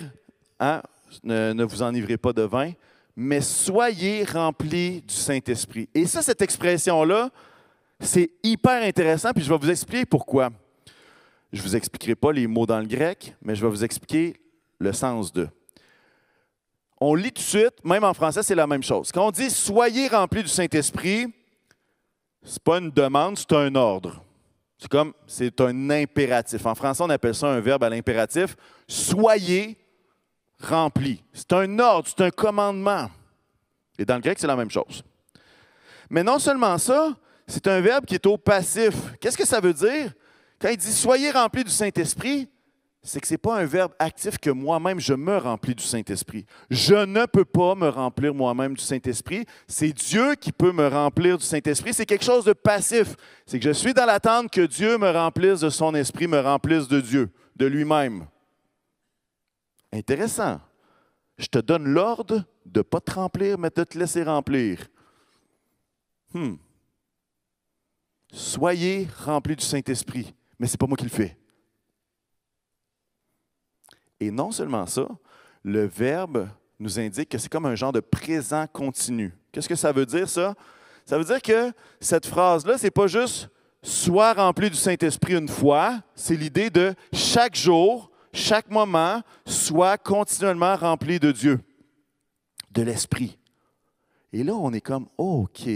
Hein? 0.60 0.82
ne, 1.24 1.64
vous 1.64 1.82
enivrez 1.82 2.18
pas 2.18 2.34
de 2.34 2.44
vin, 2.44 2.72
mais 3.16 3.42
soyez 3.42 4.24
remplis 4.24 5.02
du 5.02 5.14
Saint-Esprit. 5.14 5.88
Et 5.94 6.06
ça, 6.06 6.22
cette 6.22 6.42
expression-là, 6.42 7.30
c'est 8.00 8.32
hyper 8.42 8.84
intéressant, 8.84 9.32
puis 9.34 9.44
je 9.44 9.50
vais 9.50 9.58
vous 9.58 9.70
expliquer 9.70 10.06
pourquoi. 10.06 10.50
Je 11.52 11.62
ne 11.62 11.68
vous 11.68 11.76
expliquerai 11.76 12.16
pas 12.16 12.32
les 12.32 12.48
mots 12.48 12.66
dans 12.66 12.80
le 12.80 12.88
grec, 12.88 13.36
mais 13.42 13.56
je 13.56 13.64
vais 13.64 13.70
vous 13.70 13.84
expliquer 13.84 14.36
le 14.80 14.92
sens 14.92 15.32
de. 15.32 15.48
On 17.00 17.16
lit 17.16 17.32
tout 17.32 17.42
de 17.42 17.48
suite, 17.48 17.84
même 17.84 18.04
en 18.04 18.14
français, 18.14 18.42
c'est 18.42 18.56
la 18.56 18.66
même 18.66 18.82
chose. 18.82 19.12
Quand 19.12 19.28
on 19.28 19.32
dit 19.32 19.50
soyez 19.50 20.08
remplis 20.08 20.42
du 20.42 20.50
Saint-Esprit, 20.50 21.28
ce 22.44 22.54
n'est 22.54 22.64
pas 22.64 22.80
une 22.80 22.90
demande, 22.90 23.38
c'est 23.38 23.54
un 23.54 23.76
ordre. 23.76 24.24
C'est 24.78 24.90
comme, 24.90 25.14
c'est 25.28 25.62
un 25.62 25.90
impératif. 25.92 26.66
En 26.66 26.76
français, 26.76 27.04
on 27.04 27.10
appelle 27.10 27.36
ça 27.36 27.48
un 27.48 27.60
verbe 27.60 27.84
à 27.84 27.90
l'impératif. 27.90 28.56
Soyez 28.88 29.78
rempli. 30.66 31.24
C'est 31.34 31.54
un 31.54 31.80
ordre, 31.80 32.08
c'est 32.08 32.24
un 32.24 32.32
commandement. 32.32 33.10
Et 33.98 34.06
dans 34.06 34.16
le 34.16 34.22
grec, 34.22 34.38
c'est 34.40 34.48
la 34.48 34.56
même 34.56 34.72
chose. 34.72 35.04
Mais 36.10 36.24
non 36.24 36.40
seulement 36.40 36.78
ça, 36.78 37.16
c'est 37.48 37.68
un 37.68 37.82
verbe 37.82 38.06
qui 38.06 38.16
est 38.16 38.26
au 38.26 38.38
passif. 38.38 38.96
Qu'est-ce 39.20 39.38
que 39.38 39.46
ça 39.46 39.60
veut 39.60 39.74
dire? 39.74 40.14
Quand 40.60 40.70
il 40.70 40.78
dit 40.78 40.92
soyez 40.92 41.32
remplis 41.32 41.64
du 41.64 41.72
Saint-Esprit, 41.72 42.48
c'est 43.06 43.20
que 43.20 43.28
ce 43.28 43.34
n'est 43.34 43.38
pas 43.38 43.58
un 43.58 43.66
verbe 43.66 43.92
actif 44.00 44.38
que 44.38 44.50
moi-même 44.50 45.00
je 45.00 45.14
me 45.14 45.38
remplis 45.38 45.76
du 45.76 45.84
Saint-Esprit. 45.84 46.46
Je 46.70 46.96
ne 46.96 47.26
peux 47.26 47.44
pas 47.44 47.76
me 47.76 47.90
remplir 47.90 48.34
moi-même 48.34 48.76
du 48.76 48.84
Saint-Esprit. 48.84 49.46
C'est 49.68 49.92
Dieu 49.92 50.36
qui 50.36 50.54
peut 50.54 50.72
me 50.72 50.88
remplir 50.88 51.38
du 51.38 51.44
Saint-Esprit. 51.44 51.94
C'est 51.94 52.06
quelque 52.06 52.24
chose 52.24 52.46
de 52.46 52.54
passif. 52.54 53.16
C'est 53.46 53.60
que 53.60 53.66
je 53.66 53.74
suis 53.74 53.94
dans 53.94 54.06
l'attente 54.06 54.50
que 54.50 54.66
Dieu 54.66 54.98
me 54.98 55.12
remplisse 55.12 55.60
de 55.60 55.70
son 55.70 55.94
esprit, 55.96 56.28
me 56.28 56.40
remplisse 56.40 56.88
de 56.88 57.02
Dieu, 57.02 57.30
de 57.58 57.66
lui-même. 57.66 58.26
Intéressant. 59.94 60.60
Je 61.38 61.48
te 61.48 61.60
donne 61.60 61.86
l'ordre 61.86 62.44
de 62.66 62.80
ne 62.80 62.84
pas 62.84 63.00
te 63.00 63.12
remplir, 63.12 63.58
mais 63.58 63.70
de 63.70 63.84
te 63.84 63.98
laisser 63.98 64.24
remplir. 64.24 64.88
Hmm. 66.34 66.56
Soyez 68.32 69.08
remplis 69.20 69.56
du 69.56 69.64
Saint-Esprit, 69.64 70.34
mais 70.58 70.66
ce 70.66 70.74
n'est 70.74 70.78
pas 70.78 70.88
moi 70.88 70.98
qui 70.98 71.04
le 71.04 71.10
fais. 71.12 71.38
Et 74.20 74.32
non 74.32 74.52
seulement 74.52 74.88
ça, 74.88 75.08
le 75.64 75.86
verbe 75.86 76.50
nous 76.80 77.00
indique 77.00 77.30
que 77.30 77.38
c'est 77.38 77.50
comme 77.50 77.68
un 77.68 77.76
genre 77.76 77.92
de 77.92 78.00
présent 78.00 78.66
continu. 78.66 79.32
Qu'est-ce 79.52 79.70
que 79.70 79.76
ça 79.76 79.92
veut 79.92 80.08
dire, 80.08 80.28
ça? 80.28 80.56
Ça 81.06 81.18
veut 81.18 81.26
dire 81.26 81.42
que 81.42 81.72
cette 82.00 82.26
phrase-là, 82.26 82.78
ce 82.78 82.86
n'est 82.86 82.92
pas 82.92 83.08
juste 83.08 83.50
sois 83.84 84.34
rempli 84.34 84.70
du 84.70 84.78
Saint-Esprit 84.78 85.36
une 85.36 85.50
fois, 85.50 86.02
c'est 86.16 86.36
l'idée 86.36 86.70
de 86.70 86.96
chaque 87.12 87.56
jour, 87.56 88.10
chaque 88.34 88.70
moment, 88.70 89.22
sois 89.46 89.98
continuellement 89.98 90.76
rempli 90.76 91.20
de 91.20 91.32
Dieu, 91.32 91.60
de 92.72 92.82
l'Esprit. 92.82 93.38
Et 94.34 94.44
là, 94.44 94.54
on 94.54 94.74
est 94.74 94.82
comme, 94.82 95.08
OK, 95.18 95.70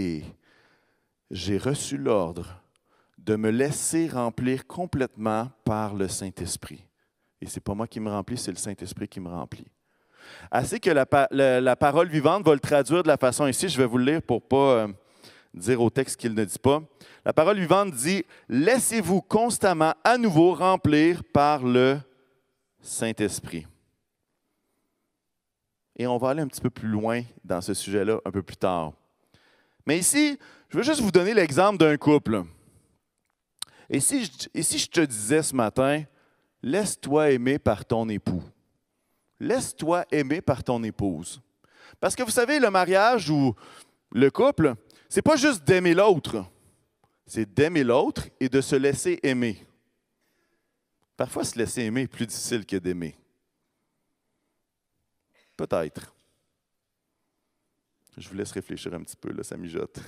j'ai 1.30 1.58
reçu 1.58 1.96
l'ordre 1.96 2.60
de 3.16 3.36
me 3.36 3.50
laisser 3.50 4.08
remplir 4.08 4.66
complètement 4.66 5.50
par 5.64 5.94
le 5.94 6.08
Saint-Esprit. 6.08 6.84
Et 7.40 7.46
ce 7.46 7.56
n'est 7.56 7.60
pas 7.60 7.74
moi 7.74 7.86
qui 7.86 8.00
me 8.00 8.10
remplis, 8.10 8.38
c'est 8.38 8.50
le 8.50 8.56
Saint-Esprit 8.56 9.06
qui 9.06 9.20
me 9.20 9.28
remplit. 9.28 9.66
Assez 10.50 10.80
que 10.80 10.90
la, 10.90 11.06
la, 11.30 11.76
parole 11.76 12.08
vivante 12.08 12.44
va 12.44 12.52
le 12.52 12.60
traduire 12.60 13.02
de 13.02 13.08
la 13.08 13.16
façon 13.16 13.46
ici, 13.46 13.68
je 13.68 13.78
vais 13.78 13.86
vous 13.86 13.98
le 13.98 14.12
lire 14.12 14.22
pour 14.22 14.38
ne 14.38 14.46
pas 14.48 14.56
euh, 14.56 14.88
dire 15.54 15.80
au 15.80 15.90
texte 15.90 16.18
qu'il 16.18 16.34
ne 16.34 16.44
dit 16.44 16.58
pas. 16.58 16.82
La 17.24 17.32
parole 17.32 17.58
vivante 17.58 17.92
dit, 17.92 18.24
Laissez-vous 18.48 19.22
constamment 19.22 19.94
à 20.02 20.18
nouveau 20.18 20.54
remplir 20.54 21.22
par 21.32 21.62
le 21.62 21.98
Saint-Esprit. 22.88 23.66
Et 25.96 26.06
on 26.06 26.16
va 26.16 26.30
aller 26.30 26.42
un 26.42 26.48
petit 26.48 26.60
peu 26.60 26.70
plus 26.70 26.88
loin 26.88 27.22
dans 27.44 27.60
ce 27.60 27.74
sujet-là 27.74 28.18
un 28.24 28.30
peu 28.30 28.42
plus 28.42 28.56
tard. 28.56 28.92
Mais 29.86 29.98
ici, 29.98 30.38
je 30.68 30.78
veux 30.78 30.82
juste 30.82 31.00
vous 31.00 31.10
donner 31.10 31.34
l'exemple 31.34 31.78
d'un 31.78 31.96
couple. 31.96 32.44
Et 33.90 34.00
si, 34.00 34.24
je, 34.24 34.30
et 34.54 34.62
si 34.62 34.78
je 34.78 34.88
te 34.88 35.00
disais 35.00 35.42
ce 35.42 35.54
matin, 35.54 36.02
laisse-toi 36.62 37.30
aimer 37.30 37.58
par 37.58 37.84
ton 37.84 38.08
époux. 38.08 38.42
Laisse-toi 39.38 40.04
aimer 40.10 40.40
par 40.40 40.64
ton 40.64 40.82
épouse. 40.82 41.42
Parce 42.00 42.16
que 42.16 42.22
vous 42.22 42.30
savez, 42.30 42.58
le 42.58 42.70
mariage 42.70 43.28
ou 43.30 43.54
le 44.12 44.30
couple, 44.30 44.74
c'est 45.08 45.22
pas 45.22 45.36
juste 45.36 45.64
d'aimer 45.64 45.94
l'autre, 45.94 46.44
c'est 47.26 47.52
d'aimer 47.52 47.84
l'autre 47.84 48.28
et 48.40 48.48
de 48.48 48.60
se 48.60 48.76
laisser 48.76 49.20
aimer. 49.22 49.67
Parfois, 51.18 51.42
se 51.42 51.58
laisser 51.58 51.82
aimer 51.82 52.02
est 52.02 52.06
plus 52.06 52.28
difficile 52.28 52.64
que 52.64 52.76
d'aimer. 52.76 53.16
Peut-être. 55.56 56.14
Je 58.16 58.28
vous 58.28 58.36
laisse 58.36 58.52
réfléchir 58.52 58.94
un 58.94 59.02
petit 59.02 59.16
peu, 59.16 59.32
là, 59.32 59.42
ça 59.42 59.56
mijote. 59.56 59.98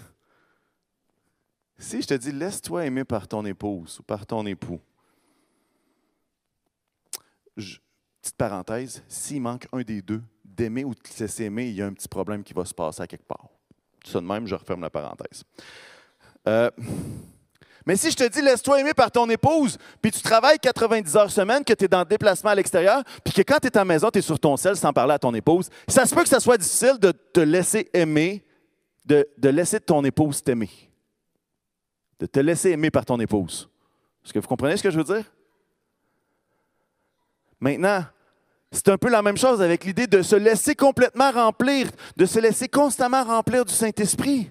Si 1.76 2.00
je 2.00 2.06
te 2.06 2.14
dis, 2.14 2.30
laisse-toi 2.30 2.86
aimer 2.86 3.04
par 3.04 3.26
ton 3.26 3.44
épouse 3.44 3.98
ou 3.98 4.04
par 4.04 4.24
ton 4.24 4.46
époux, 4.46 4.80
petite 7.56 8.36
parenthèse, 8.36 9.02
s'il 9.08 9.42
manque 9.42 9.66
un 9.72 9.82
des 9.82 10.02
deux, 10.02 10.22
d'aimer 10.44 10.84
ou 10.84 10.94
de 10.94 11.00
te 11.00 11.20
laisser 11.20 11.42
aimer, 11.42 11.70
il 11.70 11.74
y 11.74 11.82
a 11.82 11.86
un 11.86 11.92
petit 11.92 12.08
problème 12.08 12.44
qui 12.44 12.54
va 12.54 12.64
se 12.64 12.74
passer 12.74 13.02
à 13.02 13.08
quelque 13.08 13.26
part. 13.26 13.48
Ça 14.04 14.20
de 14.20 14.26
même, 14.26 14.46
je 14.46 14.54
referme 14.54 14.82
la 14.82 14.90
parenthèse. 14.90 15.42
Euh, 16.46 16.70
mais 17.86 17.96
si 17.96 18.10
je 18.10 18.16
te 18.16 18.28
dis, 18.28 18.42
laisse-toi 18.42 18.80
aimer 18.80 18.94
par 18.94 19.10
ton 19.10 19.28
épouse, 19.30 19.78
puis 20.02 20.10
tu 20.10 20.20
travailles 20.20 20.58
90 20.58 21.16
heures 21.16 21.30
semaine, 21.30 21.64
que 21.64 21.72
tu 21.72 21.84
es 21.84 21.88
dans 21.88 22.00
le 22.00 22.04
déplacement 22.04 22.50
à 22.50 22.54
l'extérieur, 22.54 23.02
puis 23.24 23.32
que 23.32 23.42
quand 23.42 23.58
tu 23.58 23.68
es 23.68 23.76
à 23.76 23.80
la 23.80 23.84
maison, 23.84 24.10
tu 24.10 24.18
es 24.18 24.22
sur 24.22 24.38
ton 24.38 24.56
sel 24.56 24.76
sans 24.76 24.92
parler 24.92 25.14
à 25.14 25.18
ton 25.18 25.34
épouse, 25.34 25.70
ça 25.88 26.04
se 26.06 26.14
peut 26.14 26.22
que 26.22 26.28
ça 26.28 26.40
soit 26.40 26.58
difficile 26.58 26.98
de 26.98 27.12
te 27.12 27.40
laisser 27.40 27.88
aimer, 27.92 28.44
de, 29.04 29.26
de 29.38 29.48
laisser 29.48 29.80
ton 29.80 30.04
épouse 30.04 30.42
t'aimer. 30.42 30.70
De 32.18 32.26
te 32.26 32.40
laisser 32.40 32.70
aimer 32.70 32.90
par 32.90 33.04
ton 33.04 33.18
épouse. 33.18 33.68
Est-ce 34.24 34.32
que 34.32 34.38
vous 34.38 34.48
comprenez 34.48 34.76
ce 34.76 34.82
que 34.82 34.90
je 34.90 34.98
veux 34.98 35.04
dire? 35.04 35.24
Maintenant, 37.58 38.04
c'est 38.72 38.88
un 38.88 38.98
peu 38.98 39.08
la 39.08 39.22
même 39.22 39.36
chose 39.36 39.60
avec 39.60 39.84
l'idée 39.84 40.06
de 40.06 40.22
se 40.22 40.36
laisser 40.36 40.74
complètement 40.74 41.30
remplir, 41.32 41.90
de 42.16 42.26
se 42.26 42.38
laisser 42.38 42.68
constamment 42.68 43.24
remplir 43.24 43.64
du 43.64 43.74
Saint-Esprit. 43.74 44.50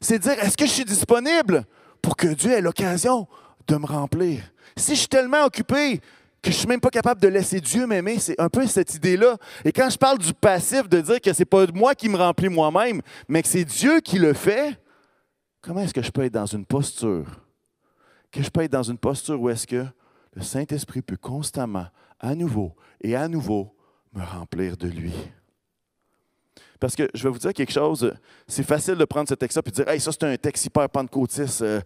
C'est 0.00 0.18
dire, 0.18 0.32
est-ce 0.32 0.56
que 0.56 0.66
je 0.66 0.70
suis 0.70 0.84
disponible? 0.84 1.64
Pour 2.04 2.16
que 2.16 2.26
Dieu 2.26 2.52
ait 2.52 2.60
l'occasion 2.60 3.26
de 3.66 3.76
me 3.76 3.86
remplir? 3.86 4.42
Si 4.76 4.94
je 4.94 5.00
suis 5.00 5.08
tellement 5.08 5.44
occupé 5.44 5.98
que 6.42 6.50
je 6.50 6.56
ne 6.56 6.58
suis 6.58 6.68
même 6.68 6.80
pas 6.80 6.90
capable 6.90 7.18
de 7.22 7.28
laisser 7.28 7.62
Dieu 7.62 7.86
m'aimer, 7.86 8.18
c'est 8.18 8.38
un 8.38 8.50
peu 8.50 8.66
cette 8.66 8.94
idée-là. 8.94 9.38
Et 9.64 9.72
quand 9.72 9.88
je 9.88 9.96
parle 9.96 10.18
du 10.18 10.34
passif, 10.34 10.86
de 10.86 11.00
dire 11.00 11.18
que 11.18 11.32
ce 11.32 11.40
n'est 11.40 11.46
pas 11.46 11.64
moi 11.72 11.94
qui 11.94 12.10
me 12.10 12.18
remplis 12.18 12.50
moi-même, 12.50 13.00
mais 13.26 13.40
que 13.42 13.48
c'est 13.48 13.64
Dieu 13.64 14.00
qui 14.00 14.18
le 14.18 14.34
fait, 14.34 14.78
comment 15.62 15.80
est-ce 15.80 15.94
que 15.94 16.02
je 16.02 16.10
peux 16.10 16.24
être 16.24 16.34
dans 16.34 16.44
une 16.44 16.66
posture? 16.66 17.40
Que 18.30 18.42
je 18.42 18.50
peux 18.50 18.60
être 18.60 18.72
dans 18.72 18.82
une 18.82 18.98
posture 18.98 19.40
où 19.40 19.48
est-ce 19.48 19.66
que 19.66 19.86
le 20.34 20.42
Saint-Esprit 20.42 21.00
peut 21.00 21.16
constamment 21.16 21.86
à 22.20 22.34
nouveau 22.34 22.74
et 23.00 23.16
à 23.16 23.28
nouveau 23.28 23.74
me 24.12 24.22
remplir 24.22 24.76
de 24.76 24.88
lui? 24.88 25.14
Parce 26.80 26.94
que 26.94 27.08
je 27.14 27.22
vais 27.22 27.30
vous 27.30 27.38
dire 27.38 27.52
quelque 27.52 27.72
chose, 27.72 28.12
c'est 28.46 28.62
facile 28.62 28.96
de 28.96 29.04
prendre 29.04 29.28
ce 29.28 29.34
texte-là 29.34 29.62
et 29.64 29.70
de 29.70 29.74
dire 29.74 29.88
Hey, 29.88 30.00
ça, 30.00 30.12
c'est 30.12 30.24
un 30.24 30.36
texte 30.36 30.66
hyper 30.66 30.88
pentecôtiste, 30.88 31.62
euh, 31.62 31.80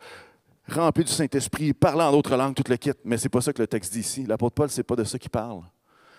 rempli 0.68 1.04
du 1.04 1.12
Saint-Esprit, 1.12 1.72
parlant 1.72 2.08
en 2.08 2.12
d'autres 2.12 2.36
langues, 2.36 2.54
tout 2.54 2.64
le 2.68 2.76
kit. 2.76 2.92
Mais 3.04 3.16
ce 3.16 3.24
n'est 3.24 3.30
pas 3.30 3.40
ça 3.40 3.52
que 3.52 3.62
le 3.62 3.68
texte 3.68 3.92
dit 3.92 4.00
ici. 4.00 4.24
L'apôtre 4.24 4.54
Paul, 4.54 4.70
ce 4.70 4.78
n'est 4.78 4.84
pas 4.84 4.96
de 4.96 5.04
ça 5.04 5.18
qu'il 5.18 5.30
parle. 5.30 5.62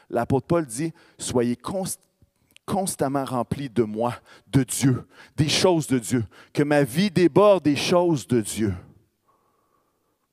L'apôtre 0.10 0.48
Paul 0.48 0.66
dit 0.66 0.94
Soyez 1.18 1.58
constamment 2.66 3.26
remplis 3.26 3.70
de 3.70 3.84
moi, 3.84 4.14
de 4.48 4.64
Dieu, 4.64 5.06
des 5.36 5.50
choses 5.50 5.88
de 5.88 6.00
Dieu, 6.00 6.24
que 6.54 6.64
ma 6.64 6.84
vie 6.84 7.10
déborde 7.10 7.64
des 7.64 7.76
choses 7.76 8.28
de 8.28 8.42
Dieu. 8.42 8.74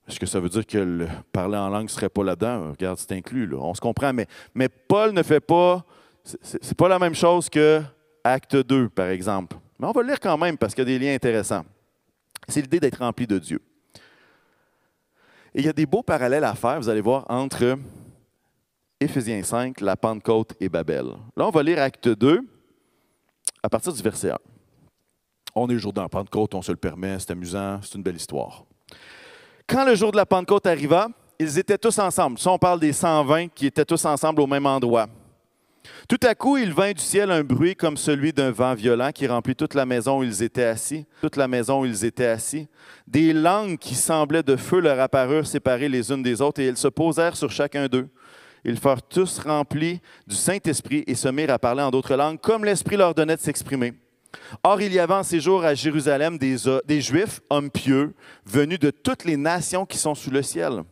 Est-ce 0.08 0.20
que 0.20 0.26
ça 0.26 0.38
veut 0.38 0.48
dire 0.48 0.64
que 0.64 0.78
le 0.78 1.08
parler 1.32 1.56
en 1.56 1.68
langue 1.68 1.84
ne 1.84 1.88
serait 1.88 2.08
pas 2.08 2.22
là-dedans? 2.22 2.70
Regarde, 2.70 2.98
c'est 2.98 3.12
inclus, 3.12 3.52
on 3.54 3.74
se 3.74 3.80
comprend. 3.80 4.12
Mais, 4.12 4.26
mais 4.54 4.68
Paul 4.68 5.12
ne 5.12 5.22
fait 5.22 5.40
pas. 5.40 5.84
Ce 6.24 6.56
n'est 6.56 6.74
pas 6.76 6.88
la 6.88 6.98
même 6.98 7.14
chose 7.14 7.48
que 7.48 7.82
Acte 8.32 8.56
2, 8.56 8.88
par 8.88 9.08
exemple. 9.08 9.56
Mais 9.78 9.86
on 9.86 9.92
va 9.92 10.02
le 10.02 10.08
lire 10.08 10.20
quand 10.20 10.36
même 10.38 10.56
parce 10.56 10.74
qu'il 10.74 10.88
y 10.88 10.94
a 10.94 10.98
des 10.98 11.04
liens 11.04 11.14
intéressants. 11.14 11.64
C'est 12.48 12.60
l'idée 12.60 12.80
d'être 12.80 12.98
rempli 12.98 13.26
de 13.26 13.38
Dieu. 13.38 13.60
Et 15.54 15.60
il 15.60 15.66
y 15.66 15.68
a 15.68 15.72
des 15.72 15.86
beaux 15.86 16.02
parallèles 16.02 16.44
à 16.44 16.54
faire, 16.54 16.78
vous 16.78 16.88
allez 16.88 17.00
voir, 17.00 17.24
entre 17.28 17.78
Éphésiens 19.00 19.42
5, 19.42 19.80
la 19.80 19.96
Pentecôte 19.96 20.54
et 20.60 20.68
Babel. 20.68 21.06
Là, 21.36 21.46
on 21.46 21.50
va 21.50 21.62
lire 21.62 21.80
Acte 21.80 22.08
2 22.08 22.40
à 23.62 23.68
partir 23.68 23.92
du 23.92 24.02
verset 24.02 24.30
1. 24.30 24.38
On 25.54 25.68
est 25.68 25.72
le 25.72 25.78
jour 25.78 25.92
de 25.92 26.00
la 26.00 26.08
Pentecôte, 26.08 26.54
on 26.54 26.62
se 26.62 26.70
le 26.70 26.76
permet, 26.76 27.18
c'est 27.18 27.30
amusant, 27.30 27.80
c'est 27.82 27.94
une 27.94 28.02
belle 28.02 28.16
histoire. 28.16 28.64
Quand 29.66 29.84
le 29.84 29.94
jour 29.94 30.12
de 30.12 30.16
la 30.16 30.26
Pentecôte 30.26 30.66
arriva, 30.66 31.08
ils 31.38 31.58
étaient 31.58 31.78
tous 31.78 31.98
ensemble. 31.98 32.38
Ça, 32.38 32.50
on 32.50 32.58
parle 32.58 32.80
des 32.80 32.92
120 32.92 33.48
qui 33.48 33.66
étaient 33.66 33.84
tous 33.84 34.04
ensemble 34.04 34.40
au 34.42 34.46
même 34.46 34.66
endroit. 34.66 35.08
Tout 36.08 36.20
à 36.22 36.34
coup, 36.34 36.56
il 36.56 36.72
vint 36.72 36.92
du 36.92 37.02
ciel 37.02 37.30
un 37.30 37.42
bruit 37.42 37.74
comme 37.74 37.96
celui 37.96 38.32
d'un 38.32 38.50
vent 38.50 38.74
violent 38.74 39.10
qui 39.12 39.26
remplit 39.26 39.56
toute 39.56 39.74
la 39.74 39.86
maison 39.86 40.20
où 40.20 40.24
ils 40.24 40.42
étaient 40.42 40.64
assis, 40.64 41.06
toute 41.20 41.36
la 41.36 41.48
maison 41.48 41.80
où 41.80 41.86
ils 41.86 42.04
étaient 42.04 42.26
assis. 42.26 42.68
Des 43.06 43.32
langues 43.32 43.78
qui 43.78 43.94
semblaient 43.94 44.42
de 44.42 44.56
feu 44.56 44.80
leur 44.80 45.00
apparurent 45.00 45.46
séparées 45.46 45.88
les 45.88 46.12
unes 46.12 46.22
des 46.22 46.40
autres 46.40 46.60
et 46.60 46.66
elles 46.66 46.76
se 46.76 46.88
posèrent 46.88 47.36
sur 47.36 47.50
chacun 47.50 47.88
d'eux. 47.88 48.08
Ils 48.64 48.78
furent 48.78 49.02
tous 49.02 49.38
remplis 49.38 50.00
du 50.26 50.34
Saint-Esprit 50.34 51.04
et 51.06 51.14
se 51.14 51.28
mirent 51.28 51.52
à 51.52 51.58
parler 51.58 51.82
en 51.82 51.90
d'autres 51.90 52.16
langues 52.16 52.40
comme 52.40 52.64
l'Esprit 52.64 52.96
leur 52.96 53.14
donnait 53.14 53.36
de 53.36 53.40
s'exprimer. 53.40 53.94
Or, 54.62 54.80
il 54.80 54.92
y 54.92 54.98
avait 54.98 55.14
en 55.14 55.22
ces 55.22 55.40
jours 55.40 55.64
à 55.64 55.74
Jérusalem 55.74 56.38
des, 56.38 56.56
des, 56.84 57.00
Juifs, 57.00 57.40
hommes 57.50 57.70
pieux, 57.70 58.14
venus 58.44 58.78
de 58.78 58.90
toutes 58.90 59.24
les 59.24 59.36
nations 59.36 59.86
qui 59.86 59.98
sont 59.98 60.14
sous 60.14 60.30
le 60.30 60.42
ciel. 60.42 60.82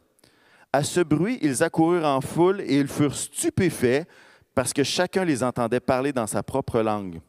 À 0.72 0.83
ce 0.83 1.00
bruit, 1.00 1.38
ils 1.42 1.62
accoururent 1.62 2.07
en 2.07 2.20
foule 2.20 2.61
et 2.62 2.78
ils 2.78 2.88
furent 2.88 3.14
stupéfaits 3.14 4.07
parce 4.54 4.72
que 4.72 4.84
chacun 4.84 5.24
les 5.24 5.42
entendait 5.42 5.80
parler 5.80 6.12
dans 6.12 6.26
sa 6.26 6.42
propre 6.42 6.80
langue. 6.80 7.20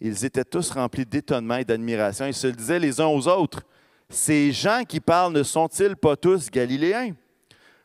Ils 0.00 0.24
étaient 0.24 0.44
tous 0.44 0.70
remplis 0.70 1.06
d'étonnement 1.06 1.56
et 1.56 1.64
d'admiration. 1.64 2.26
Ils 2.26 2.34
se 2.34 2.46
disaient 2.46 2.78
les 2.78 3.00
uns 3.00 3.06
aux 3.06 3.28
autres, 3.28 3.62
Ces 4.08 4.52
gens 4.52 4.82
qui 4.86 5.00
parlent 5.00 5.32
ne 5.32 5.42
sont-ils 5.42 5.96
pas 5.96 6.16
tous 6.16 6.50
galiléens? 6.50 7.14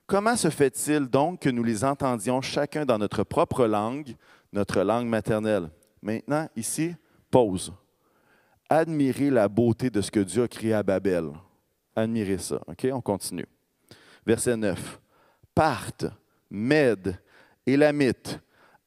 Comment 0.05 0.35
se 0.35 0.49
fait-il 0.49 1.07
donc 1.07 1.41
que 1.41 1.49
nous 1.49 1.63
les 1.63 1.83
entendions 1.83 2.41
chacun 2.41 2.85
dans 2.85 2.97
notre 2.97 3.23
propre 3.23 3.65
langue, 3.65 4.15
notre 4.51 4.81
langue 4.81 5.07
maternelle? 5.07 5.69
Maintenant, 6.01 6.47
ici, 6.55 6.95
Pause. 7.31 7.73
Admirez 8.69 9.29
la 9.29 9.47
beauté 9.47 9.89
de 9.89 10.01
ce 10.01 10.11
que 10.11 10.19
Dieu 10.19 10.43
a 10.43 10.47
créé 10.47 10.73
à 10.73 10.83
Babel. 10.83 11.31
Admirez 11.95 12.37
ça. 12.37 12.59
OK? 12.67 12.87
On 12.91 13.01
continue. 13.01 13.47
Verset 14.25 14.57
9. 14.57 14.99
Parthes, 15.53 16.07
Mèdes, 16.49 17.19
Élamites, 17.65 18.39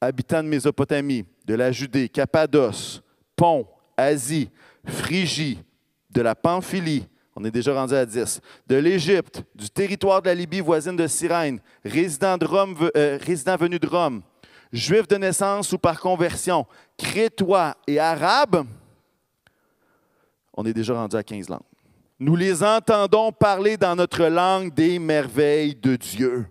habitants 0.03 0.43
de 0.43 0.49
Mésopotamie, 0.49 1.25
de 1.47 1.55
la 1.55 1.71
Judée, 1.71 2.09
Cappadoce, 2.09 3.03
Pont, 3.37 3.67
Asie, 3.97 4.51
Phrygie, 4.85 5.59
de 6.11 6.21
la 6.21 6.35
Pamphylie, 6.35 7.07
on 7.37 7.45
est 7.45 7.51
déjà 7.51 7.73
rendu 7.73 7.95
à 7.95 8.05
10, 8.05 8.41
de 8.67 8.77
l'Égypte, 8.77 9.45
du 9.55 9.71
territoire 9.71 10.21
de 10.21 10.27
la 10.27 10.35
Libye 10.35 10.61
voisine 10.61 10.97
de 10.97 11.07
Cyrène, 11.07 11.61
résidents, 11.85 12.37
de 12.37 12.45
Rome, 12.45 12.91
euh, 12.97 13.19
résidents 13.23 13.57
venus 13.57 13.81
de 13.81 13.87
Rome, 13.87 14.23
juif 14.73 15.07
de 15.07 15.17
naissance 15.17 15.73
ou 15.73 15.79
par 15.79 15.99
conversion, 16.01 16.67
crétois 16.99 17.77
et 17.87 17.99
arabe, 17.99 18.67
on 20.53 20.67
est 20.67 20.75
déjà 20.75 20.95
rendu 20.95 21.17
à 21.17 21.23
15 21.23 21.49
langues. 21.49 21.61
Nous 22.19 22.37
les 22.37 22.62
entendons 22.62 23.33
parler 23.33 23.77
dans 23.77 23.97
notre 23.97 24.25
langue 24.25 24.75
des 24.75 24.99
merveilles 24.99 25.75
de 25.75 25.97
Dieu. 25.97 26.47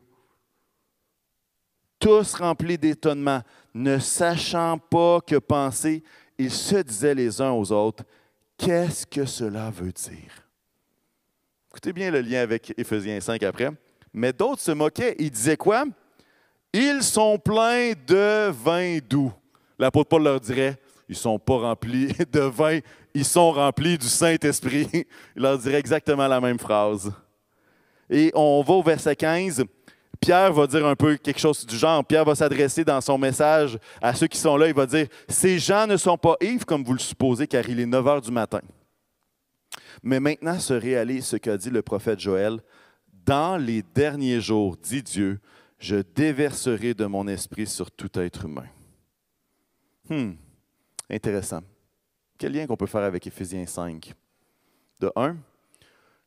Tous 2.01 2.33
remplis 2.33 2.79
d'étonnement, 2.79 3.41
ne 3.75 3.99
sachant 3.99 4.79
pas 4.79 5.21
que 5.21 5.35
penser, 5.35 6.03
ils 6.37 6.49
se 6.49 6.77
disaient 6.77 7.13
les 7.13 7.39
uns 7.39 7.51
aux 7.51 7.71
autres, 7.71 8.03
qu'est-ce 8.57 9.05
que 9.05 9.23
cela 9.25 9.69
veut 9.69 9.91
dire? 9.91 10.47
Écoutez 11.69 11.93
bien 11.93 12.09
le 12.09 12.21
lien 12.21 12.41
avec 12.41 12.73
Éphésiens 12.75 13.21
5 13.21 13.43
après. 13.43 13.69
Mais 14.13 14.33
d'autres 14.33 14.61
se 14.61 14.71
moquaient. 14.71 15.15
Ils 15.19 15.29
disaient 15.29 15.55
quoi? 15.55 15.85
Ils 16.73 17.03
sont 17.03 17.37
pleins 17.37 17.93
de 18.07 18.49
vin 18.49 18.97
doux. 19.07 19.31
L'apôtre 19.77 20.09
Paul 20.09 20.23
leur 20.23 20.39
dirait, 20.39 20.77
ils 21.07 21.13
ne 21.13 21.17
sont 21.17 21.37
pas 21.37 21.59
remplis 21.59 22.13
de 22.31 22.39
vin, 22.39 22.79
ils 23.13 23.25
sont 23.25 23.51
remplis 23.51 23.97
du 23.97 24.07
Saint-Esprit. 24.07 24.89
Il 25.35 25.41
leur 25.43 25.57
dirait 25.59 25.79
exactement 25.79 26.27
la 26.27 26.41
même 26.41 26.59
phrase. 26.59 27.11
Et 28.09 28.31
on 28.33 28.61
va 28.63 28.73
au 28.73 28.83
verset 28.83 29.15
15. 29.15 29.63
Pierre 30.21 30.53
va 30.53 30.67
dire 30.67 30.85
un 30.85 30.95
peu 30.95 31.17
quelque 31.17 31.39
chose 31.39 31.65
du 31.65 31.75
genre. 31.75 32.05
Pierre 32.05 32.23
va 32.23 32.35
s'adresser 32.35 32.85
dans 32.85 33.01
son 33.01 33.17
message 33.17 33.79
à 33.99 34.13
ceux 34.13 34.27
qui 34.27 34.37
sont 34.37 34.55
là. 34.55 34.67
Il 34.67 34.73
va 34.75 34.85
dire 34.85 35.07
Ces 35.27 35.57
gens 35.57 35.87
ne 35.87 35.97
sont 35.97 36.17
pas 36.17 36.35
ivres 36.41 36.65
comme 36.65 36.83
vous 36.83 36.93
le 36.93 36.99
supposez, 36.99 37.47
car 37.47 37.67
il 37.67 37.79
est 37.79 37.87
9 37.87 38.07
heures 38.07 38.21
du 38.21 38.31
matin. 38.31 38.61
Mais 40.03 40.19
maintenant 40.19 40.59
se 40.59 40.73
réalise 40.73 41.25
ce 41.25 41.37
qu'a 41.37 41.57
dit 41.57 41.71
le 41.71 41.81
prophète 41.81 42.19
Joël 42.19 42.59
Dans 43.25 43.57
les 43.57 43.81
derniers 43.81 44.39
jours, 44.41 44.77
dit 44.77 45.01
Dieu, 45.01 45.39
je 45.79 45.95
déverserai 45.95 46.93
de 46.93 47.05
mon 47.05 47.27
esprit 47.27 47.65
sur 47.65 47.89
tout 47.89 48.19
être 48.19 48.45
humain. 48.45 48.67
Hmm, 50.07 50.33
intéressant. 51.09 51.61
Quel 52.37 52.53
lien 52.53 52.67
qu'on 52.67 52.77
peut 52.77 52.85
faire 52.85 53.03
avec 53.03 53.25
Éphésiens 53.25 53.65
5? 53.65 54.13
De 54.99 55.11
un, 55.15 55.35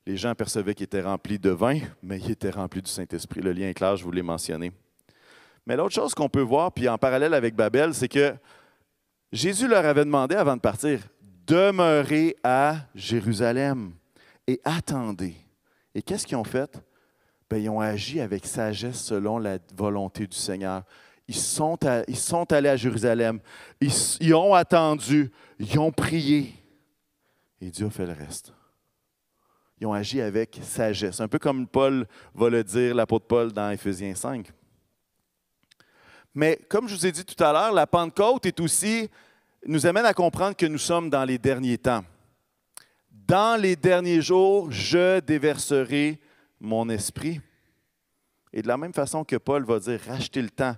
les 0.06 0.16
gens 0.16 0.34
percevaient 0.34 0.74
qu'ils 0.74 0.84
étaient 0.84 1.02
remplis 1.02 1.38
de 1.38 1.50
vin, 1.50 1.78
mais 2.02 2.18
ils 2.18 2.32
étaient 2.32 2.50
remplis 2.50 2.82
du 2.82 2.90
Saint-Esprit. 2.90 3.40
Le 3.40 3.52
lien 3.52 3.68
est 3.68 3.74
clair, 3.74 3.96
je 3.96 4.04
vous 4.04 4.12
l'ai 4.12 4.22
mentionné. 4.22 4.72
Mais 5.66 5.76
l'autre 5.76 5.94
chose 5.94 6.14
qu'on 6.14 6.28
peut 6.28 6.42
voir, 6.42 6.72
puis 6.72 6.88
en 6.88 6.98
parallèle 6.98 7.32
avec 7.32 7.54
Babel, 7.54 7.94
c'est 7.94 8.08
que 8.08 8.34
Jésus 9.32 9.66
leur 9.66 9.84
avait 9.84 10.04
demandé 10.04 10.34
avant 10.34 10.56
de 10.56 10.60
partir, 10.60 11.00
demeurez 11.46 12.36
à 12.44 12.76
Jérusalem 12.94 13.92
et 14.46 14.60
attendez. 14.64 15.34
Et 15.94 16.02
qu'est-ce 16.02 16.26
qu'ils 16.26 16.36
ont 16.36 16.44
fait? 16.44 16.82
Ben, 17.48 17.62
ils 17.62 17.68
ont 17.68 17.80
agi 17.80 18.20
avec 18.20 18.46
sagesse 18.46 19.00
selon 19.00 19.38
la 19.38 19.58
volonté 19.76 20.26
du 20.26 20.36
Seigneur. 20.36 20.82
Ils 21.28 21.34
sont, 21.34 21.78
allés 22.52 22.68
à 22.68 22.76
Jérusalem, 22.76 23.40
ils 23.80 24.34
ont 24.34 24.54
attendu, 24.54 25.30
ils 25.58 25.78
ont 25.78 25.90
prié, 25.90 26.52
et 27.60 27.70
Dieu 27.70 27.86
a 27.86 27.90
fait 27.90 28.06
le 28.06 28.12
reste. 28.12 28.53
Ils 29.80 29.86
ont 29.86 29.92
agi 29.92 30.20
avec 30.20 30.58
sagesse, 30.62 31.20
un 31.20 31.28
peu 31.28 31.38
comme 31.38 31.66
Paul 31.66 32.06
va 32.34 32.48
le 32.48 32.62
dire, 32.62 32.94
l'apôtre 32.94 33.26
Paul 33.26 33.52
dans 33.52 33.70
Éphésiens 33.70 34.14
5. 34.14 34.50
Mais 36.34 36.58
comme 36.68 36.88
je 36.88 36.94
vous 36.94 37.06
ai 37.06 37.12
dit 37.12 37.24
tout 37.24 37.42
à 37.42 37.52
l'heure, 37.52 37.72
la 37.72 37.86
Pentecôte 37.86 38.46
est 38.46 38.60
aussi, 38.60 39.08
nous 39.66 39.86
amène 39.86 40.04
à 40.04 40.14
comprendre 40.14 40.56
que 40.56 40.66
nous 40.66 40.78
sommes 40.78 41.10
dans 41.10 41.24
les 41.24 41.38
derniers 41.38 41.78
temps. 41.78 42.04
Dans 43.10 43.60
les 43.60 43.76
derniers 43.76 44.20
jours, 44.20 44.70
je 44.70 45.20
déverserai 45.20 46.20
mon 46.60 46.88
esprit. 46.88 47.40
Et 48.52 48.62
de 48.62 48.68
la 48.68 48.76
même 48.76 48.92
façon 48.92 49.24
que 49.24 49.36
Paul 49.36 49.64
va 49.64 49.78
dire, 49.78 50.00
rachetez 50.06 50.42
le 50.42 50.50
temps, 50.50 50.76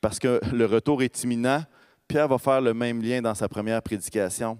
parce 0.00 0.18
que 0.18 0.40
le 0.52 0.66
retour 0.66 1.02
est 1.02 1.22
imminent, 1.22 1.64
Pierre 2.08 2.28
va 2.28 2.38
faire 2.38 2.60
le 2.60 2.74
même 2.74 3.02
lien 3.02 3.22
dans 3.22 3.34
sa 3.34 3.48
première 3.48 3.82
prédication. 3.82 4.58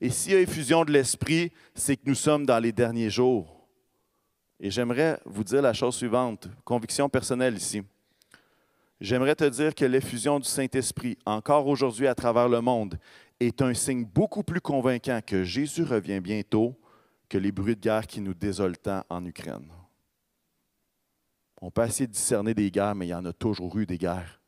Et 0.00 0.10
s'il 0.10 0.32
y 0.32 0.34
a 0.36 0.40
effusion 0.40 0.84
de 0.84 0.92
l'esprit, 0.92 1.52
c'est 1.74 1.96
que 1.96 2.02
nous 2.06 2.14
sommes 2.14 2.46
dans 2.46 2.58
les 2.58 2.72
derniers 2.72 3.10
jours. 3.10 3.66
Et 4.58 4.70
j'aimerais 4.70 5.18
vous 5.24 5.44
dire 5.44 5.62
la 5.62 5.72
chose 5.72 5.94
suivante, 5.94 6.48
conviction 6.64 7.08
personnelle 7.08 7.56
ici. 7.56 7.82
J'aimerais 9.00 9.34
te 9.34 9.44
dire 9.44 9.74
que 9.74 9.86
l'effusion 9.86 10.38
du 10.38 10.48
Saint-Esprit, 10.48 11.16
encore 11.24 11.66
aujourd'hui 11.66 12.06
à 12.06 12.14
travers 12.14 12.48
le 12.48 12.60
monde, 12.60 12.98
est 13.40 13.62
un 13.62 13.72
signe 13.72 14.04
beaucoup 14.04 14.42
plus 14.42 14.60
convaincant 14.60 15.20
que 15.26 15.44
Jésus 15.44 15.82
revient 15.82 16.20
bientôt 16.20 16.78
que 17.26 17.38
les 17.38 17.52
bruits 17.52 17.76
de 17.76 17.80
guerre 17.80 18.06
qui 18.06 18.20
nous 18.20 18.34
désolent 18.34 18.76
tant 18.76 19.02
en 19.08 19.24
Ukraine. 19.24 19.70
On 21.62 21.70
peut 21.70 21.84
essayer 21.84 22.06
de 22.06 22.12
discerner 22.12 22.52
des 22.52 22.70
guerres, 22.70 22.94
mais 22.94 23.06
il 23.06 23.10
y 23.10 23.14
en 23.14 23.24
a 23.24 23.32
toujours 23.32 23.78
eu 23.78 23.86
des 23.86 23.96
guerres. 23.96 24.40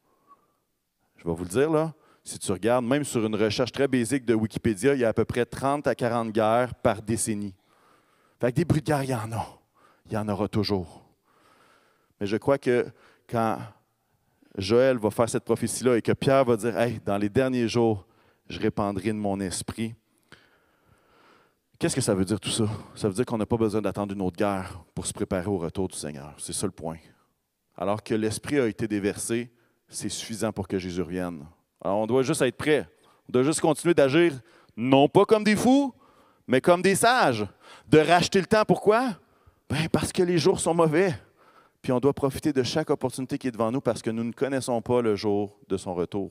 Je 1.16 1.24
vais 1.24 1.34
vous 1.34 1.44
le 1.44 1.50
dire 1.50 1.70
là, 1.70 1.94
si 2.24 2.38
tu 2.38 2.52
regardes, 2.52 2.84
même 2.84 3.04
sur 3.04 3.24
une 3.26 3.34
recherche 3.34 3.72
très 3.72 3.88
basique 3.88 4.24
de 4.24 4.34
Wikipédia, 4.34 4.94
il 4.94 5.00
y 5.00 5.04
a 5.04 5.08
à 5.08 5.12
peu 5.12 5.24
près 5.24 5.44
30 5.44 5.86
à 5.86 5.94
40 5.94 6.30
guerres 6.30 6.74
par 6.76 7.02
décennie. 7.02 7.54
Fait 8.40 8.52
que 8.52 8.56
des 8.56 8.64
bruits 8.64 8.80
de 8.80 8.86
guerre, 8.86 9.02
il 9.02 9.10
y 9.10 9.14
en 9.14 9.32
a. 9.32 9.46
Il 10.06 10.12
y 10.12 10.16
en 10.16 10.28
aura 10.28 10.48
toujours. 10.48 11.04
Mais 12.20 12.26
je 12.26 12.36
crois 12.36 12.58
que 12.58 12.86
quand 13.28 13.58
Joël 14.56 14.98
va 14.98 15.10
faire 15.10 15.28
cette 15.28 15.44
prophétie-là 15.44 15.96
et 15.96 16.02
que 16.02 16.12
Pierre 16.12 16.44
va 16.44 16.56
dire 16.56 16.78
Hey, 16.78 17.00
dans 17.04 17.18
les 17.18 17.28
derniers 17.28 17.68
jours, 17.68 18.06
je 18.48 18.60
répandrai 18.60 19.08
de 19.08 19.18
mon 19.18 19.40
esprit. 19.40 19.94
Qu'est-ce 21.78 21.96
que 21.96 22.00
ça 22.00 22.14
veut 22.14 22.24
dire 22.24 22.38
tout 22.38 22.50
ça? 22.50 22.68
Ça 22.94 23.08
veut 23.08 23.14
dire 23.14 23.24
qu'on 23.24 23.38
n'a 23.38 23.46
pas 23.46 23.56
besoin 23.56 23.82
d'attendre 23.82 24.14
une 24.14 24.22
autre 24.22 24.36
guerre 24.36 24.84
pour 24.94 25.06
se 25.06 25.12
préparer 25.12 25.48
au 25.48 25.58
retour 25.58 25.88
du 25.88 25.96
Seigneur. 25.96 26.34
C'est 26.38 26.52
ça 26.52 26.66
le 26.66 26.72
point. 26.72 26.98
Alors 27.76 28.02
que 28.02 28.14
l'Esprit 28.14 28.60
a 28.60 28.68
été 28.68 28.86
déversé, 28.86 29.50
c'est 29.88 30.08
suffisant 30.08 30.52
pour 30.52 30.68
que 30.68 30.78
Jésus 30.78 31.02
revienne. 31.02 31.44
Alors 31.84 31.98
on 31.98 32.06
doit 32.06 32.22
juste 32.22 32.42
être 32.42 32.56
prêt. 32.56 32.88
On 33.28 33.32
doit 33.32 33.42
juste 33.42 33.60
continuer 33.60 33.94
d'agir, 33.94 34.32
non 34.76 35.08
pas 35.08 35.24
comme 35.24 35.44
des 35.44 35.56
fous, 35.56 35.94
mais 36.46 36.60
comme 36.60 36.82
des 36.82 36.94
sages. 36.94 37.46
De 37.88 37.98
racheter 37.98 38.40
le 38.40 38.46
temps, 38.46 38.64
pourquoi? 38.64 39.16
Ben 39.68 39.88
parce 39.90 40.12
que 40.12 40.22
les 40.22 40.38
jours 40.38 40.60
sont 40.60 40.74
mauvais. 40.74 41.14
Puis 41.80 41.90
on 41.90 41.98
doit 41.98 42.12
profiter 42.12 42.52
de 42.52 42.62
chaque 42.62 42.90
opportunité 42.90 43.38
qui 43.38 43.48
est 43.48 43.52
devant 43.52 43.72
nous 43.72 43.80
parce 43.80 44.02
que 44.02 44.10
nous 44.10 44.22
ne 44.22 44.32
connaissons 44.32 44.80
pas 44.80 45.02
le 45.02 45.16
jour 45.16 45.58
de 45.68 45.76
son 45.76 45.94
retour. 45.94 46.30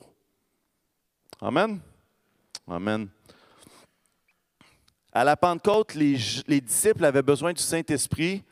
Amen. 1.40 1.78
Amen. 2.66 3.08
À 5.12 5.24
la 5.24 5.36
Pentecôte, 5.36 5.94
les, 5.94 6.16
les 6.46 6.60
disciples 6.60 7.04
avaient 7.04 7.22
besoin 7.22 7.52
du 7.52 7.60
Saint-Esprit 7.60 8.42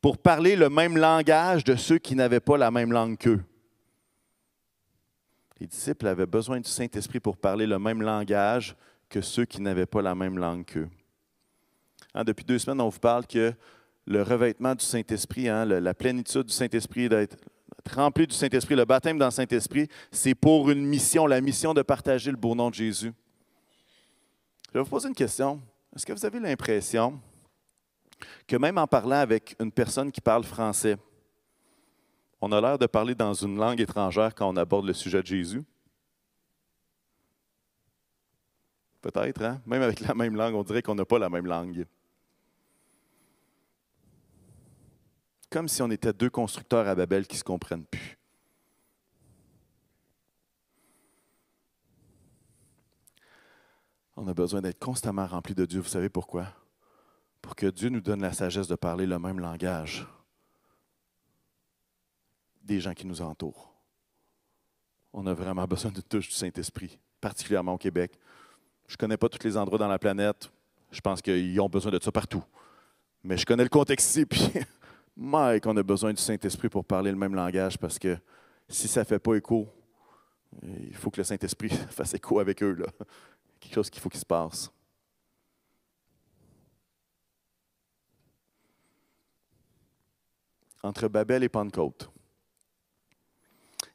pour 0.00 0.18
parler 0.18 0.56
le 0.56 0.68
même 0.68 0.96
langage 0.96 1.62
de 1.62 1.76
ceux 1.76 1.98
qui 1.98 2.16
n'avaient 2.16 2.40
pas 2.40 2.56
la 2.56 2.72
même 2.72 2.92
langue 2.92 3.16
qu'eux. 3.16 3.44
Les 5.60 5.66
disciples 5.66 6.06
avaient 6.06 6.26
besoin 6.26 6.60
du 6.60 6.68
Saint-Esprit 6.68 7.20
pour 7.20 7.36
parler 7.36 7.66
le 7.66 7.78
même 7.78 8.02
langage 8.02 8.76
que 9.08 9.20
ceux 9.20 9.44
qui 9.44 9.60
n'avaient 9.60 9.86
pas 9.86 10.02
la 10.02 10.14
même 10.14 10.38
langue 10.38 10.64
qu'eux. 10.64 10.88
Hein, 12.14 12.24
depuis 12.24 12.44
deux 12.44 12.58
semaines, 12.58 12.80
on 12.80 12.88
vous 12.88 13.00
parle 13.00 13.26
que 13.26 13.52
le 14.06 14.22
revêtement 14.22 14.74
du 14.74 14.84
Saint-Esprit, 14.84 15.48
hein, 15.48 15.64
la 15.64 15.94
plénitude 15.94 16.44
du 16.44 16.52
Saint-Esprit, 16.52 17.08
d'être 17.08 17.36
rempli 17.90 18.26
du 18.26 18.34
Saint-Esprit, 18.34 18.74
le 18.74 18.84
baptême 18.84 19.18
dans 19.18 19.26
le 19.26 19.32
Saint-Esprit, 19.32 19.88
c'est 20.10 20.34
pour 20.34 20.70
une 20.70 20.84
mission, 20.84 21.26
la 21.26 21.40
mission 21.40 21.74
de 21.74 21.82
partager 21.82 22.30
le 22.30 22.36
beau 22.36 22.54
nom 22.54 22.70
de 22.70 22.74
Jésus. 22.74 23.12
Je 24.68 24.74
vais 24.74 24.80
vous 24.80 24.90
poser 24.90 25.08
une 25.08 25.14
question. 25.14 25.60
Est-ce 25.94 26.04
que 26.04 26.12
vous 26.12 26.24
avez 26.24 26.38
l'impression 26.38 27.18
que 28.46 28.56
même 28.56 28.78
en 28.78 28.86
parlant 28.86 29.16
avec 29.16 29.56
une 29.58 29.72
personne 29.72 30.12
qui 30.12 30.20
parle 30.20 30.44
français, 30.44 30.96
on 32.40 32.52
a 32.52 32.60
l'air 32.60 32.78
de 32.78 32.86
parler 32.86 33.14
dans 33.14 33.34
une 33.34 33.56
langue 33.56 33.80
étrangère 33.80 34.34
quand 34.34 34.48
on 34.48 34.56
aborde 34.56 34.86
le 34.86 34.92
sujet 34.92 35.22
de 35.22 35.26
Jésus? 35.26 35.64
Peut-être, 39.00 39.42
hein? 39.42 39.60
Même 39.66 39.82
avec 39.82 40.00
la 40.00 40.14
même 40.14 40.36
langue, 40.36 40.54
on 40.54 40.62
dirait 40.62 40.82
qu'on 40.82 40.94
n'a 40.94 41.04
pas 41.04 41.18
la 41.18 41.30
même 41.30 41.46
langue. 41.46 41.86
Comme 45.50 45.68
si 45.68 45.80
on 45.82 45.90
était 45.90 46.12
deux 46.12 46.30
constructeurs 46.30 46.86
à 46.86 46.94
Babel 46.94 47.26
qui 47.26 47.36
ne 47.36 47.38
se 47.38 47.44
comprennent 47.44 47.86
plus. 47.86 48.18
On 54.16 54.26
a 54.26 54.34
besoin 54.34 54.60
d'être 54.60 54.80
constamment 54.80 55.26
rempli 55.26 55.54
de 55.54 55.64
Dieu. 55.64 55.80
Vous 55.80 55.88
savez 55.88 56.08
pourquoi? 56.08 56.48
Pour 57.40 57.54
que 57.54 57.66
Dieu 57.66 57.88
nous 57.88 58.00
donne 58.00 58.20
la 58.20 58.32
sagesse 58.32 58.66
de 58.66 58.74
parler 58.74 59.06
le 59.06 59.18
même 59.18 59.38
langage 59.38 60.06
des 62.68 62.80
gens 62.80 62.92
qui 62.92 63.06
nous 63.06 63.20
entourent. 63.22 63.74
On 65.12 65.26
a 65.26 65.34
vraiment 65.34 65.64
besoin 65.64 65.90
de 65.90 66.00
touche 66.00 66.28
du 66.28 66.34
Saint-Esprit, 66.34 66.98
particulièrement 67.20 67.72
au 67.72 67.78
Québec. 67.78 68.18
Je 68.86 68.94
ne 68.94 68.98
connais 68.98 69.16
pas 69.16 69.28
tous 69.28 69.42
les 69.42 69.56
endroits 69.56 69.78
dans 69.78 69.88
la 69.88 69.98
planète. 69.98 70.50
Je 70.92 71.00
pense 71.00 71.20
qu'ils 71.20 71.60
ont 71.60 71.68
besoin 71.68 71.90
de 71.90 71.98
ça 72.00 72.12
partout. 72.12 72.44
Mais 73.24 73.36
je 73.36 73.44
connais 73.44 73.64
le 73.64 73.68
contexte 73.70 74.10
ici, 74.10 74.26
puis 74.26 74.48
Mike, 75.16 75.66
on 75.66 75.76
a 75.76 75.82
besoin 75.82 76.12
du 76.12 76.22
Saint-Esprit 76.22 76.68
pour 76.68 76.84
parler 76.84 77.10
le 77.10 77.16
même 77.16 77.34
langage 77.34 77.76
parce 77.78 77.98
que 77.98 78.16
si 78.68 78.86
ça 78.86 79.00
ne 79.00 79.06
fait 79.06 79.18
pas 79.18 79.34
écho, 79.34 79.66
il 80.62 80.94
faut 80.94 81.10
que 81.10 81.20
le 81.20 81.24
Saint-Esprit 81.24 81.70
fasse 81.90 82.14
écho 82.14 82.38
avec 82.38 82.62
eux. 82.62 82.74
Là. 82.74 82.86
Quelque 83.58 83.74
chose 83.74 83.90
qu'il 83.90 84.00
faut 84.00 84.10
qu'il 84.10 84.20
se 84.20 84.26
passe. 84.26 84.70
Entre 90.82 91.08
Babel 91.08 91.42
et 91.42 91.48
Pentecôte, 91.48 92.08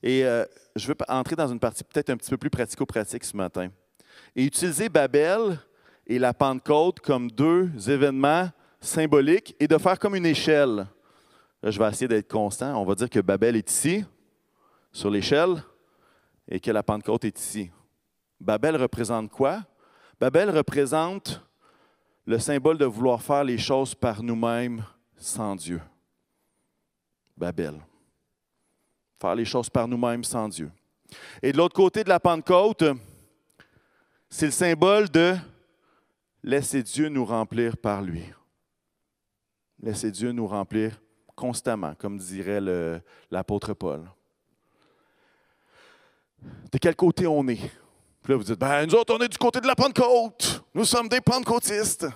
Et 0.03 0.25
euh, 0.25 0.45
je 0.75 0.85
veux 0.85 0.95
entrer 1.07 1.37
dans 1.37 1.47
une 1.47 1.59
partie 1.59 1.83
peut-être 1.85 2.09
un 2.09 2.17
petit 2.17 2.29
peu 2.29 2.37
plus 2.37 2.49
pratico-pratique 2.49 3.23
ce 3.23 3.37
matin. 3.37 3.69
Et 4.35 4.43
utiliser 4.43 4.89
Babel 4.89 5.57
et 6.05 6.19
la 6.19 6.33
Pentecôte 6.33 6.99
comme 6.99 7.31
deux 7.31 7.71
événements 7.89 8.49
symboliques 8.81 9.55
et 9.61 9.67
de 9.67 9.77
faire 9.77 9.97
comme 9.97 10.15
une 10.15 10.25
échelle. 10.25 10.85
Là, 11.63 11.71
je 11.71 11.79
vais 11.79 11.89
essayer 11.89 12.09
d'être 12.09 12.29
constant. 12.29 12.75
On 12.75 12.83
va 12.83 12.95
dire 12.95 13.09
que 13.09 13.21
Babel 13.21 13.55
est 13.55 13.71
ici, 13.71 14.03
sur 14.91 15.09
l'échelle, 15.09 15.63
et 16.49 16.59
que 16.59 16.71
la 16.71 16.83
Pentecôte 16.83 17.23
est 17.23 17.39
ici. 17.39 17.71
Babel 18.41 18.75
représente 18.75 19.31
quoi? 19.31 19.61
Babel 20.19 20.49
représente 20.49 21.41
le 22.25 22.39
symbole 22.39 22.77
de 22.77 22.85
vouloir 22.85 23.21
faire 23.21 23.45
les 23.45 23.57
choses 23.57 23.95
par 23.95 24.21
nous-mêmes 24.21 24.83
sans 25.15 25.55
Dieu. 25.55 25.81
Babel. 27.37 27.79
Faire 29.23 29.35
les 29.35 29.45
choses 29.45 29.69
par 29.69 29.87
nous-mêmes 29.87 30.25
sans 30.25 30.49
Dieu. 30.49 30.69
Et 31.41 31.53
de 31.53 31.57
l'autre 31.57 31.73
côté 31.73 32.03
de 32.03 32.09
la 32.09 32.19
Pentecôte, 32.19 32.83
c'est 34.29 34.47
le 34.47 34.51
symbole 34.51 35.07
de 35.09 35.33
laisser 36.43 36.83
Dieu 36.83 37.07
nous 37.07 37.23
remplir 37.23 37.77
par 37.77 38.01
lui. 38.01 38.25
Laisser 39.81 40.11
Dieu 40.11 40.33
nous 40.33 40.45
remplir 40.45 41.01
constamment, 41.37 41.95
comme 41.95 42.17
dirait 42.17 42.59
l'apôtre 43.31 43.73
Paul. 43.73 44.11
De 46.69 46.77
quel 46.77 46.97
côté 46.97 47.25
on 47.25 47.47
est? 47.47 47.71
Puis 48.23 48.33
là, 48.33 48.35
vous 48.35 48.43
dites, 48.43 48.59
ben, 48.59 48.85
nous 48.85 48.95
autres, 48.95 49.15
on 49.17 49.23
est 49.23 49.29
du 49.29 49.37
côté 49.37 49.61
de 49.61 49.67
la 49.67 49.75
Pentecôte. 49.77 50.65
Nous 50.73 50.83
sommes 50.83 51.07
des 51.07 51.21
pentecôtistes. 51.21 52.07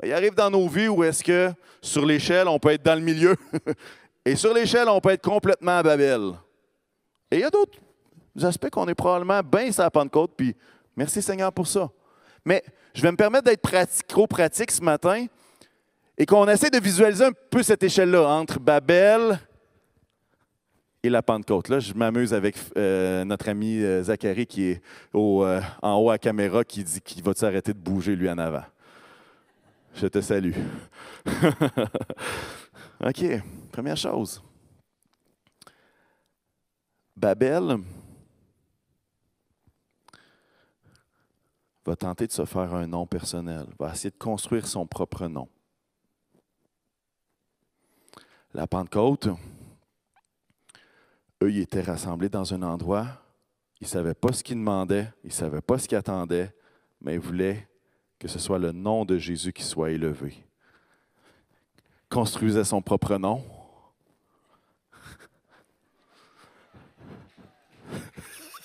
Il 0.00 0.12
arrive 0.12 0.36
dans 0.36 0.50
nos 0.50 0.68
vies 0.68 0.86
où 0.86 1.02
est-ce 1.02 1.24
que 1.24 1.52
sur 1.82 2.06
l'échelle, 2.06 2.46
on 2.46 2.60
peut 2.60 2.70
être 2.70 2.84
dans 2.84 2.94
le 2.94 3.00
milieu. 3.00 3.34
Et 4.26 4.34
sur 4.34 4.52
l'échelle, 4.52 4.88
on 4.88 5.00
peut 5.00 5.10
être 5.10 5.22
complètement 5.22 5.78
à 5.78 5.82
Babel. 5.84 6.32
Et 7.30 7.36
il 7.36 7.40
y 7.40 7.44
a 7.44 7.50
d'autres 7.50 7.78
aspects 8.42 8.70
qu'on 8.70 8.88
est 8.88 8.94
probablement 8.94 9.40
bien 9.40 9.70
sur 9.70 9.84
la 9.84 9.90
Pentecôte, 9.90 10.32
puis 10.36 10.56
merci 10.96 11.22
Seigneur 11.22 11.52
pour 11.52 11.68
ça. 11.68 11.88
Mais 12.44 12.64
je 12.92 13.02
vais 13.02 13.12
me 13.12 13.16
permettre 13.16 13.44
d'être 13.44 13.62
pratico-pratique 13.62 14.72
ce 14.72 14.82
matin 14.82 15.26
et 16.18 16.26
qu'on 16.26 16.48
essaie 16.48 16.70
de 16.70 16.80
visualiser 16.80 17.24
un 17.24 17.30
peu 17.50 17.62
cette 17.62 17.84
échelle-là 17.84 18.26
entre 18.26 18.58
Babel 18.58 19.38
et 21.04 21.08
la 21.08 21.22
Pentecôte. 21.22 21.68
Là, 21.68 21.78
je 21.78 21.94
m'amuse 21.94 22.34
avec 22.34 22.56
euh, 22.76 23.24
notre 23.24 23.48
ami 23.48 23.78
euh, 23.78 24.02
Zachary 24.02 24.46
qui 24.46 24.70
est 24.70 24.82
euh, 25.14 25.60
en 25.82 25.94
haut 25.98 26.10
à 26.10 26.14
la 26.14 26.18
caméra 26.18 26.64
qui 26.64 26.82
dit 26.82 27.00
qu'il 27.00 27.22
va 27.22 27.32
s'arrêter 27.32 27.72
de 27.72 27.78
bouger 27.78 28.16
lui 28.16 28.28
en 28.28 28.38
avant. 28.38 28.64
Je 29.94 30.08
te 30.08 30.20
salue. 30.20 30.54
OK, 33.04 33.24
première 33.76 33.98
chose. 33.98 34.42
Babel 37.14 37.76
va 41.84 41.94
tenter 41.94 42.26
de 42.26 42.32
se 42.32 42.46
faire 42.46 42.72
un 42.72 42.86
nom 42.86 43.06
personnel, 43.06 43.66
va 43.78 43.92
essayer 43.92 44.08
de 44.08 44.16
construire 44.16 44.66
son 44.66 44.86
propre 44.86 45.26
nom. 45.26 45.46
La 48.54 48.66
Pentecôte, 48.66 49.28
eux, 51.42 51.52
ils 51.52 51.60
étaient 51.60 51.82
rassemblés 51.82 52.30
dans 52.30 52.54
un 52.54 52.62
endroit, 52.62 53.08
ils 53.78 53.84
ne 53.84 53.88
savaient 53.90 54.14
pas 54.14 54.32
ce 54.32 54.42
qu'ils 54.42 54.56
demandaient, 54.56 55.12
ils 55.22 55.26
ne 55.28 55.32
savaient 55.32 55.60
pas 55.60 55.76
ce 55.76 55.86
qu'ils 55.86 55.98
attendaient, 55.98 56.56
mais 57.02 57.16
ils 57.16 57.20
voulaient 57.20 57.68
que 58.18 58.26
ce 58.26 58.38
soit 58.38 58.58
le 58.58 58.72
nom 58.72 59.04
de 59.04 59.18
Jésus 59.18 59.52
qui 59.52 59.64
soit 59.64 59.90
élevé. 59.90 60.46
Construisait 62.08 62.64
son 62.64 62.80
propre 62.80 63.18
nom. 63.18 63.44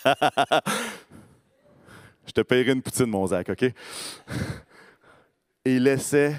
Je 2.25 2.31
te 2.31 2.41
paierai 2.41 2.71
une 2.71 2.81
poutine, 2.81 3.07
mon 3.07 3.27
Zach, 3.27 3.49
OK? 3.49 3.63
Et 5.65 5.79
laissait 5.79 6.35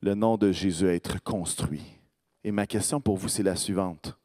le 0.00 0.14
nom 0.14 0.36
de 0.36 0.52
Jésus 0.52 0.88
être 0.88 1.22
construit. 1.22 1.84
Et 2.44 2.50
ma 2.50 2.66
question 2.66 3.00
pour 3.00 3.16
vous, 3.16 3.28
c'est 3.28 3.42
la 3.42 3.56
suivante. 3.56 4.16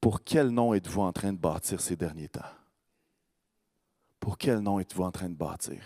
Pour 0.00 0.22
quel 0.22 0.48
nom 0.48 0.74
êtes-vous 0.74 1.00
en 1.00 1.12
train 1.12 1.32
de 1.32 1.38
bâtir 1.38 1.80
ces 1.80 1.96
derniers 1.96 2.28
temps? 2.28 2.40
Pour 4.20 4.36
quel 4.36 4.60
nom 4.60 4.78
êtes-vous 4.78 5.02
en 5.02 5.10
train 5.10 5.28
de 5.28 5.34
bâtir? 5.34 5.80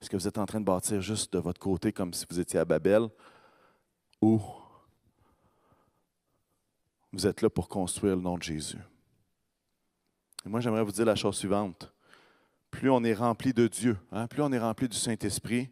Est-ce 0.00 0.10
que 0.10 0.16
vous 0.16 0.26
êtes 0.26 0.38
en 0.38 0.46
train 0.46 0.60
de 0.60 0.64
bâtir 0.64 1.00
juste 1.00 1.32
de 1.32 1.38
votre 1.38 1.60
côté 1.60 1.92
comme 1.92 2.12
si 2.12 2.26
vous 2.28 2.40
étiez 2.40 2.58
à 2.58 2.64
Babel? 2.64 3.08
Ou 4.20 4.40
vous 7.12 7.26
êtes 7.26 7.42
là 7.42 7.50
pour 7.50 7.68
construire 7.68 8.16
le 8.16 8.22
nom 8.22 8.38
de 8.38 8.42
Jésus? 8.42 8.78
Et 10.44 10.48
moi, 10.48 10.60
j'aimerais 10.60 10.82
vous 10.82 10.92
dire 10.92 11.04
la 11.04 11.14
chose 11.14 11.36
suivante. 11.36 11.92
Plus 12.70 12.90
on 12.90 13.04
est 13.04 13.14
rempli 13.14 13.52
de 13.52 13.68
Dieu, 13.68 13.98
hein, 14.10 14.26
plus 14.26 14.42
on 14.42 14.50
est 14.52 14.58
rempli 14.58 14.88
du 14.88 14.96
Saint-Esprit, 14.96 15.70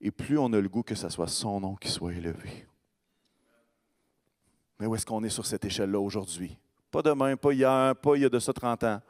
et 0.00 0.10
plus 0.10 0.38
on 0.38 0.52
a 0.52 0.60
le 0.60 0.68
goût 0.68 0.82
que 0.82 0.94
ce 0.94 1.08
soit 1.08 1.28
son 1.28 1.60
nom 1.60 1.74
qui 1.74 1.88
soit 1.88 2.12
élevé. 2.12 2.66
Mais 4.78 4.86
où 4.86 4.94
est-ce 4.94 5.06
qu'on 5.06 5.24
est 5.24 5.30
sur 5.30 5.46
cette 5.46 5.64
échelle-là 5.64 5.98
aujourd'hui? 5.98 6.58
Pas 6.90 7.02
demain, 7.02 7.36
pas 7.36 7.52
hier, 7.52 7.96
pas 7.96 8.16
il 8.16 8.22
y 8.22 8.24
a 8.24 8.28
de 8.28 8.38
ça 8.38 8.52
30 8.52 8.84
ans. 8.84 9.00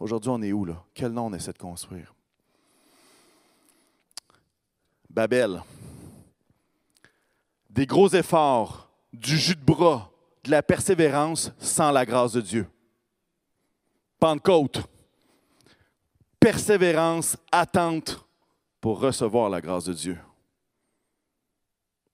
Aujourd'hui, 0.00 0.30
on 0.30 0.42
est 0.42 0.52
où 0.52 0.64
là? 0.64 0.82
Quel 0.94 1.12
nom 1.12 1.26
on 1.26 1.34
essaie 1.34 1.52
de 1.52 1.58
construire? 1.58 2.14
Babel. 5.10 5.62
Des 7.68 7.86
gros 7.86 8.08
efforts, 8.08 8.90
du 9.12 9.36
jus 9.36 9.54
de 9.54 9.64
bras, 9.64 10.10
de 10.44 10.50
la 10.50 10.62
persévérance 10.62 11.52
sans 11.58 11.90
la 11.90 12.06
grâce 12.06 12.32
de 12.32 12.40
Dieu. 12.40 12.66
Pentecôte. 14.22 14.84
Persévérance, 16.38 17.36
attente 17.50 18.24
pour 18.80 19.00
recevoir 19.00 19.50
la 19.50 19.60
grâce 19.60 19.86
de 19.86 19.92
Dieu. 19.92 20.18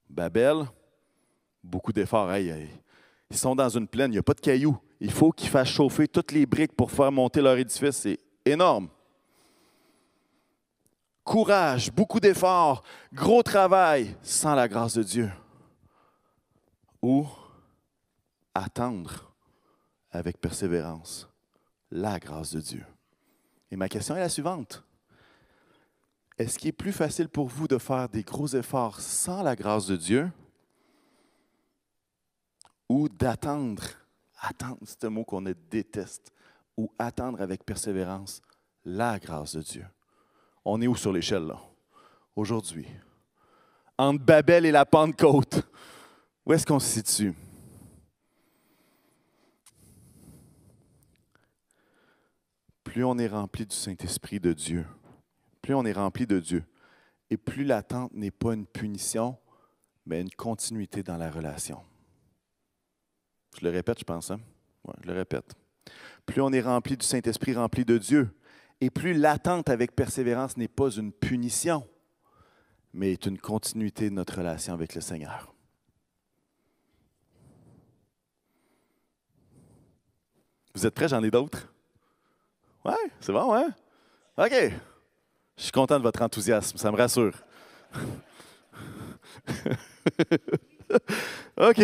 Babel, 0.09 0.65
beaucoup 1.63 1.93
d'efforts. 1.93 2.35
ils 2.35 3.37
sont 3.37 3.55
dans 3.55 3.69
une 3.69 3.87
plaine, 3.87 4.11
il 4.11 4.15
n'y 4.15 4.19
a 4.19 4.23
pas 4.23 4.33
de 4.33 4.41
cailloux. 4.41 4.79
Il 5.01 5.11
faut 5.11 5.33
qu'ils 5.33 5.51
fassent 5.51 5.69
chauffer 5.69 6.09
toutes 6.09 6.33
les 6.33 6.47
briques 6.47 6.75
pour 6.75 6.91
faire 6.91 7.13
monter 7.13 7.43
leur 7.43 7.59
édifice. 7.59 7.97
C'est 7.99 8.19
énorme. 8.43 8.89
Courage, 11.25 11.93
beaucoup 11.93 12.21
d'efforts, 12.21 12.83
gros 13.13 13.43
travail 13.43 14.17
sans 14.23 14.55
la 14.55 14.67
grâce 14.67 14.95
de 14.95 15.03
Dieu. 15.03 15.31
Ou 17.03 17.27
attendre 18.55 19.31
avec 20.11 20.41
persévérance 20.41 21.28
la 21.91 22.19
grâce 22.19 22.53
de 22.53 22.61
Dieu. 22.61 22.85
Et 23.71 23.77
ma 23.77 23.89
question 23.89 24.17
est 24.17 24.21
la 24.21 24.29
suivante. 24.29 24.85
Est-ce 26.39 26.59
qu'il 26.59 26.69
est 26.69 26.73
plus 26.73 26.93
facile 26.93 27.29
pour 27.29 27.49
vous 27.49 27.67
de 27.67 27.79
faire 27.79 28.09
des 28.09 28.23
gros 28.23 28.47
efforts 28.49 29.01
sans 29.01 29.43
la 29.43 29.57
grâce 29.57 29.87
de 29.87 29.97
Dieu 29.97 30.31
ou 32.89 33.09
d'attendre, 33.09 33.83
attendre, 34.41 34.79
c'est 34.85 35.05
un 35.05 35.11
mot 35.11 35.25
qu'on 35.25 35.43
déteste, 35.43 36.33
ou 36.77 36.91
attendre 36.99 37.43
avec 37.43 37.65
persévérance 37.65 38.41
la 38.85 39.19
grâce 39.19 39.57
de 39.57 39.63
Dieu? 39.63 39.87
On 40.65 40.81
est 40.81 40.87
où 40.87 40.97
sur 40.97 41.13
l'échelle 41.13 41.47
là? 41.47 41.61
Aujourd'hui. 42.37 42.87
Entre 43.99 44.25
Babel 44.25 44.65
et 44.65 44.71
la 44.71 44.87
Pentecôte. 44.87 45.63
Où 46.47 46.53
est-ce 46.53 46.65
qu'on 46.65 46.79
se 46.79 47.03
situe? 47.03 47.35
Plus 52.99 53.05
on 53.05 53.17
est 53.17 53.29
rempli 53.29 53.65
du 53.65 53.77
Saint-Esprit 53.77 54.41
de 54.41 54.53
Dieu, 54.53 54.85
plus 55.63 55.73
on 55.73 55.85
est 55.85 55.93
rempli 55.93 56.27
de 56.27 56.41
Dieu, 56.41 56.65
et 57.31 57.37
plus 57.37 57.63
l'attente 57.63 58.13
n'est 58.13 58.33
pas 58.33 58.55
une 58.55 58.67
punition, 58.67 59.39
mais 60.05 60.21
une 60.21 60.31
continuité 60.31 61.05
dans 61.05 61.17
la 61.17 61.31
relation. 61.31 61.81
Je 63.57 63.65
le 63.65 63.71
répète, 63.71 64.01
je 64.01 64.05
pense. 64.05 64.33
Hein? 64.33 64.41
je 65.01 65.07
le 65.07 65.15
répète. 65.15 65.55
Plus 66.27 66.41
on 66.41 66.53
est 66.53 66.61
rempli 66.61 66.97
du 66.97 67.07
Saint-Esprit, 67.07 67.55
rempli 67.55 67.85
de 67.85 67.99
Dieu, 67.99 68.37
et 68.81 68.91
plus 68.91 69.15
l'attente 69.15 69.69
avec 69.71 69.95
persévérance 69.95 70.57
n'est 70.57 70.67
pas 70.67 70.91
une 70.91 71.13
punition, 71.13 71.87
mais 72.93 73.13
est 73.13 73.27
une 73.27 73.39
continuité 73.39 74.11
de 74.11 74.15
notre 74.17 74.39
relation 74.39 74.75
avec 74.75 74.97
le 74.97 75.01
Seigneur. 75.01 75.55
Vous 80.75 80.85
êtes 80.85 80.95
prêts? 80.97 81.07
J'en 81.07 81.23
ai 81.23 81.31
d'autres? 81.31 81.73
Ouais, 82.85 82.95
c'est 83.21 83.33
bon, 83.33 83.55
hein? 83.55 83.75
OK. 84.37 84.53
Je 85.57 85.63
suis 85.63 85.73
content 85.73 85.99
de 85.99 86.05
votre 86.05 86.23
enthousiasme, 86.23 86.79
ça 86.79 86.93
me 86.93 86.97
rassure. 86.97 87.35
OK. 91.57 91.81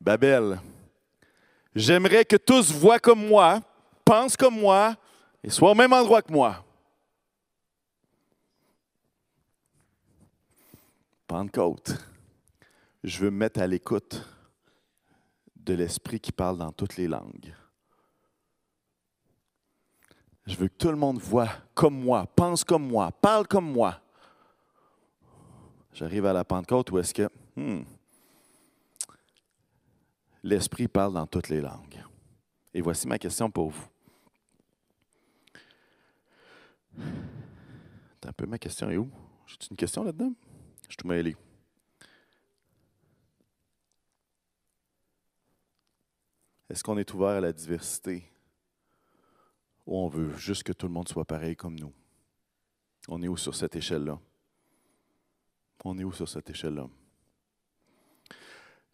Babel. 0.00 0.60
J'aimerais 1.74 2.24
que 2.24 2.36
tous 2.36 2.72
voient 2.72 3.00
comme 3.00 3.26
moi, 3.26 3.60
pensent 4.04 4.36
comme 4.36 4.60
moi 4.60 4.94
et 5.42 5.50
soient 5.50 5.72
au 5.72 5.74
même 5.74 5.92
endroit 5.92 6.22
que 6.22 6.32
moi. 6.32 6.64
Pentecôte. 11.26 11.94
Je 13.02 13.18
veux 13.18 13.30
me 13.30 13.38
mettre 13.38 13.60
à 13.60 13.66
l'écoute 13.66 14.24
de 15.64 15.74
l'Esprit 15.74 16.20
qui 16.20 16.32
parle 16.32 16.58
dans 16.58 16.72
toutes 16.72 16.96
les 16.96 17.08
langues. 17.08 17.54
Je 20.46 20.56
veux 20.56 20.68
que 20.68 20.76
tout 20.76 20.90
le 20.90 20.96
monde 20.96 21.18
voit 21.18 21.48
comme 21.74 21.98
moi, 21.98 22.26
pense 22.36 22.64
comme 22.64 22.86
moi, 22.86 23.10
parle 23.10 23.46
comme 23.46 23.72
moi. 23.72 24.00
J'arrive 25.92 26.26
à 26.26 26.32
la 26.32 26.44
Pentecôte 26.44 26.90
où 26.90 26.98
est-ce 26.98 27.14
que 27.14 27.28
hmm, 27.56 27.82
l'Esprit 30.42 30.88
parle 30.88 31.14
dans 31.14 31.26
toutes 31.26 31.48
les 31.48 31.60
langues. 31.60 32.02
Et 32.74 32.82
voici 32.82 33.06
ma 33.06 33.18
question 33.18 33.50
pour 33.50 33.70
vous. 33.70 33.88
un 38.26 38.32
peu, 38.32 38.46
ma 38.46 38.58
question 38.58 38.90
est 38.90 38.96
où? 38.96 39.10
J'ai 39.46 39.56
une 39.70 39.76
question 39.76 40.02
là-dedans? 40.02 40.32
Je 40.82 40.88
suis 40.88 40.96
tout 40.96 41.06
mêlé. 41.06 41.36
Est-ce 46.70 46.82
qu'on 46.82 46.98
est 46.98 47.12
ouvert 47.12 47.28
à 47.28 47.40
la 47.40 47.52
diversité? 47.52 48.30
Ou 49.86 49.98
on 49.98 50.08
veut 50.08 50.34
juste 50.36 50.62
que 50.62 50.72
tout 50.72 50.86
le 50.86 50.92
monde 50.92 51.08
soit 51.08 51.24
pareil 51.24 51.56
comme 51.56 51.78
nous? 51.78 51.92
On 53.08 53.22
est 53.22 53.28
où 53.28 53.36
sur 53.36 53.54
cette 53.54 53.76
échelle-là? 53.76 54.18
On 55.84 55.98
est 55.98 56.04
où 56.04 56.12
sur 56.12 56.28
cette 56.28 56.48
échelle-là? 56.48 56.88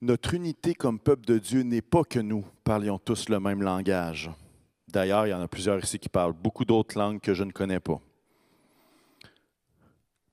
Notre 0.01 0.35
unité 0.35 0.75
comme 0.75 0.99
peuple 0.99 1.27
de 1.27 1.39
Dieu 1.39 1.63
n'est 1.63 1.83
pas 1.83 2.05
que 2.05 2.19
nous 2.19 2.45
parlions 2.65 2.99
tous 2.99 3.29
le 3.29 3.39
même 3.39 3.63
langage. 3.63 4.31
D'ailleurs, 4.89 5.27
il 5.27 5.31
y 5.31 5.35
en 5.35 5.43
a 5.43 5.47
plusieurs 5.47 5.79
ici 5.79 5.99
qui 5.99 6.09
parlent 6.09 6.33
beaucoup 6.33 6.65
d'autres 6.65 6.99
langues 6.99 7.21
que 7.21 7.35
je 7.35 7.45
ne 7.45 7.53
connais 7.53 7.81
pas. 7.81 8.01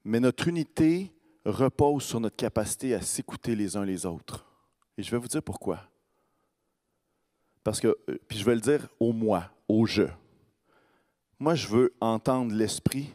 Mais 0.03 0.19
notre 0.19 0.47
unité 0.47 1.11
repose 1.45 2.03
sur 2.03 2.19
notre 2.19 2.37
capacité 2.37 2.95
à 2.95 3.01
s'écouter 3.01 3.55
les 3.55 3.75
uns 3.75 3.85
les 3.85 4.05
autres. 4.05 4.45
Et 4.97 5.03
je 5.03 5.11
vais 5.11 5.17
vous 5.17 5.27
dire 5.27 5.43
pourquoi. 5.43 5.87
Parce 7.67 7.81
que, 7.81 7.97
euh, 8.09 8.17
puis 8.29 8.37
je 8.37 8.45
vais 8.45 8.55
le 8.55 8.61
dire 8.61 8.87
au 8.97 9.11
moi, 9.11 9.51
au 9.67 9.85
je. 9.85 10.03
Moi, 11.37 11.53
je 11.53 11.67
veux 11.67 11.93
entendre 11.99 12.55
l'Esprit 12.55 13.13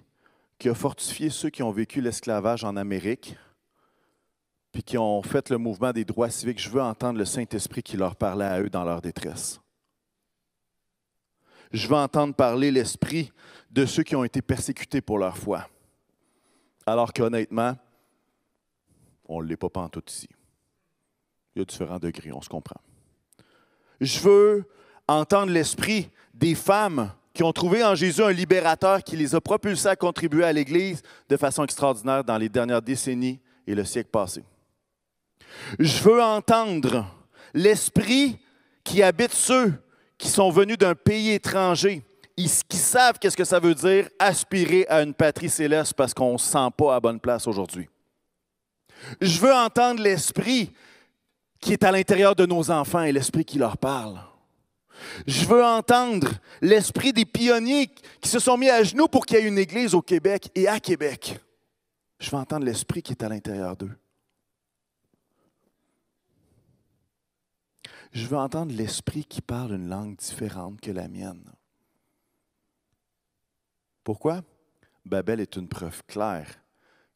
qui 0.58 0.68
a 0.68 0.74
fortifié 0.74 1.30
ceux 1.30 1.48
qui 1.48 1.62
ont 1.62 1.70
vécu 1.70 2.02
l'esclavage 2.02 2.62
en 2.62 2.76
Amérique, 2.76 3.34
puis 4.70 4.82
qui 4.82 4.98
ont 4.98 5.22
fait 5.22 5.48
le 5.48 5.56
mouvement 5.56 5.90
des 5.92 6.04
droits 6.04 6.28
civiques. 6.28 6.60
Je 6.60 6.68
veux 6.68 6.82
entendre 6.82 7.18
le 7.18 7.24
Saint-Esprit 7.24 7.82
qui 7.82 7.96
leur 7.96 8.14
parlait 8.14 8.44
à 8.44 8.60
eux 8.60 8.68
dans 8.68 8.84
leur 8.84 9.00
détresse. 9.00 9.58
Je 11.72 11.88
veux 11.88 11.96
entendre 11.96 12.34
parler 12.34 12.70
l'Esprit 12.70 13.32
de 13.70 13.86
ceux 13.86 14.02
qui 14.02 14.16
ont 14.16 14.24
été 14.24 14.42
persécutés 14.42 15.00
pour 15.00 15.16
leur 15.16 15.38
foi. 15.38 15.66
Alors 16.84 17.14
qu'honnêtement, 17.14 17.74
on 19.24 19.42
ne 19.42 19.46
l'est 19.48 19.56
pas 19.56 19.88
tout 19.88 20.04
ici. 20.06 20.28
Il 21.54 21.60
y 21.60 21.62
a 21.62 21.64
différents 21.64 21.98
degrés, 21.98 22.32
on 22.32 22.42
se 22.42 22.50
comprend. 22.50 22.82
Je 24.02 24.18
veux 24.18 24.64
entendre 25.06 25.52
l'esprit 25.52 26.10
des 26.34 26.56
femmes 26.56 27.12
qui 27.32 27.44
ont 27.44 27.52
trouvé 27.52 27.84
en 27.84 27.94
Jésus 27.94 28.20
un 28.20 28.32
libérateur 28.32 29.04
qui 29.04 29.16
les 29.16 29.36
a 29.36 29.40
propulsés 29.40 29.86
à 29.86 29.94
contribuer 29.94 30.44
à 30.44 30.52
l'Église 30.52 31.02
de 31.28 31.36
façon 31.36 31.62
extraordinaire 31.62 32.24
dans 32.24 32.36
les 32.36 32.48
dernières 32.48 32.82
décennies 32.82 33.38
et 33.64 33.76
le 33.76 33.84
siècle 33.84 34.10
passé. 34.10 34.42
Je 35.78 36.02
veux 36.02 36.20
entendre 36.20 37.06
l'esprit 37.54 38.40
qui 38.82 39.04
habite 39.04 39.32
ceux 39.32 39.72
qui 40.18 40.28
sont 40.28 40.50
venus 40.50 40.78
d'un 40.78 40.96
pays 40.96 41.30
étranger, 41.30 42.04
qui 42.36 42.76
savent 42.76 43.20
qu'est-ce 43.20 43.36
que 43.36 43.44
ça 43.44 43.60
veut 43.60 43.74
dire 43.74 44.08
aspirer 44.18 44.84
à 44.88 45.02
une 45.02 45.14
patrie 45.14 45.48
céleste 45.48 45.94
parce 45.94 46.12
qu'on 46.12 46.32
ne 46.32 46.38
se 46.38 46.50
sent 46.50 46.68
pas 46.76 46.96
à 46.96 46.98
bonne 46.98 47.20
place 47.20 47.46
aujourd'hui. 47.46 47.88
Je 49.20 49.38
veux 49.38 49.54
entendre 49.54 50.02
l'esprit 50.02 50.72
qui 51.62 51.72
est 51.72 51.84
à 51.84 51.92
l'intérieur 51.92 52.34
de 52.34 52.44
nos 52.44 52.70
enfants 52.72 53.02
et 53.02 53.12
l'esprit 53.12 53.44
qui 53.44 53.56
leur 53.56 53.78
parle. 53.78 54.20
Je 55.26 55.46
veux 55.46 55.64
entendre 55.64 56.28
l'esprit 56.60 57.12
des 57.12 57.24
pionniers 57.24 57.86
qui 58.20 58.28
se 58.28 58.40
sont 58.40 58.58
mis 58.58 58.68
à 58.68 58.82
genoux 58.82 59.06
pour 59.06 59.24
qu'il 59.24 59.38
y 59.38 59.40
ait 59.40 59.48
une 59.48 59.58
église 59.58 59.94
au 59.94 60.02
Québec 60.02 60.50
et 60.56 60.66
à 60.66 60.80
Québec. 60.80 61.38
Je 62.18 62.30
veux 62.30 62.36
entendre 62.36 62.66
l'esprit 62.66 63.02
qui 63.02 63.12
est 63.12 63.22
à 63.22 63.28
l'intérieur 63.28 63.76
d'eux. 63.76 63.96
Je 68.12 68.26
veux 68.26 68.36
entendre 68.36 68.74
l'esprit 68.74 69.24
qui 69.24 69.40
parle 69.40 69.72
une 69.72 69.88
langue 69.88 70.16
différente 70.16 70.80
que 70.80 70.90
la 70.90 71.08
mienne. 71.08 71.44
Pourquoi? 74.02 74.42
Babel 75.04 75.40
est 75.40 75.56
une 75.56 75.68
preuve 75.68 76.02
claire 76.06 76.60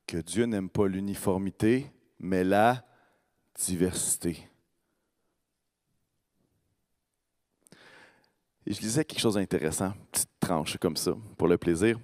que 0.06 0.18
Dieu 0.18 0.44
n'aime 0.44 0.70
pas 0.70 0.86
l'uniformité, 0.86 1.90
mais 2.20 2.44
la 2.44 2.84
diversité. 3.58 4.48
Je 8.66 8.80
lisais 8.80 9.04
quelque 9.04 9.20
chose 9.20 9.34
d'intéressant, 9.34 9.92
petite 10.10 10.30
tranche 10.40 10.76
comme 10.78 10.96
ça, 10.96 11.12
pour 11.38 11.46
le 11.46 11.56
plaisir. 11.56 11.98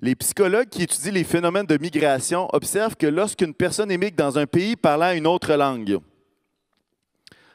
Les 0.00 0.14
psychologues 0.14 0.68
qui 0.68 0.82
étudient 0.82 1.12
les 1.12 1.24
phénomènes 1.24 1.66
de 1.66 1.76
migration 1.76 2.48
observent 2.52 2.96
que 2.96 3.06
lorsqu'une 3.06 3.52
personne 3.52 3.90
émigre 3.90 4.16
dans 4.16 4.38
un 4.38 4.46
pays 4.46 4.76
parlant 4.76 5.12
une 5.12 5.26
autre 5.26 5.52
langue, 5.54 5.98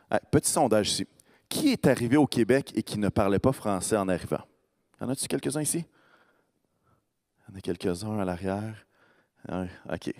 ah, 0.09 0.19
petit 0.19 0.51
sondage 0.51 0.91
ici, 0.91 1.07
qui 1.49 1.71
est 1.71 1.87
arrivé 1.87 2.17
au 2.17 2.27
Québec 2.27 2.71
et 2.75 2.83
qui 2.83 2.99
ne 2.99 3.09
parlait 3.09 3.39
pas 3.39 3.53
français 3.53 3.97
en 3.97 4.07
arrivant? 4.07 4.41
En 4.99 5.09
a-t-il 5.09 5.27
quelques-uns 5.27 5.61
ici? 5.61 5.85
Il 7.39 7.51
y 7.51 7.55
en 7.55 7.57
a 7.57 7.61
quelques-uns 7.61 8.19
à 8.19 8.25
l'arrière? 8.25 8.85
OK. 9.91 10.13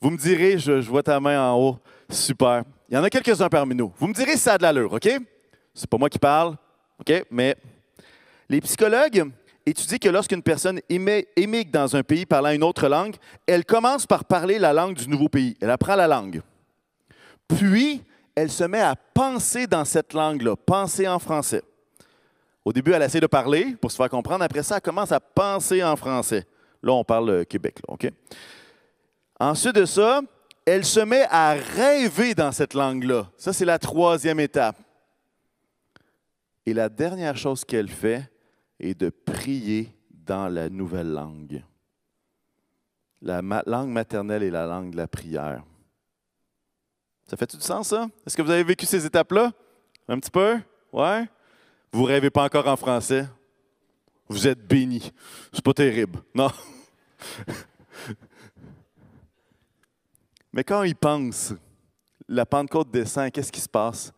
Vous 0.00 0.10
me 0.10 0.16
direz, 0.16 0.58
je, 0.58 0.72
vois 0.88 1.02
ta 1.02 1.20
main 1.20 1.50
en 1.50 1.58
haut. 1.58 1.78
Super. 2.08 2.64
Il 2.88 2.94
y 2.94 2.98
en 2.98 3.04
a 3.04 3.10
quelques-uns 3.10 3.48
parmi 3.48 3.74
nous. 3.74 3.92
Vous 3.98 4.06
me 4.06 4.14
direz 4.14 4.32
si 4.32 4.38
ça 4.38 4.54
a 4.54 4.58
de 4.58 4.62
l'allure, 4.62 4.92
OK? 4.92 5.08
C'est 5.74 5.88
pas 5.88 5.98
moi 5.98 6.08
qui 6.08 6.18
parle, 6.18 6.56
OK? 6.98 7.24
Mais 7.30 7.54
les 8.48 8.60
psychologues 8.62 9.30
étudient 9.66 9.98
que 9.98 10.08
lorsqu'une 10.08 10.42
personne 10.42 10.80
émigre 10.88 11.70
dans 11.70 11.94
un 11.94 12.02
pays 12.02 12.24
parlant 12.24 12.50
une 12.50 12.64
autre 12.64 12.88
langue, 12.88 13.14
elle 13.46 13.64
commence 13.64 14.06
par 14.06 14.24
parler 14.24 14.58
la 14.58 14.72
langue 14.72 14.96
du 14.96 15.08
nouveau 15.08 15.28
pays. 15.28 15.56
Elle 15.60 15.70
apprend 15.70 15.96
la 15.96 16.08
langue. 16.08 16.40
Puis, 17.46 18.02
elle 18.34 18.50
se 18.50 18.64
met 18.64 18.80
à 18.80 18.96
penser 18.96 19.66
dans 19.66 19.84
cette 19.84 20.14
langue-là, 20.14 20.56
penser 20.56 21.06
en 21.06 21.18
français. 21.18 21.62
Au 22.64 22.72
début, 22.72 22.92
elle 22.92 23.02
essaie 23.02 23.20
de 23.20 23.26
parler 23.26 23.76
pour 23.80 23.90
se 23.90 23.96
faire 23.96 24.08
comprendre. 24.08 24.44
Après 24.44 24.62
ça, 24.62 24.76
elle 24.76 24.82
commence 24.82 25.12
à 25.12 25.20
penser 25.20 25.84
en 25.84 25.94
français. 25.96 26.46
Là, 26.82 26.92
on 26.92 27.04
parle 27.04 27.44
Québec, 27.44 27.80
OK? 27.86 28.10
Ensuite 29.40 29.74
de 29.74 29.86
ça, 29.86 30.20
elle 30.66 30.84
se 30.84 31.00
met 31.00 31.26
à 31.30 31.54
rêver 31.54 32.34
dans 32.34 32.52
cette 32.52 32.74
langue-là. 32.74 33.30
Ça, 33.38 33.54
c'est 33.54 33.64
la 33.64 33.78
troisième 33.78 34.38
étape. 34.38 34.76
Et 36.66 36.74
la 36.74 36.90
dernière 36.90 37.38
chose 37.38 37.64
qu'elle 37.64 37.88
fait 37.88 38.30
est 38.78 38.94
de 38.94 39.08
prier 39.08 39.96
dans 40.10 40.48
la 40.48 40.68
nouvelle 40.68 41.10
langue. 41.10 41.64
La 43.22 43.40
langue 43.66 43.88
maternelle 43.88 44.42
est 44.42 44.50
la 44.50 44.66
langue 44.66 44.92
de 44.92 44.96
la 44.98 45.08
prière. 45.08 45.64
Ça 47.26 47.36
fait 47.36 47.46
tout 47.46 47.56
du 47.56 47.62
sens, 47.62 47.88
ça? 47.88 48.08
Est-ce 48.26 48.36
que 48.36 48.42
vous 48.42 48.50
avez 48.50 48.64
vécu 48.64 48.84
ces 48.84 49.06
étapes-là? 49.06 49.52
Un 50.06 50.18
petit 50.18 50.30
peu? 50.30 50.58
Ouais? 50.92 51.26
Vous 51.92 52.02
ne 52.02 52.08
rêvez 52.08 52.30
pas 52.30 52.44
encore 52.44 52.66
en 52.68 52.76
français? 52.76 53.26
Vous 54.28 54.46
êtes 54.46 54.66
béni. 54.66 55.12
C'est 55.52 55.64
pas 55.64 55.72
terrible. 55.72 56.20
Non. 56.34 56.50
Mais 60.52 60.64
quand 60.64 60.82
ils 60.82 60.96
pensent, 60.96 61.54
la 62.28 62.46
Pentecôte 62.46 62.90
descend, 62.90 63.30
qu'est-ce 63.30 63.52
qui 63.52 63.60
se 63.60 63.68
passe? 63.68 64.12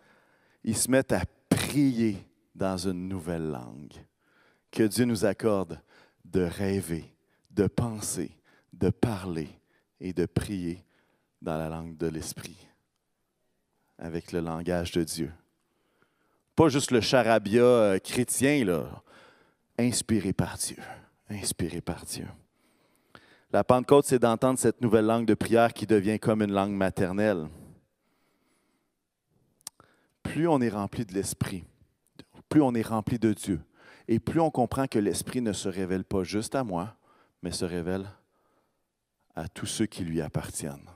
Ils 0.65 0.77
se 0.77 0.91
mettent 0.91 1.13
à 1.13 1.25
prier 1.49 2.17
dans 2.55 2.77
une 2.77 3.09
nouvelle 3.09 3.49
langue. 3.49 3.95
Que 4.71 4.85
Dieu 4.85 5.05
nous 5.05 5.25
accorde 5.25 5.81
de 6.25 6.43
rêver, 6.43 7.15
de 7.51 7.67
penser, 7.67 8.37
de 8.73 8.91
parler 8.91 9.49
et 10.01 10.13
de 10.13 10.27
prier 10.27 10.85
dans 11.43 11.59
la 11.59 11.69
langue 11.69 11.97
de 11.97 12.07
l'Esprit, 12.07 12.57
avec 13.99 14.33
le 14.33 14.41
langage 14.41 14.93
de 14.93 15.05
Dieu. 15.05 15.33
Pas 16.55 16.69
juste 16.69 16.91
le 16.91 17.01
charabia 17.01 17.63
euh, 17.63 17.99
chrétien, 17.99 18.65
là. 18.65 19.03
inspiré 19.79 20.33
par 20.33 20.57
Dieu. 20.59 20.77
Inspiré 21.29 21.81
par 21.81 22.05
Dieu. 22.05 22.27
La 23.53 23.65
Pentecôte, 23.65 24.07
c'est 24.07 24.19
d'entendre 24.19 24.59
cette 24.59 24.81
nouvelle 24.81 25.05
langue 25.05 25.27
de 25.27 25.35
prière 25.35 25.75
qui 25.75 25.87
devient 25.87 26.19
comme 26.19 26.41
une 26.41 26.53
langue 26.53 26.73
maternelle. 26.73 27.51
Plus 30.23 30.49
on 30.49 30.59
est 30.63 30.71
rempli 30.71 31.05
de 31.05 31.13
l'Esprit, 31.13 31.65
plus 32.49 32.63
on 32.63 32.75
est 32.75 32.87
rempli 32.87 33.19
de 33.19 33.35
Dieu, 33.35 33.61
et 34.09 34.19
plus 34.21 34.41
on 34.41 34.51
comprend 34.51 34.87
que 34.87 34.99
l'Esprit 34.99 35.43
ne 35.43 35.53
se 35.53 35.69
révèle 35.69 36.05
pas 36.05 36.23
juste 36.23 36.55
à 36.55 36.65
moi, 36.65 36.97
mais 37.43 37.53
se 37.53 37.67
révèle 37.67 38.09
à 39.35 39.49
tous 39.49 39.67
ceux 39.67 39.87
qui 39.87 40.03
lui 40.03 40.23
appartiennent. 40.23 40.89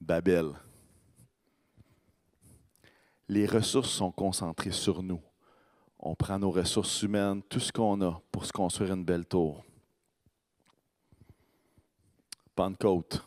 Babel. 0.00 0.52
Les 3.28 3.46
ressources 3.46 3.90
sont 3.90 4.12
concentrées 4.12 4.70
sur 4.70 5.02
nous 5.02 5.20
on 6.08 6.14
prend 6.14 6.38
nos 6.38 6.50
ressources 6.50 7.02
humaines, 7.02 7.42
tout 7.50 7.60
ce 7.60 7.70
qu'on 7.70 8.00
a 8.00 8.18
pour 8.32 8.46
se 8.46 8.50
construire 8.50 8.94
une 8.94 9.04
belle 9.04 9.26
tour. 9.26 9.62
Pentecôte, 12.54 13.22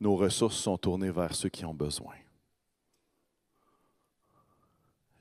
nos 0.00 0.16
ressources 0.16 0.56
sont 0.56 0.76
tournées 0.76 1.12
vers 1.12 1.32
ceux 1.36 1.48
qui 1.48 1.64
ont 1.64 1.72
besoin. 1.72 2.14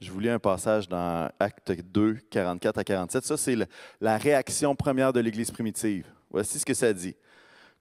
Je 0.01 0.11
vous 0.11 0.19
lis 0.19 0.29
un 0.29 0.39
passage 0.39 0.89
dans 0.89 1.29
Acte 1.39 1.71
2, 1.71 2.15
44 2.31 2.79
à 2.79 2.83
47. 2.83 3.23
Ça, 3.23 3.37
c'est 3.37 3.55
la 4.01 4.17
réaction 4.17 4.75
première 4.75 5.13
de 5.13 5.19
l'Église 5.19 5.51
primitive. 5.51 6.07
Voici 6.31 6.57
ce 6.57 6.65
que 6.65 6.73
ça 6.73 6.91
dit. 6.91 7.15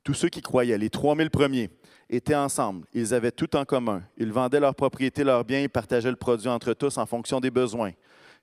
Tous 0.02 0.12
ceux 0.12 0.28
qui 0.28 0.42
croyaient, 0.42 0.76
les 0.76 0.90
3000 0.90 1.30
premiers, 1.30 1.70
étaient 2.10 2.34
ensemble. 2.34 2.86
Ils 2.92 3.14
avaient 3.14 3.32
tout 3.32 3.56
en 3.56 3.64
commun. 3.64 4.02
Ils 4.18 4.32
vendaient 4.32 4.60
leurs 4.60 4.74
propriétés, 4.74 5.24
leurs 5.24 5.46
biens 5.46 5.62
et 5.62 5.68
partageaient 5.68 6.10
le 6.10 6.16
produit 6.16 6.48
entre 6.48 6.74
tous 6.74 6.98
en 6.98 7.06
fonction 7.06 7.40
des 7.40 7.50
besoins. 7.50 7.92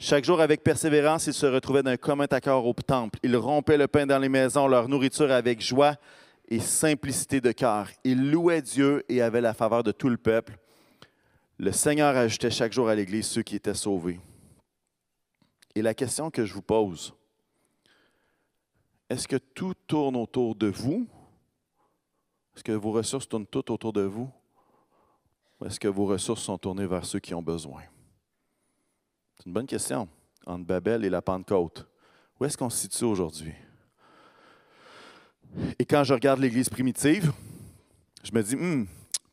Chaque 0.04 0.26
jour, 0.26 0.42
avec 0.42 0.64
persévérance, 0.64 1.28
ils 1.28 1.34
se 1.34 1.46
retrouvaient 1.46 1.84
d'un 1.84 1.96
commun 1.96 2.26
accord 2.32 2.66
au 2.66 2.74
temple. 2.74 3.20
Ils 3.22 3.38
rompaient 3.38 3.78
le 3.78 3.88
pain 3.88 4.08
dans 4.08 4.18
les 4.18 4.30
maisons, 4.30 4.68
leur 4.68 4.90
nourriture 4.90 5.32
avec 5.32 5.62
joie 5.62 5.96
et 6.50 6.60
simplicité 6.60 7.40
de 7.40 7.52
cœur. 7.52 7.88
Ils 8.04 8.32
louaient 8.32 8.64
Dieu 8.64 9.06
et 9.10 9.22
avaient 9.22 9.42
la 9.42 9.54
faveur 9.54 9.84
de 9.84 9.92
tout 9.92 10.10
le 10.10 10.18
peuple. 10.18 10.58
Le 11.60 11.72
Seigneur 11.72 12.18
ajoutait 12.18 12.50
chaque 12.50 12.74
jour 12.74 12.90
à 12.90 12.96
l'Église 12.96 13.28
ceux 13.28 13.44
qui 13.44 13.56
étaient 13.56 13.76
sauvés. 13.76 14.20
Et 15.76 15.84
la 15.84 15.94
question 15.94 16.32
que 16.32 16.46
je 16.46 16.54
vous 16.56 16.64
pose, 16.64 17.14
est-ce 19.08 19.28
que 19.28 19.38
tout 19.38 19.76
tourne 19.86 20.16
autour 20.16 20.56
de 20.56 20.66
vous? 20.66 21.08
Est-ce 22.56 22.64
que 22.64 22.72
vos 22.72 22.92
ressources 22.92 23.30
tournent 23.30 23.46
toutes 23.46 23.70
autour 23.70 23.94
de 23.94 24.02
vous? 24.02 24.32
Ou 25.60 25.66
est-ce 25.66 25.80
que 25.80 25.88
vos 25.88 26.08
ressources 26.08 26.42
sont 26.42 26.58
tournées 26.58 26.88
vers 26.88 27.06
ceux 27.06 27.20
qui 27.20 27.36
ont 27.36 27.44
besoin? 27.44 27.84
C'est 29.42 29.48
une 29.48 29.54
bonne 29.54 29.66
question. 29.66 30.08
Entre 30.46 30.66
Babel 30.66 31.04
et 31.04 31.10
la 31.10 31.24
Pentecôte, 31.24 31.88
où 32.40 32.46
est-ce 32.46 32.56
qu'on 32.56 32.70
se 32.70 32.78
situe 32.78 33.06
aujourd'hui? 33.06 33.54
Et 35.80 35.86
quand 35.86 36.04
je 36.04 36.14
regarde 36.14 36.40
l'Église 36.40 36.70
primitive, 36.70 37.34
je 38.24 38.32
me 38.34 38.44
dis, 38.44 38.56
hmm, 38.56 38.86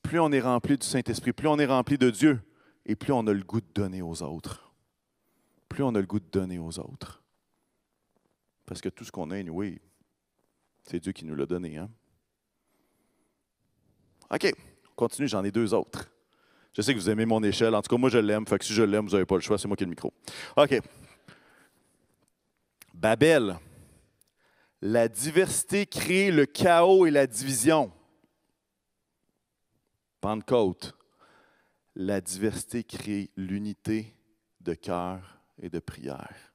plus 0.02 0.18
on 0.18 0.32
est 0.32 0.40
rempli 0.40 0.78
du 0.78 0.86
Saint-Esprit, 0.86 1.34
plus 1.34 1.46
on 1.46 1.58
est 1.58 1.66
rempli 1.66 1.98
de 1.98 2.08
Dieu, 2.08 2.40
et 2.86 2.96
plus 2.96 3.12
on 3.12 3.26
a 3.26 3.34
le 3.34 3.42
goût 3.42 3.60
de 3.60 3.66
donner 3.74 4.00
aux 4.00 4.22
autres. 4.22 4.72
Plus 5.68 5.82
on 5.82 5.94
a 5.94 6.00
le 6.00 6.06
goût 6.06 6.20
de 6.20 6.30
donner 6.32 6.58
aux 6.58 6.78
autres. 6.78 7.22
Parce 8.64 8.80
que 8.80 8.88
tout 8.88 9.04
ce 9.04 9.12
qu'on 9.12 9.30
a, 9.30 9.42
oui, 9.42 9.78
c'est 10.84 11.00
Dieu 11.00 11.12
qui 11.12 11.26
nous 11.26 11.34
l'a 11.34 11.44
donné. 11.44 11.76
Hein? 11.76 11.90
OK, 14.30 14.54
on 14.90 14.94
continue, 14.94 15.28
j'en 15.28 15.44
ai 15.44 15.50
deux 15.50 15.74
autres. 15.74 16.10
Je 16.78 16.82
sais 16.82 16.94
que 16.94 17.00
vous 17.00 17.10
aimez 17.10 17.26
mon 17.26 17.42
échelle. 17.42 17.74
En 17.74 17.82
tout 17.82 17.88
cas, 17.88 17.98
moi, 17.98 18.08
je 18.08 18.18
l'aime. 18.18 18.46
Fait 18.46 18.56
que 18.56 18.64
si 18.64 18.72
je 18.72 18.84
l'aime, 18.84 19.06
vous 19.06 19.10
n'avez 19.10 19.26
pas 19.26 19.34
le 19.34 19.40
choix. 19.40 19.58
C'est 19.58 19.66
moi 19.66 19.76
qui 19.76 19.82
ai 19.82 19.86
le 19.86 19.90
micro. 19.90 20.14
OK. 20.56 20.80
Babel. 22.94 23.58
La 24.80 25.08
diversité 25.08 25.86
crée 25.86 26.30
le 26.30 26.46
chaos 26.46 27.04
et 27.04 27.10
la 27.10 27.26
division. 27.26 27.90
Pentecôte. 30.20 30.94
La 31.96 32.20
diversité 32.20 32.84
crée 32.84 33.32
l'unité 33.36 34.14
de 34.60 34.74
cœur 34.74 35.40
et 35.60 35.68
de 35.68 35.80
prière. 35.80 36.52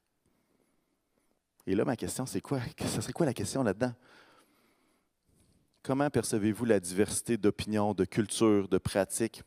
Et 1.68 1.76
là, 1.76 1.84
ma 1.84 1.98
question, 1.98 2.26
c'est 2.26 2.40
quoi? 2.40 2.62
Ce 2.80 3.02
serait 3.02 3.12
quoi 3.12 3.26
la 3.26 3.34
question 3.34 3.62
là-dedans? 3.62 3.94
Comment 5.82 6.10
percevez-vous 6.10 6.64
la 6.64 6.80
diversité 6.80 7.36
d'opinions, 7.36 7.94
de 7.94 8.06
cultures, 8.06 8.70
de 8.70 8.78
pratiques? 8.78 9.44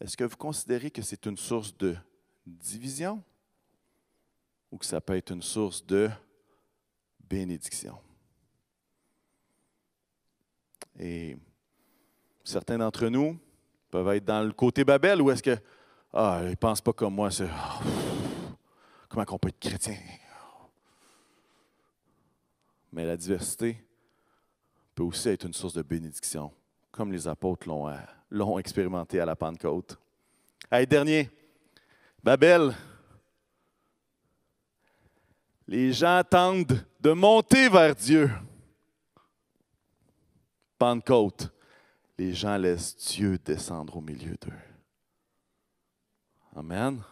Est-ce 0.00 0.16
que 0.16 0.24
vous 0.24 0.36
considérez 0.36 0.90
que 0.90 1.02
c'est 1.02 1.24
une 1.26 1.36
source 1.36 1.76
de 1.76 1.96
division 2.46 3.22
ou 4.70 4.76
que 4.76 4.84
ça 4.84 5.00
peut 5.00 5.16
être 5.16 5.30
une 5.30 5.42
source 5.42 5.84
de 5.84 6.10
bénédiction? 7.20 7.98
Et 10.98 11.36
certains 12.44 12.78
d'entre 12.78 13.08
nous 13.08 13.38
peuvent 13.90 14.08
être 14.14 14.24
dans 14.24 14.42
le 14.42 14.52
côté 14.52 14.84
Babel 14.84 15.22
ou 15.22 15.30
est-ce 15.30 15.42
que, 15.42 15.56
ah, 16.12 16.40
ils 16.42 16.50
ne 16.50 16.54
pensent 16.54 16.80
pas 16.80 16.92
comme 16.92 17.14
moi, 17.14 17.30
c'est, 17.30 17.48
comment 19.08 19.24
on 19.30 19.38
peut 19.38 19.48
être 19.48 19.60
chrétien? 19.60 19.96
Mais 22.92 23.04
la 23.04 23.16
diversité 23.16 23.82
peut 24.94 25.02
aussi 25.02 25.28
être 25.28 25.44
une 25.44 25.52
source 25.52 25.74
de 25.74 25.82
bénédiction, 25.82 26.52
comme 26.90 27.12
les 27.12 27.28
apôtres 27.28 27.68
l'ont 27.68 27.88
euh, 27.88 27.96
l'ont 28.30 28.58
expérimenté 28.58 29.20
à 29.20 29.24
la 29.24 29.36
Pentecôte. 29.36 29.98
Allez, 30.70 30.86
dernier, 30.86 31.30
Babel. 32.22 32.74
Les 35.68 35.92
gens 35.92 36.22
tentent 36.28 36.74
de 37.00 37.12
monter 37.12 37.68
vers 37.68 37.94
Dieu. 37.94 38.30
Pentecôte. 40.78 41.52
Les 42.18 42.32
gens 42.32 42.56
laissent 42.56 42.96
Dieu 42.96 43.38
descendre 43.38 43.96
au 43.96 44.00
milieu 44.00 44.36
d'eux. 44.40 44.52
Amen. 46.54 47.02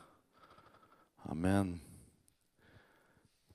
Amen. 1.29 1.79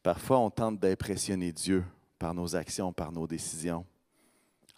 Parfois, 0.03 0.39
on 0.39 0.49
tente 0.49 0.79
d'impressionner 0.79 1.51
Dieu 1.51 1.83
par 2.17 2.33
nos 2.33 2.55
actions, 2.55 2.93
par 2.93 3.11
nos 3.11 3.27
décisions 3.27 3.85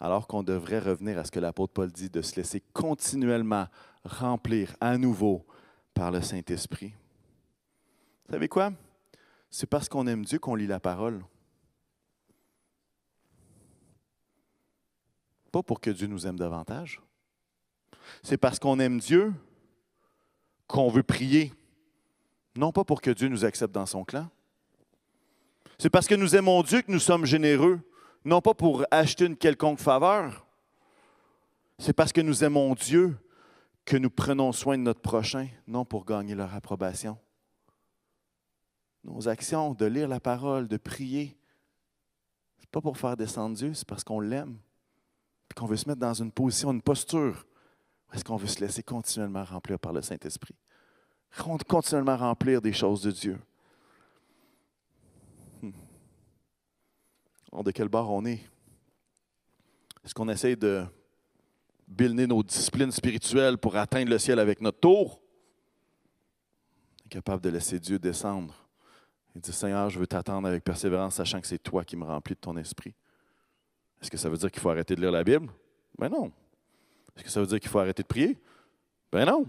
alors 0.02 0.26
qu'on 0.26 0.42
devrait 0.42 0.80
revenir 0.80 1.16
à 1.16 1.24
ce 1.24 1.30
que 1.30 1.38
l'apôtre 1.38 1.72
Paul 1.72 1.92
dit, 1.92 2.10
de 2.10 2.22
se 2.22 2.34
laisser 2.34 2.60
continuellement 2.72 3.68
remplir 4.04 4.74
à 4.80 4.98
nouveau 4.98 5.46
par 5.94 6.10
le 6.10 6.20
Saint-Esprit. 6.20 6.92
Vous 8.26 8.32
savez 8.32 8.48
quoi? 8.48 8.72
C'est 9.48 9.68
parce 9.68 9.88
qu'on 9.88 10.08
aime 10.08 10.24
Dieu 10.24 10.40
qu'on 10.40 10.56
lit 10.56 10.66
la 10.66 10.80
parole. 10.80 11.24
Pas 15.52 15.62
pour 15.62 15.80
que 15.80 15.90
Dieu 15.90 16.08
nous 16.08 16.26
aime 16.26 16.36
davantage. 16.36 17.00
C'est 18.24 18.38
parce 18.38 18.58
qu'on 18.58 18.80
aime 18.80 18.98
Dieu 18.98 19.32
qu'on 20.66 20.88
veut 20.88 21.04
prier. 21.04 21.52
Non 22.56 22.72
pas 22.72 22.82
pour 22.82 23.00
que 23.00 23.12
Dieu 23.12 23.28
nous 23.28 23.44
accepte 23.44 23.72
dans 23.72 23.86
son 23.86 24.04
clan. 24.04 24.28
C'est 25.78 25.90
parce 25.90 26.08
que 26.08 26.16
nous 26.16 26.34
aimons 26.34 26.60
Dieu 26.64 26.82
que 26.82 26.90
nous 26.90 26.98
sommes 26.98 27.24
généreux 27.24 27.78
non 28.24 28.40
pas 28.40 28.54
pour 28.54 28.84
acheter 28.90 29.26
une 29.26 29.36
quelconque 29.36 29.80
faveur, 29.80 30.46
c'est 31.78 31.92
parce 31.92 32.12
que 32.12 32.20
nous 32.20 32.44
aimons 32.44 32.74
Dieu 32.74 33.16
que 33.84 33.96
nous 33.96 34.10
prenons 34.10 34.52
soin 34.52 34.78
de 34.78 34.82
notre 34.82 35.00
prochain, 35.00 35.48
non 35.66 35.84
pour 35.84 36.04
gagner 36.04 36.34
leur 36.34 36.54
approbation. 36.54 37.18
Nos 39.04 39.28
actions 39.28 39.74
de 39.74 39.86
lire 39.86 40.06
la 40.06 40.20
parole, 40.20 40.68
de 40.68 40.76
prier, 40.76 41.36
ce 42.58 42.62
n'est 42.62 42.70
pas 42.70 42.80
pour 42.80 42.96
faire 42.96 43.16
descendre 43.16 43.56
Dieu, 43.56 43.74
c'est 43.74 43.86
parce 43.86 44.04
qu'on 44.04 44.20
l'aime, 44.20 44.58
et 45.50 45.54
qu'on 45.54 45.66
veut 45.66 45.76
se 45.76 45.88
mettre 45.88 46.00
dans 46.00 46.14
une 46.14 46.30
position, 46.30 46.70
une 46.70 46.82
posture, 46.82 47.44
où 48.08 48.14
est-ce 48.14 48.24
qu'on 48.24 48.36
veut 48.36 48.46
se 48.46 48.60
laisser 48.60 48.84
continuellement 48.84 49.44
remplir 49.44 49.80
par 49.80 49.92
le 49.92 50.02
Saint-Esprit, 50.02 50.54
continuellement 51.66 52.16
remplir 52.16 52.62
des 52.62 52.72
choses 52.72 53.02
de 53.02 53.10
Dieu. 53.10 53.40
De 57.60 57.70
quel 57.70 57.88
bord 57.88 58.10
on 58.10 58.24
est. 58.24 58.40
Est-ce 60.04 60.14
qu'on 60.14 60.28
essaye 60.28 60.56
de 60.56 60.84
builder 61.86 62.26
nos 62.26 62.42
disciplines 62.42 62.90
spirituelles 62.90 63.58
pour 63.58 63.76
atteindre 63.76 64.10
le 64.10 64.18
ciel 64.18 64.38
avec 64.38 64.60
notre 64.60 64.80
tour? 64.80 65.20
Capable 67.10 67.42
de 67.42 67.50
laisser 67.50 67.78
Dieu 67.78 67.98
descendre 67.98 68.54
et 69.36 69.38
dire 69.38 69.54
Seigneur, 69.54 69.90
je 69.90 69.98
veux 69.98 70.06
t'attendre 70.06 70.48
avec 70.48 70.64
persévérance, 70.64 71.16
sachant 71.16 71.40
que 71.40 71.46
c'est 71.46 71.62
toi 71.62 71.84
qui 71.84 71.96
me 71.96 72.04
remplis 72.04 72.34
de 72.34 72.40
ton 72.40 72.56
esprit. 72.56 72.94
Est-ce 74.00 74.10
que 74.10 74.16
ça 74.16 74.28
veut 74.28 74.36
dire 74.36 74.50
qu'il 74.50 74.60
faut 74.60 74.70
arrêter 74.70 74.94
de 74.94 75.00
lire 75.00 75.12
la 75.12 75.22
Bible? 75.22 75.48
Ben 75.98 76.08
non. 76.08 76.32
Est-ce 77.14 77.24
que 77.24 77.30
ça 77.30 77.40
veut 77.40 77.46
dire 77.46 77.60
qu'il 77.60 77.70
faut 77.70 77.78
arrêter 77.78 78.02
de 78.02 78.08
prier? 78.08 78.38
Ben 79.10 79.26
non. 79.26 79.46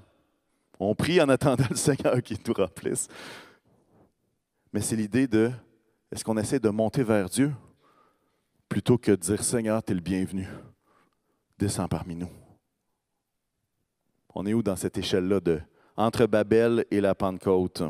On 0.80 0.94
prie 0.94 1.22
en 1.22 1.30
attendant 1.30 1.66
le 1.70 1.76
Seigneur 1.76 2.22
qui 2.22 2.38
nous 2.46 2.54
remplisse. 2.54 3.08
Mais 4.72 4.82
c'est 4.82 4.96
l'idée 4.96 5.28
de 5.28 5.52
est-ce 6.12 6.24
qu'on 6.24 6.38
essaie 6.38 6.60
de 6.60 6.70
monter 6.70 7.04
vers 7.04 7.30
Dieu? 7.30 7.54
Plutôt 8.74 8.98
que 8.98 9.12
de 9.12 9.18
dire 9.18 9.44
Seigneur, 9.44 9.84
tu 9.84 9.92
es 9.92 9.96
le 9.96 10.02
bienvenu. 10.02 10.48
Descends 11.60 11.88
parmi 11.88 12.16
nous. 12.16 12.32
On 14.34 14.48
est 14.48 14.54
où 14.56 14.64
dans 14.64 14.76
cette 14.76 14.98
échelle-là 14.98 15.40
de 15.42 15.62
entre 15.96 16.26
Babel 16.26 16.84
et 16.90 17.00
la 17.00 17.14
Pentecôte? 17.14 17.84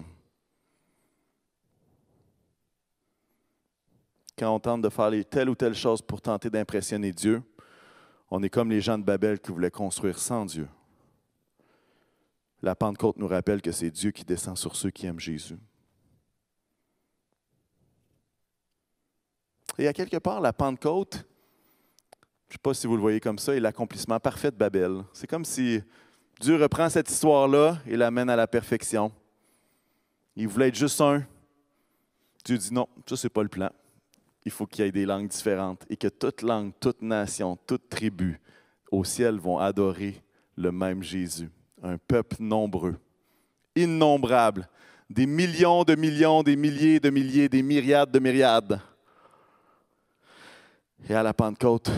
Quand 4.38 4.54
on 4.54 4.60
tente 4.60 4.82
de 4.82 4.90
faire 4.90 5.10
telle 5.30 5.50
ou 5.50 5.56
telle 5.56 5.74
chose 5.74 6.02
pour 6.02 6.20
tenter 6.20 6.50
d'impressionner 6.50 7.14
Dieu, 7.14 7.42
on 8.30 8.44
est 8.44 8.50
comme 8.50 8.70
les 8.70 8.82
gens 8.82 8.98
de 8.98 9.06
Babel 9.06 9.40
qui 9.40 9.54
voulaient 9.54 9.72
construire 9.72 10.20
sans 10.20 10.46
Dieu. 10.46 10.68
La 12.62 12.76
Pentecôte 12.76 13.16
nous 13.16 13.30
rappelle 13.30 13.62
que 13.62 13.72
c'est 13.72 13.90
Dieu 13.90 14.12
qui 14.12 14.26
descend 14.26 14.58
sur 14.58 14.76
ceux 14.76 14.92
qui 14.92 15.06
aiment 15.06 15.22
Jésus. 15.22 15.58
Et 19.78 19.88
à 19.88 19.94
quelque 19.94 20.18
part, 20.18 20.40
la 20.40 20.54
Pentecôte, 20.54 21.16
je 21.16 21.20
ne 21.20 22.54
sais 22.54 22.62
pas 22.62 22.74
si 22.74 22.86
vous 22.86 22.96
le 22.96 23.02
voyez 23.02 23.20
comme 23.20 23.40
ça, 23.40 23.56
est 23.56 23.60
l'accomplissement 23.60 24.20
parfait 24.20 24.52
de 24.52 24.56
Babel. 24.56 25.04
C'est 25.14 25.28
comme 25.28 25.46
si 25.46 25.82
Dieu 26.40 26.62
reprend 26.62 26.90
cette 26.90 27.10
histoire-là 27.10 27.80
et 27.88 27.98
l'amène 27.98 28.30
à 28.30 28.36
la 28.36 28.48
perfection. 28.48 29.12
Il 30.36 30.48
voulait 30.48 30.68
être 30.68 30.76
juste 30.76 31.02
un. 31.02 31.24
Dieu 32.46 32.58
dit 32.58 32.74
non, 32.74 32.88
ça, 33.08 33.18
c'est 33.18 33.30
pas 33.30 33.44
le 33.44 33.50
plan. 33.50 33.70
il 34.46 34.52
faut 34.52 34.66
qu'il 34.68 34.84
y 34.84 34.88
ait 34.88 34.92
des 34.92 35.06
langues 35.06 35.30
différentes 35.30 35.84
et 35.90 35.96
que 35.96 36.08
toute 36.08 36.42
langue, 36.42 36.74
toute 36.80 37.02
nation, 37.02 37.58
toute 37.66 37.90
tribu 37.90 38.40
au 38.92 39.04
ciel 39.04 39.38
vont 39.38 39.58
adorer 39.58 40.22
le 40.56 40.72
même 40.72 41.02
Jésus. 41.02 41.50
Un 41.82 41.98
peuple 41.98 42.38
nombreux, 42.40 42.98
innombrable, 43.76 44.68
des 45.10 45.26
millions 45.26 45.84
de 45.84 45.96
millions, 45.96 46.44
des 46.44 46.56
milliers 46.56 47.00
de 47.00 47.10
milliers, 47.10 47.50
des 47.50 47.64
myriades 47.64 48.12
de 48.12 48.20
myriades. 48.20 48.80
Et 51.10 51.14
à 51.14 51.22
la 51.22 51.34
Pentecôte, 51.34 51.92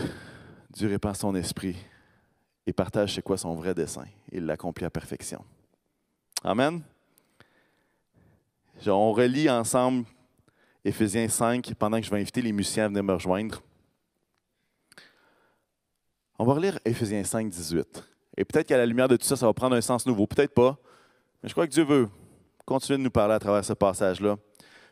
Dieu 0.70 0.88
répand 0.88 1.14
son 1.14 1.34
esprit 1.36 1.76
et 2.66 2.72
partage 2.72 3.14
c'est 3.14 3.22
quoi 3.22 3.38
son 3.38 3.54
vrai 3.54 3.72
dessein. 3.72 4.06
Il 4.32 4.46
l'accomplit 4.46 4.84
à 4.84 4.90
perfection. 4.90 5.44
Amen. 6.42 6.82
On 8.86 9.12
relit 9.12 9.48
ensemble 9.48 10.04
Éphésiens 10.84 11.28
5 11.28 11.74
pendant 11.78 11.98
que 11.98 12.06
je 12.06 12.10
vais 12.10 12.20
inviter 12.20 12.42
les 12.42 12.52
musiciens 12.52 12.86
à 12.86 12.88
venir 12.88 13.04
me 13.04 13.14
rejoindre. 13.14 13.62
On 16.38 16.44
va 16.44 16.54
relire 16.54 16.78
Éphésiens 16.84 17.24
5, 17.24 17.48
18. 17.48 18.04
Et 18.36 18.44
peut-être 18.44 18.66
qu'à 18.66 18.76
la 18.76 18.86
lumière 18.86 19.08
de 19.08 19.16
tout 19.16 19.24
ça, 19.24 19.36
ça 19.36 19.46
va 19.46 19.54
prendre 19.54 19.76
un 19.76 19.80
sens 19.80 20.04
nouveau. 20.04 20.26
Peut-être 20.26 20.52
pas. 20.52 20.76
Mais 21.42 21.48
je 21.48 21.54
crois 21.54 21.66
que 21.66 21.72
Dieu 21.72 21.84
veut 21.84 22.08
continuer 22.64 22.98
de 22.98 23.04
nous 23.04 23.10
parler 23.10 23.34
à 23.34 23.38
travers 23.38 23.64
ce 23.64 23.72
passage-là. 23.72 24.36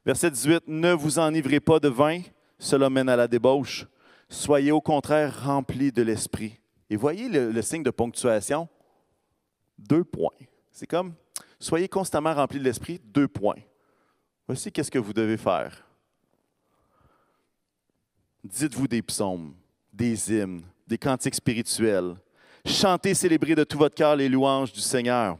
Verset 0.06 0.30
18. 0.30 0.62
Ne 0.68 0.92
vous 0.92 1.18
enivrez 1.18 1.60
pas 1.60 1.80
de 1.80 1.88
vin, 1.88 2.22
cela 2.58 2.88
mène 2.88 3.08
à 3.08 3.16
la 3.16 3.28
débauche. 3.28 3.86
Soyez 4.28 4.72
au 4.72 4.80
contraire 4.80 5.44
remplis 5.44 5.92
de 5.92 6.02
l'esprit. 6.02 6.58
Et 6.90 6.96
voyez 6.96 7.28
le, 7.28 7.62
signe 7.62 7.82
de 7.82 7.90
ponctuation? 7.90 8.68
Deux 9.78 10.04
points. 10.04 10.30
C'est 10.72 10.86
comme, 10.86 11.14
soyez 11.58 11.88
constamment 11.88 12.34
remplis 12.34 12.58
de 12.58 12.64
l'esprit, 12.64 13.00
deux 13.04 13.28
points. 13.28 13.60
Voici 14.46 14.70
qu'est-ce 14.70 14.90
que 14.90 14.98
vous 14.98 15.12
devez 15.12 15.36
faire. 15.36 15.84
Dites-vous 18.42 18.88
des 18.88 19.02
psaumes, 19.02 19.54
des 19.92 20.32
hymnes, 20.32 20.62
des 20.86 20.98
cantiques 20.98 21.34
spirituels. 21.34 22.16
Chantez, 22.66 23.14
célébrez 23.14 23.54
de 23.54 23.64
tout 23.64 23.78
votre 23.78 23.94
cœur 23.94 24.16
les 24.16 24.28
louanges 24.28 24.72
du 24.72 24.80
Seigneur. 24.80 25.38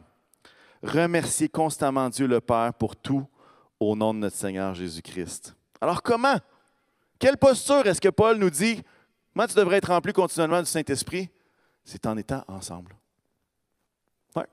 Remerciez 0.82 1.48
constamment 1.48 2.08
Dieu 2.08 2.26
le 2.26 2.40
Père 2.40 2.72
pour 2.74 2.96
tout 2.96 3.26
au 3.80 3.96
nom 3.96 4.14
de 4.14 4.20
notre 4.20 4.36
Seigneur 4.36 4.74
Jésus-Christ. 4.74 5.54
Alors 5.80 6.02
comment? 6.02 6.38
Quelle 7.24 7.38
posture 7.38 7.86
est-ce 7.86 8.02
que 8.02 8.10
Paul 8.10 8.36
nous 8.36 8.50
dit? 8.50 8.82
Comment 9.32 9.46
tu 9.46 9.54
devrais 9.54 9.78
être 9.78 9.88
rempli 9.88 10.12
continuellement 10.12 10.60
du 10.60 10.68
Saint-Esprit? 10.68 11.30
C'est 11.82 12.04
en 12.04 12.18
étant 12.18 12.44
ensemble. 12.48 12.94
Ouais. 14.36 14.44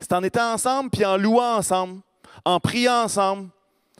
C'est 0.00 0.10
en 0.14 0.22
étant 0.22 0.54
ensemble, 0.54 0.88
puis 0.88 1.04
en 1.04 1.18
louant 1.18 1.56
ensemble, 1.56 2.00
en 2.46 2.58
priant 2.58 3.02
ensemble, 3.02 3.50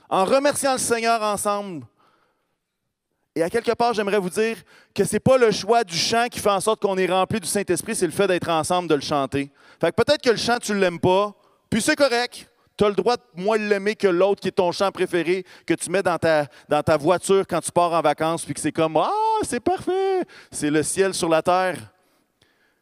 en 0.08 0.24
remerciant 0.24 0.72
le 0.72 0.78
Seigneur 0.78 1.20
ensemble. 1.20 1.84
Et 3.34 3.42
à 3.42 3.50
quelque 3.50 3.72
part, 3.72 3.92
j'aimerais 3.92 4.18
vous 4.18 4.30
dire 4.30 4.56
que 4.94 5.04
ce 5.04 5.16
n'est 5.16 5.20
pas 5.20 5.36
le 5.36 5.50
choix 5.50 5.84
du 5.84 5.94
chant 5.94 6.28
qui 6.30 6.40
fait 6.40 6.48
en 6.48 6.60
sorte 6.60 6.80
qu'on 6.80 6.96
est 6.96 7.04
rempli 7.04 7.38
du 7.38 7.48
Saint-Esprit, 7.48 7.94
c'est 7.94 8.06
le 8.06 8.12
fait 8.12 8.28
d'être 8.28 8.48
ensemble, 8.48 8.88
de 8.88 8.94
le 8.94 9.02
chanter. 9.02 9.52
Fait 9.78 9.92
que 9.92 10.02
peut-être 10.02 10.22
que 10.22 10.30
le 10.30 10.38
chant, 10.38 10.56
tu 10.58 10.72
ne 10.72 10.78
l'aimes 10.78 11.00
pas, 11.00 11.34
puis 11.68 11.82
c'est 11.82 11.96
correct. 11.96 12.50
Tu 12.80 12.84
as 12.86 12.88
le 12.88 12.94
droit 12.94 13.18
de 13.18 13.22
moins 13.42 13.58
l'aimer 13.58 13.94
que 13.94 14.08
l'autre 14.08 14.40
qui 14.40 14.48
est 14.48 14.52
ton 14.52 14.72
chant 14.72 14.90
préféré, 14.90 15.44
que 15.66 15.74
tu 15.74 15.90
mets 15.90 16.02
dans 16.02 16.16
ta, 16.16 16.46
dans 16.66 16.82
ta 16.82 16.96
voiture 16.96 17.44
quand 17.46 17.60
tu 17.60 17.70
pars 17.70 17.92
en 17.92 18.00
vacances, 18.00 18.42
puis 18.42 18.54
que 18.54 18.60
c'est 18.60 18.72
comme 18.72 18.96
Ah, 18.96 19.10
c'est 19.42 19.60
parfait, 19.60 20.22
c'est 20.50 20.70
le 20.70 20.82
ciel 20.82 21.12
sur 21.12 21.28
la 21.28 21.42
terre. 21.42 21.76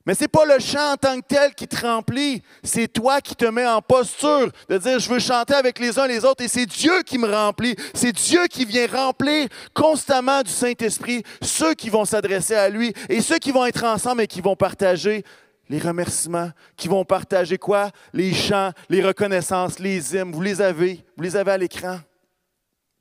Mais 0.07 0.14
ce 0.14 0.20
n'est 0.20 0.28
pas 0.28 0.44
le 0.44 0.61
chant 0.61 0.92
en 0.92 0.96
tant 0.96 1.16
que 1.16 1.26
tel 1.26 1.53
qui 1.53 1.66
te 1.66 1.84
remplit, 1.84 2.44
c'est 2.62 2.86
toi 2.86 3.20
qui 3.20 3.34
te 3.34 3.46
mets 3.46 3.66
en 3.66 3.82
posture 3.82 4.53
de 4.68 4.78
dire 4.78 5.01
je 5.01 5.11
veux 5.11 5.18
chanter 5.18 5.55
avec 5.55 5.80
les 5.80 5.99
uns 5.99 6.05
et 6.05 6.14
les 6.14 6.24
autres 6.24 6.44
et 6.44 6.49
c'est 6.49 6.66
Dieu 6.66 7.03
qui 7.05 7.18
me 7.18 7.28
remplit. 7.28 7.74
C'est 7.92 8.12
Dieu 8.12 8.46
qui 8.46 8.64
vient 8.66 8.86
remplir 8.86 9.49
constamment 9.74 10.44
du 10.44 10.53
Saint-Esprit 10.53 11.24
ceux 11.42 11.74
qui 11.74 11.90
vont 11.90 12.05
s'adresser 12.05 12.55
à 12.55 12.68
lui 12.68 12.94
et 13.09 13.20
ceux 13.20 13.38
qui 13.38 13.51
vont 13.51 13.66
être 13.66 13.82
ensemble 13.82 14.22
et 14.22 14.28
qui 14.28 14.40
vont 14.40 14.55
partager 14.55 15.24
les 15.68 15.78
remerciements, 15.78 16.50
qui 16.76 16.88
vont 16.88 17.04
partager 17.04 17.58
quoi? 17.58 17.90
Les 18.12 18.32
chants, 18.32 18.72
les 18.88 19.04
reconnaissances, 19.04 19.78
les 19.78 20.14
hymnes. 20.14 20.32
Vous 20.32 20.40
les 20.40 20.60
avez, 20.60 21.04
vous 21.16 21.22
les 21.22 21.36
avez 21.36 21.52
à 21.52 21.58
l'écran? 21.58 21.98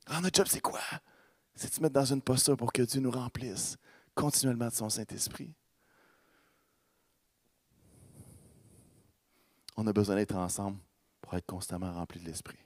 Ah, 0.06 0.20
notre 0.20 0.36
job, 0.36 0.46
c'est 0.48 0.60
quoi? 0.60 0.80
C'est 1.54 1.68
de 1.68 1.74
se 1.74 1.82
mettre 1.82 1.94
dans 1.94 2.04
une 2.04 2.22
posture 2.22 2.56
pour 2.56 2.72
que 2.72 2.82
Dieu 2.82 3.00
nous 3.00 3.10
remplisse 3.10 3.76
continuellement 4.14 4.68
de 4.68 4.74
son 4.74 4.88
Saint-Esprit. 4.88 5.52
On 9.76 9.86
a 9.86 9.92
besoin 9.92 10.16
d'être 10.16 10.34
ensemble 10.34 10.78
pour 11.20 11.34
être 11.34 11.46
constamment 11.46 11.92
rempli 11.92 12.20
de 12.20 12.26
l'Esprit. 12.26 12.58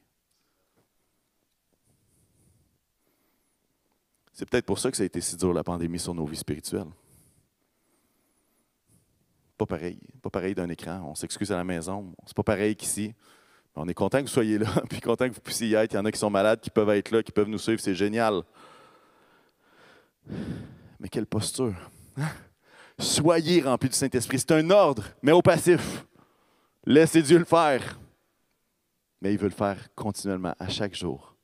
C'est 4.33 4.49
peut-être 4.49 4.65
pour 4.65 4.79
ça 4.79 4.91
que 4.91 4.97
ça 4.97 5.03
a 5.03 5.07
été 5.07 5.21
si 5.21 5.37
dur 5.37 5.53
la 5.53 5.63
pandémie 5.63 5.99
sur 5.99 6.15
nos 6.15 6.25
vies 6.25 6.39
spirituelles. 6.39 6.91
Pas 9.63 9.77
pareil. 9.77 9.99
Pas 10.21 10.31
pareil 10.31 10.55
d'un 10.57 10.69
écran. 10.71 11.01
On 11.07 11.15
s'excuse 11.15 11.53
à 11.53 11.57
la 11.57 11.63
maison. 11.63 12.13
C'est 12.27 12.37
pas 12.37 12.43
pareil 12.43 12.75
qu'ici. 12.75 13.15
On 13.77 13.87
est 13.87 13.95
content 13.95 14.19
que 14.19 14.25
vous 14.25 14.29
soyez 14.29 14.59
là, 14.59 14.67
puis 14.91 15.01
content 15.01 15.29
que 15.29 15.35
vous 15.35 15.41
puissiez 15.41 15.69
y 15.69 15.75
être. 15.75 15.93
Il 15.93 15.97
y 15.97 15.99
en 16.01 16.05
a 16.05 16.11
qui 16.11 16.19
sont 16.19 16.31
malades, 16.31 16.61
qui 16.61 16.69
peuvent 16.69 16.91
être 16.91 17.13
là, 17.13 17.23
qui 17.23 17.31
peuvent 17.31 17.49
nous 17.49 17.59
suivre. 17.59 17.81
C'est 17.81 17.95
génial. 17.95 18.43
Mais 20.99 21.09
quelle 21.09 21.27
posture. 21.27 21.77
Hein? 22.17 22.27
Soyez 22.99 23.63
remplis 23.63 23.89
du 23.89 23.95
Saint-Esprit. 23.95 24.41
C'est 24.41 24.51
un 24.51 24.69
ordre, 24.71 25.05
mais 25.23 25.31
au 25.31 25.43
passif. 25.43 26.05
Laissez 26.85 27.23
Dieu 27.23 27.39
le 27.39 27.45
faire. 27.45 28.01
Mais 29.21 29.33
il 29.33 29.39
veut 29.39 29.49
le 29.49 29.55
faire 29.55 29.95
continuellement, 29.95 30.57
à 30.59 30.69
chaque 30.69 30.97
jour. 30.97 31.37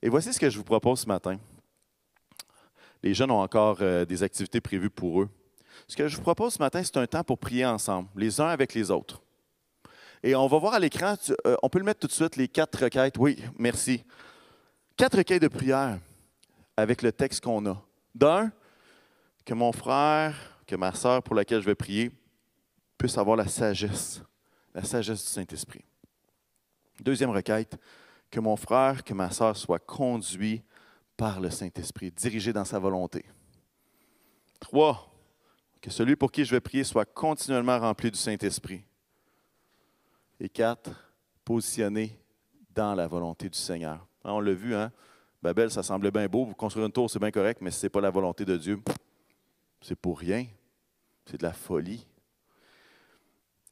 Et 0.00 0.08
voici 0.08 0.32
ce 0.32 0.40
que 0.40 0.48
je 0.48 0.56
vous 0.56 0.64
propose 0.64 1.00
ce 1.00 1.06
matin. 1.06 1.38
Les 3.02 3.12
jeunes 3.12 3.30
ont 3.30 3.42
encore 3.42 3.76
euh, 3.82 4.06
des 4.06 4.22
activités 4.22 4.62
prévues 4.62 4.88
pour 4.88 5.20
eux. 5.20 5.28
Ce 5.86 5.96
que 5.96 6.08
je 6.08 6.16
vous 6.16 6.22
propose 6.22 6.54
ce 6.54 6.58
matin, 6.58 6.82
c'est 6.82 6.96
un 6.96 7.06
temps 7.06 7.24
pour 7.24 7.38
prier 7.38 7.64
ensemble, 7.64 8.08
les 8.16 8.40
uns 8.40 8.48
avec 8.48 8.74
les 8.74 8.90
autres. 8.90 9.22
Et 10.22 10.34
on 10.34 10.46
va 10.46 10.58
voir 10.58 10.74
à 10.74 10.78
l'écran, 10.78 11.14
euh, 11.46 11.56
on 11.62 11.68
peut 11.68 11.78
le 11.78 11.84
mettre 11.84 12.00
tout 12.00 12.06
de 12.08 12.12
suite, 12.12 12.36
les 12.36 12.48
quatre 12.48 12.82
requêtes. 12.82 13.16
Oui, 13.18 13.42
merci. 13.56 14.04
Quatre 14.96 15.18
requêtes 15.18 15.42
de 15.42 15.48
prière 15.48 15.98
avec 16.76 17.02
le 17.02 17.12
texte 17.12 17.44
qu'on 17.44 17.64
a. 17.66 17.80
D'un, 18.14 18.50
que 19.44 19.54
mon 19.54 19.72
frère, 19.72 20.34
que 20.66 20.74
ma 20.74 20.92
sœur 20.92 21.22
pour 21.22 21.34
laquelle 21.34 21.60
je 21.60 21.66
vais 21.66 21.74
prier, 21.74 22.10
puisse 22.96 23.16
avoir 23.16 23.36
la 23.36 23.46
sagesse, 23.46 24.20
la 24.74 24.82
sagesse 24.82 25.24
du 25.24 25.30
Saint-Esprit. 25.30 25.84
Deuxième 27.00 27.30
requête, 27.30 27.78
que 28.30 28.40
mon 28.40 28.56
frère, 28.56 29.04
que 29.04 29.14
ma 29.14 29.30
sœur 29.30 29.56
soient 29.56 29.78
conduits 29.78 30.62
par 31.16 31.40
le 31.40 31.50
Saint-Esprit, 31.50 32.10
dirigés 32.10 32.52
dans 32.52 32.64
sa 32.64 32.78
volonté. 32.78 33.24
Trois, 34.60 35.08
que 35.80 35.90
celui 35.90 36.16
pour 36.16 36.32
qui 36.32 36.44
je 36.44 36.50
vais 36.50 36.60
prier 36.60 36.84
soit 36.84 37.04
continuellement 37.04 37.78
rempli 37.78 38.10
du 38.10 38.18
Saint-Esprit. 38.18 38.82
Et 40.40 40.48
quatre, 40.48 40.90
positionné 41.44 42.18
dans 42.74 42.94
la 42.94 43.06
volonté 43.06 43.48
du 43.48 43.58
Seigneur. 43.58 44.06
Hein, 44.24 44.32
on 44.32 44.40
l'a 44.40 44.52
vu, 44.52 44.74
hein? 44.74 44.92
Babel, 45.42 45.70
ça 45.70 45.82
semblait 45.82 46.10
bien 46.10 46.26
beau. 46.26 46.44
Vous 46.44 46.54
construire 46.54 46.86
une 46.86 46.92
tour, 46.92 47.08
c'est 47.08 47.18
bien 47.18 47.30
correct, 47.30 47.60
mais 47.60 47.70
si 47.70 47.78
ce 47.80 47.86
n'est 47.86 47.90
pas 47.90 48.00
la 48.00 48.10
volonté 48.10 48.44
de 48.44 48.56
Dieu, 48.56 48.80
c'est 49.80 49.96
pour 49.96 50.18
rien. 50.18 50.46
C'est 51.26 51.38
de 51.38 51.44
la 51.44 51.52
folie. 51.52 52.06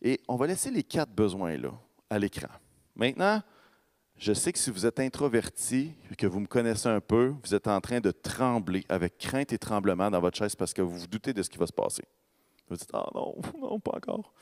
Et 0.03 0.21
on 0.29 0.37
va 0.37 0.47
laisser 0.47 0.71
les 0.71 0.85
quatre 0.85 1.11
besoins-là 1.11 1.73
à 2.11 2.19
l'écran. 2.19 2.49
Maintenant, 2.95 3.43
je 4.19 4.33
sais 4.33 4.53
que 4.53 4.59
si 4.59 4.71
vous 4.71 4.87
êtes 4.87 4.99
introverti, 4.99 5.93
que 6.17 6.27
vous 6.27 6.41
me 6.41 6.47
connaissez 6.47 6.89
un 6.89 7.01
peu, 7.01 7.35
vous 7.45 7.55
êtes 7.55 7.69
en 7.69 7.81
train 7.81 8.01
de 8.01 8.11
trembler 8.11 8.85
avec 8.89 9.19
crainte 9.19 9.53
et 9.53 9.59
tremblement 9.59 10.11
dans 10.11 10.21
votre 10.21 10.39
chaise 10.39 10.57
parce 10.57 10.73
que 10.73 10.81
vous 10.81 10.99
vous 10.99 11.07
doutez 11.07 11.35
de 11.35 11.43
ce 11.43 11.51
qui 11.51 11.59
va 11.59 11.67
se 11.67 11.73
passer. 11.73 12.03
Vous 12.69 12.77
dites 12.77 12.89
Ah 12.95 13.07
non, 13.15 13.37
non, 13.61 13.79
pas 13.79 13.97
encore. 13.97 14.33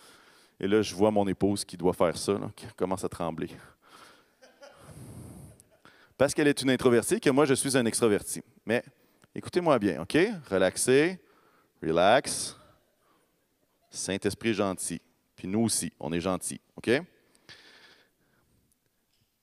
Et 0.61 0.69
là, 0.69 0.81
je 0.81 0.95
vois 0.95 1.11
mon 1.11 1.27
épouse 1.27 1.65
qui 1.65 1.77
doit 1.77 1.93
faire 1.93 2.17
ça, 2.17 2.39
qui 2.55 2.67
commence 2.77 3.03
à 3.03 3.09
trembler. 3.09 3.51
Parce 6.17 6.33
qu'elle 6.33 6.47
est 6.47 6.63
une 6.63 6.71
introvertie, 6.71 7.21
que 7.21 7.31
moi, 7.31 7.45
je 7.45 7.55
suis 7.55 7.77
un 7.77 7.85
extroverti. 7.87 8.43
Mais 8.65 8.85
écoutez-moi 9.35 9.77
bien, 9.81 10.03
OK? 10.03 10.17
Relaxez, 10.49 11.19
relax. 11.83 12.57
Saint-Esprit 13.91 14.55
gentil. 14.55 15.01
Puis 15.35 15.49
nous 15.49 15.63
aussi, 15.63 15.93
on 15.99 16.13
est 16.13 16.21
gentil, 16.21 16.61
OK? 16.77 16.91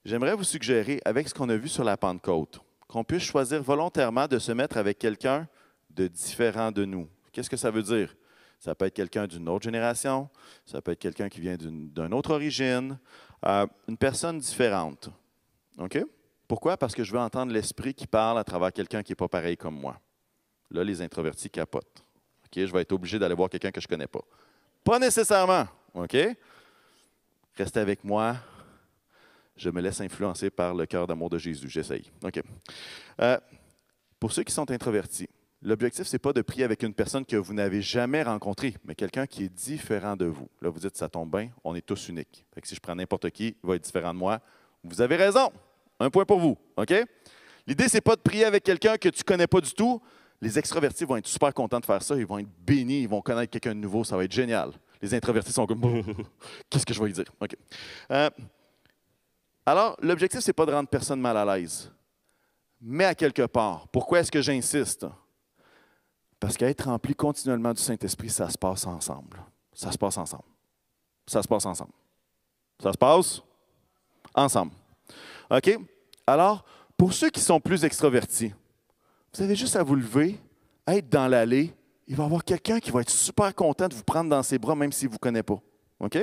J'aimerais 0.04 0.34
vous 0.34 0.44
suggérer, 0.44 1.00
avec 1.06 1.30
ce 1.30 1.34
qu'on 1.34 1.50
a 1.50 1.56
vu 1.56 1.70
sur 1.70 1.84
la 1.84 1.96
Pentecôte, 1.96 2.60
qu'on 2.88 3.04
puisse 3.04 3.24
choisir 3.24 3.62
volontairement 3.62 4.28
de 4.28 4.40
se 4.40 4.52
mettre 4.52 4.78
avec 4.78 4.98
quelqu'un 4.98 5.48
de 5.92 6.08
différent 6.08 6.72
de 6.72 6.86
nous. 6.86 7.08
Qu'est-ce 7.32 7.50
que 7.50 7.58
ça 7.58 7.70
veut 7.70 7.84
dire? 7.84 8.16
Ça 8.60 8.74
peut 8.74 8.86
être 8.86 8.96
quelqu'un 8.96 9.28
d'une 9.28 9.48
autre 9.48 9.64
génération, 9.64 10.30
ça 10.66 10.82
peut 10.82 10.92
être 10.92 11.00
quelqu'un 11.00 11.30
qui 11.30 11.40
vient 11.40 11.56
d'une 11.56 12.14
autre 12.14 12.32
origine, 12.32 12.98
euh, 13.46 13.66
une 13.88 13.98
personne 13.98 14.40
différente. 14.40 15.10
OK? 15.78 16.04
Pourquoi? 16.48 16.78
Parce 16.78 16.94
que 16.94 17.04
je 17.04 17.12
veux 17.12 17.20
entendre 17.20 17.54
l'esprit 17.54 17.94
qui 17.94 18.08
parle 18.08 18.38
à 18.38 18.44
travers 18.44 18.74
quelqu'un 18.74 19.04
qui 19.04 19.12
n'est 19.12 19.16
pas 19.16 19.28
pareil 19.28 19.56
comme 19.56 19.80
moi. 19.80 20.00
Là, 20.70 20.84
les 20.84 21.02
introvertis 21.02 21.50
capotent. 21.50 22.04
OK? 22.46 22.66
Je 22.66 22.72
vais 22.72 22.82
être 22.82 22.92
obligé 22.92 23.18
d'aller 23.18 23.36
voir 23.36 23.50
quelqu'un 23.50 23.72
que 23.72 23.82
je 23.82 23.88
ne 23.88 23.90
connais 23.90 24.08
pas. 24.08 24.22
Pas 24.84 25.00
nécessairement. 25.00 25.66
OK? 25.94 26.18
Restez 27.56 27.80
avec 27.80 28.04
moi. 28.04 28.36
Je 29.58 29.70
me 29.70 29.82
laisse 29.82 30.02
influencer 30.02 30.50
par 30.50 30.74
le 30.74 30.86
cœur 30.86 31.08
d'amour 31.08 31.30
de 31.30 31.38
Jésus. 31.38 31.70
J'essaye. 31.70 32.10
OK. 32.24 32.42
Euh, 33.22 33.38
Pour 34.20 34.32
ceux 34.32 34.44
qui 34.44 34.54
sont 34.54 34.70
introvertis, 34.72 35.30
l'objectif, 35.62 36.08
ce 36.08 36.16
n'est 36.16 36.20
pas 36.20 36.34
de 36.34 36.42
prier 36.42 36.64
avec 36.64 36.84
une 36.84 36.94
personne 36.94 37.26
que 37.26 37.36
vous 37.36 37.54
n'avez 37.54 37.82
jamais 37.82 38.24
rencontrée, 38.24 38.76
mais 38.86 38.96
quelqu'un 38.96 39.28
qui 39.28 39.44
est 39.44 39.50
différent 39.54 40.16
de 40.16 40.26
vous. 40.26 40.50
Là, 40.62 40.70
vous 40.70 40.80
dites, 40.80 40.98
ça 40.98 41.10
tombe 41.10 41.32
bien, 41.32 41.50
on 41.64 41.76
est 41.76 41.86
tous 41.86 42.10
uniques. 42.10 42.46
Fait 42.54 42.62
que 42.62 42.68
si 42.68 42.76
je 42.76 42.80
prends 42.80 42.96
n'importe 42.96 43.30
qui, 43.32 43.56
il 43.64 43.68
va 43.68 43.76
être 43.76 43.84
différent 43.84 44.14
de 44.14 44.20
moi. 44.20 44.40
Vous 44.84 45.02
avez 45.02 45.16
raison. 45.16 45.52
Un 46.00 46.10
point 46.10 46.26
pour 46.26 46.40
vous. 46.40 46.58
OK? 46.78 46.94
L'idée, 47.68 47.88
ce 47.88 47.98
n'est 47.98 48.02
pas 48.02 48.16
de 48.16 48.22
prier 48.22 48.46
avec 48.46 48.64
quelqu'un 48.64 48.98
que 48.98 49.10
tu 49.10 49.20
ne 49.20 49.24
connais 49.24 49.48
pas 49.48 49.62
du 49.62 49.72
tout. 49.74 50.02
Les 50.42 50.58
extrovertis 50.58 51.06
vont 51.06 51.18
être 51.18 51.28
super 51.28 51.54
contents 51.54 51.80
de 51.80 51.86
faire 51.86 52.02
ça. 52.02 52.16
Ils 52.16 52.26
vont 52.26 52.40
être 52.40 52.50
bénis. 52.66 53.04
Ils 53.04 53.08
vont 53.08 53.22
connaître 53.22 53.52
quelqu'un 53.52 53.76
de 53.76 53.80
nouveau. 53.80 54.04
Ça 54.04 54.18
va 54.18 54.24
être 54.24 54.32
génial. 54.32 54.72
Les 55.00 55.14
introvertis 55.14 55.52
sont 55.52 55.68
comme 55.68 55.82
Qu'est-ce 56.70 56.86
que 56.86 56.94
je 56.94 57.00
vais 57.00 57.06
lui 57.06 57.14
dire? 57.14 57.32
OK. 57.40 57.56
Euh, 58.12 58.30
alors, 59.72 59.96
l'objectif, 60.02 60.42
ce 60.42 60.50
n'est 60.50 60.54
pas 60.54 60.66
de 60.66 60.74
rendre 60.74 60.90
personne 60.90 61.22
mal 61.22 61.38
à 61.38 61.46
l'aise. 61.46 61.90
Mais 62.82 63.06
à 63.06 63.16
quelque 63.16 63.46
part, 63.46 63.88
pourquoi 63.88 64.20
est-ce 64.20 64.32
que 64.32 64.42
j'insiste? 64.42 65.06
Parce 66.42 66.58
qu'être 66.58 66.86
rempli 66.86 67.16
continuellement 67.16 67.74
du 67.74 67.82
Saint-Esprit, 67.82 68.30
ça 68.30 68.50
se 68.50 68.58
passe 68.58 68.86
ensemble. 68.86 69.38
Ça 69.74 69.90
se 69.92 69.98
passe 69.98 70.18
ensemble. 70.18 70.44
Ça 71.26 71.42
se 71.42 71.48
passe 71.48 71.66
ensemble. 71.66 71.94
Ça 72.82 72.92
se 72.92 72.98
passe 72.98 73.42
ensemble. 74.34 74.74
OK? 75.50 75.80
Alors, 76.28 76.66
pour 76.98 77.14
ceux 77.14 77.30
qui 77.30 77.40
sont 77.40 77.62
plus 77.62 77.86
extrovertis, 77.86 78.54
vous 79.34 79.42
avez 79.42 79.56
juste 79.56 79.78
à 79.78 79.84
vous 79.84 79.96
lever, 79.96 80.38
être 80.86 81.08
dans 81.08 81.28
l'allée. 81.30 81.74
Il 82.08 82.18
va 82.18 82.24
y 82.24 82.26
avoir 82.26 82.44
quelqu'un 82.44 82.82
qui 82.82 82.92
va 82.92 83.02
être 83.02 83.10
super 83.10 83.56
content 83.56 83.88
de 83.88 83.94
vous 83.94 84.04
prendre 84.04 84.30
dans 84.30 84.44
ses 84.44 84.60
bras, 84.60 84.76
même 84.76 84.92
s'il 84.92 85.08
ne 85.08 85.14
vous 85.14 85.20
connaît 85.20 85.44
pas. 85.44 85.62
OK? 86.02 86.18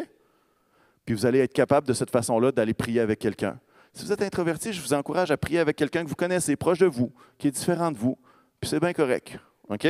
Puis 1.08 1.14
vous 1.14 1.24
allez 1.24 1.38
être 1.38 1.54
capable 1.54 1.86
de 1.86 1.94
cette 1.94 2.10
façon-là 2.10 2.52
d'aller 2.52 2.74
prier 2.74 3.00
avec 3.00 3.18
quelqu'un. 3.18 3.58
Si 3.94 4.04
vous 4.04 4.12
êtes 4.12 4.20
introverti, 4.20 4.74
je 4.74 4.82
vous 4.82 4.92
encourage 4.92 5.30
à 5.30 5.38
prier 5.38 5.58
avec 5.58 5.74
quelqu'un 5.74 6.04
que 6.04 6.08
vous 6.10 6.14
connaissez, 6.14 6.54
proche 6.54 6.80
de 6.80 6.84
vous, 6.84 7.14
qui 7.38 7.48
est 7.48 7.50
différent 7.50 7.90
de 7.90 7.96
vous. 7.96 8.18
Puis 8.60 8.68
c'est 8.68 8.78
bien 8.78 8.92
correct. 8.92 9.38
OK? 9.70 9.88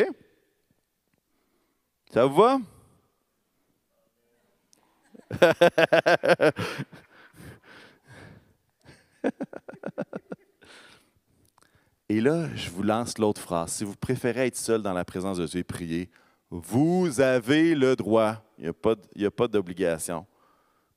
Ça 2.15 2.25
vous 2.25 2.37
va? 2.37 2.61
Et 12.09 12.21
là, 12.21 12.47
je 12.55 12.71
vous 12.71 12.85
lance 12.85 13.19
l'autre 13.19 13.41
phrase. 13.41 13.73
Si 13.73 13.83
vous 13.83 13.97
préférez 13.97 14.47
être 14.47 14.57
seul 14.57 14.83
dans 14.83 14.93
la 14.93 15.05
présence 15.05 15.39
de 15.39 15.47
Dieu 15.47 15.59
et 15.59 15.65
prier, 15.65 16.11
vous 16.49 17.21
avez 17.21 17.75
le 17.75 17.97
droit. 17.97 18.37
Il 18.57 18.73
n'y 19.17 19.27
a 19.27 19.33
pas 19.33 19.49
d'obligation. 19.49 20.25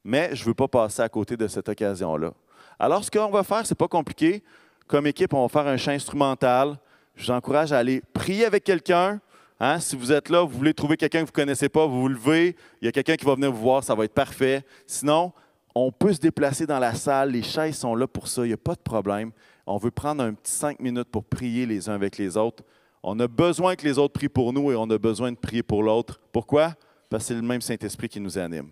Mais 0.04 0.36
je 0.36 0.42
ne 0.42 0.48
veux 0.48 0.54
pas 0.54 0.68
passer 0.68 1.02
à 1.02 1.10
côté 1.10 1.38
de 1.38 1.48
cette 1.48 1.70
occasion-là. 1.70 2.34
Alors, 2.80 3.04
ce 3.04 3.12
qu'on 3.12 3.30
va 3.30 3.44
faire, 3.44 3.66
ce 3.66 3.74
n'est 3.74 3.78
pas 3.78 3.88
compliqué. 3.88 4.44
Comme 4.88 5.08
équipe, 5.08 5.34
on 5.34 5.46
va 5.46 5.50
faire 5.50 5.68
un 5.68 5.78
chant 5.78 5.92
instrumental. 5.92 6.78
Je 7.16 7.28
vous 7.28 7.32
encourage 7.32 7.72
à 7.72 7.78
aller 7.78 8.02
prier 8.14 8.46
avec 8.46 8.64
quelqu'un. 8.64 9.22
Hein? 9.60 9.80
Si 9.80 9.96
vous 9.96 10.12
êtes 10.12 10.30
là, 10.30 10.42
vous 10.42 10.58
voulez 10.58 10.74
trouver 10.74 10.98
quelqu'un 10.98 11.20
que 11.20 11.26
vous 11.26 11.32
ne 11.32 11.44
connaissez 11.44 11.70
pas, 11.70 11.86
vous 11.86 12.02
vous 12.02 12.08
levez. 12.08 12.56
Il 12.82 12.86
y 12.86 12.88
a 12.88 12.92
quelqu'un 12.92 13.16
qui 13.16 13.26
va 13.26 13.36
venir 13.36 13.52
vous 13.52 13.62
voir, 13.62 13.84
ça 13.84 13.94
va 13.94 14.06
être 14.06 14.14
parfait. 14.14 14.66
Sinon, 14.88 15.32
on 15.76 15.92
peut 15.92 16.12
se 16.12 16.20
déplacer 16.20 16.66
dans 16.66 16.80
la 16.80 16.96
salle. 16.96 17.32
Les 17.32 17.44
chaises 17.44 17.78
sont 17.78 17.96
là 17.96 18.08
pour 18.08 18.28
ça. 18.28 18.44
Il 18.44 18.48
n'y 18.48 18.54
a 18.54 18.58
pas 18.58 18.74
de 18.74 18.82
problème. 18.82 19.32
On 19.68 19.78
veut 19.78 19.92
prendre 19.92 20.24
un 20.24 20.34
petit 20.34 20.52
cinq 20.52 20.80
minutes 20.80 21.10
pour 21.12 21.24
prier 21.24 21.66
les 21.66 21.88
uns 21.88 21.94
avec 21.94 22.18
les 22.18 22.36
autres. 22.36 22.64
On 23.04 23.20
a 23.20 23.28
besoin 23.28 23.76
que 23.76 23.86
les 23.86 23.98
autres 23.98 24.14
prient 24.14 24.30
pour 24.30 24.52
nous 24.54 24.72
et 24.72 24.76
on 24.76 24.90
a 24.90 24.98
besoin 24.98 25.32
de 25.32 25.38
prier 25.38 25.64
pour 25.64 25.84
l'autre. 25.84 26.20
Pourquoi? 26.32 26.74
Parce 27.10 27.24
que 27.24 27.28
c'est 27.28 27.36
le 27.36 27.42
même 27.42 27.62
Saint-Esprit 27.62 28.10
qui 28.10 28.20
nous 28.20 28.38
anime. 28.38 28.70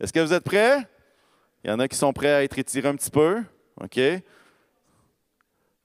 Est-ce 0.00 0.12
que 0.12 0.20
vous 0.20 0.32
êtes 0.32 0.44
prêts? 0.44 0.86
Il 1.64 1.70
y 1.70 1.72
en 1.72 1.78
a 1.78 1.88
qui 1.88 1.96
sont 1.96 2.12
prêts 2.12 2.32
à 2.32 2.44
être 2.44 2.58
étirés 2.58 2.88
un 2.88 2.96
petit 2.96 3.10
peu. 3.10 3.42
OK? 3.80 4.00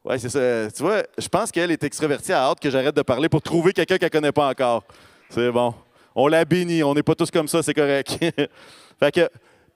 Oui, 0.03 0.19
c'est 0.19 0.29
ça. 0.29 0.71
Tu 0.71 0.83
vois, 0.83 1.03
je 1.17 1.27
pense 1.27 1.51
qu'elle 1.51 1.71
est 1.71 1.83
extravertie 1.83 2.33
à 2.33 2.43
hâte 2.43 2.59
que 2.59 2.69
j'arrête 2.69 2.95
de 2.95 3.01
parler 3.01 3.29
pour 3.29 3.41
trouver 3.41 3.71
quelqu'un 3.71 3.97
qu'elle 3.97 4.07
ne 4.07 4.19
connaît 4.19 4.31
pas 4.31 4.49
encore. 4.49 4.83
C'est 5.29 5.51
bon. 5.51 5.73
On 6.15 6.27
la 6.27 6.43
bénit. 6.43 6.83
On 6.83 6.93
n'est 6.93 7.03
pas 7.03 7.15
tous 7.15 7.31
comme 7.31 7.47
ça, 7.47 7.63
c'est 7.63 7.73
correct. 7.73 8.17
fait 8.99 9.11
que 9.11 9.29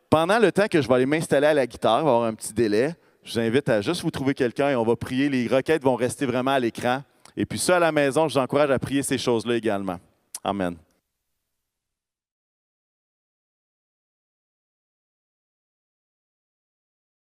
pendant 0.10 0.40
le 0.40 0.52
temps 0.52 0.68
que 0.68 0.82
je 0.82 0.88
vais 0.88 0.94
aller 0.96 1.06
m'installer 1.06 1.48
à 1.48 1.54
la 1.54 1.68
guitare, 1.68 2.02
il 2.02 2.06
va 2.06 2.10
y 2.10 2.14
avoir 2.14 2.28
un 2.28 2.34
petit 2.34 2.54
délai. 2.54 2.96
Je 3.24 3.34
vous 3.34 3.40
invite 3.40 3.70
à 3.70 3.82
juste 3.82 4.02
vous 4.02 4.12
trouver 4.12 4.34
quelqu'un 4.34 4.70
et 4.70 4.76
on 4.76 4.84
va 4.84 4.96
prier. 4.96 5.30
Les 5.30 5.48
requêtes 5.48 5.84
vont 5.84 5.96
rester 5.96 6.26
vraiment 6.26 6.52
à 6.52 6.60
l'écran. 6.60 7.04
Et 7.38 7.46
puis 7.46 7.60
ça, 7.60 7.78
à 7.78 7.80
la 7.80 7.92
maison, 7.92 8.28
je 8.28 8.34
vous 8.34 8.40
encourage 8.40 8.70
à 8.72 8.80
prier 8.80 9.04
ces 9.04 9.18
choses-là 9.18 9.56
également. 9.56 10.00
Amen. 10.44 10.76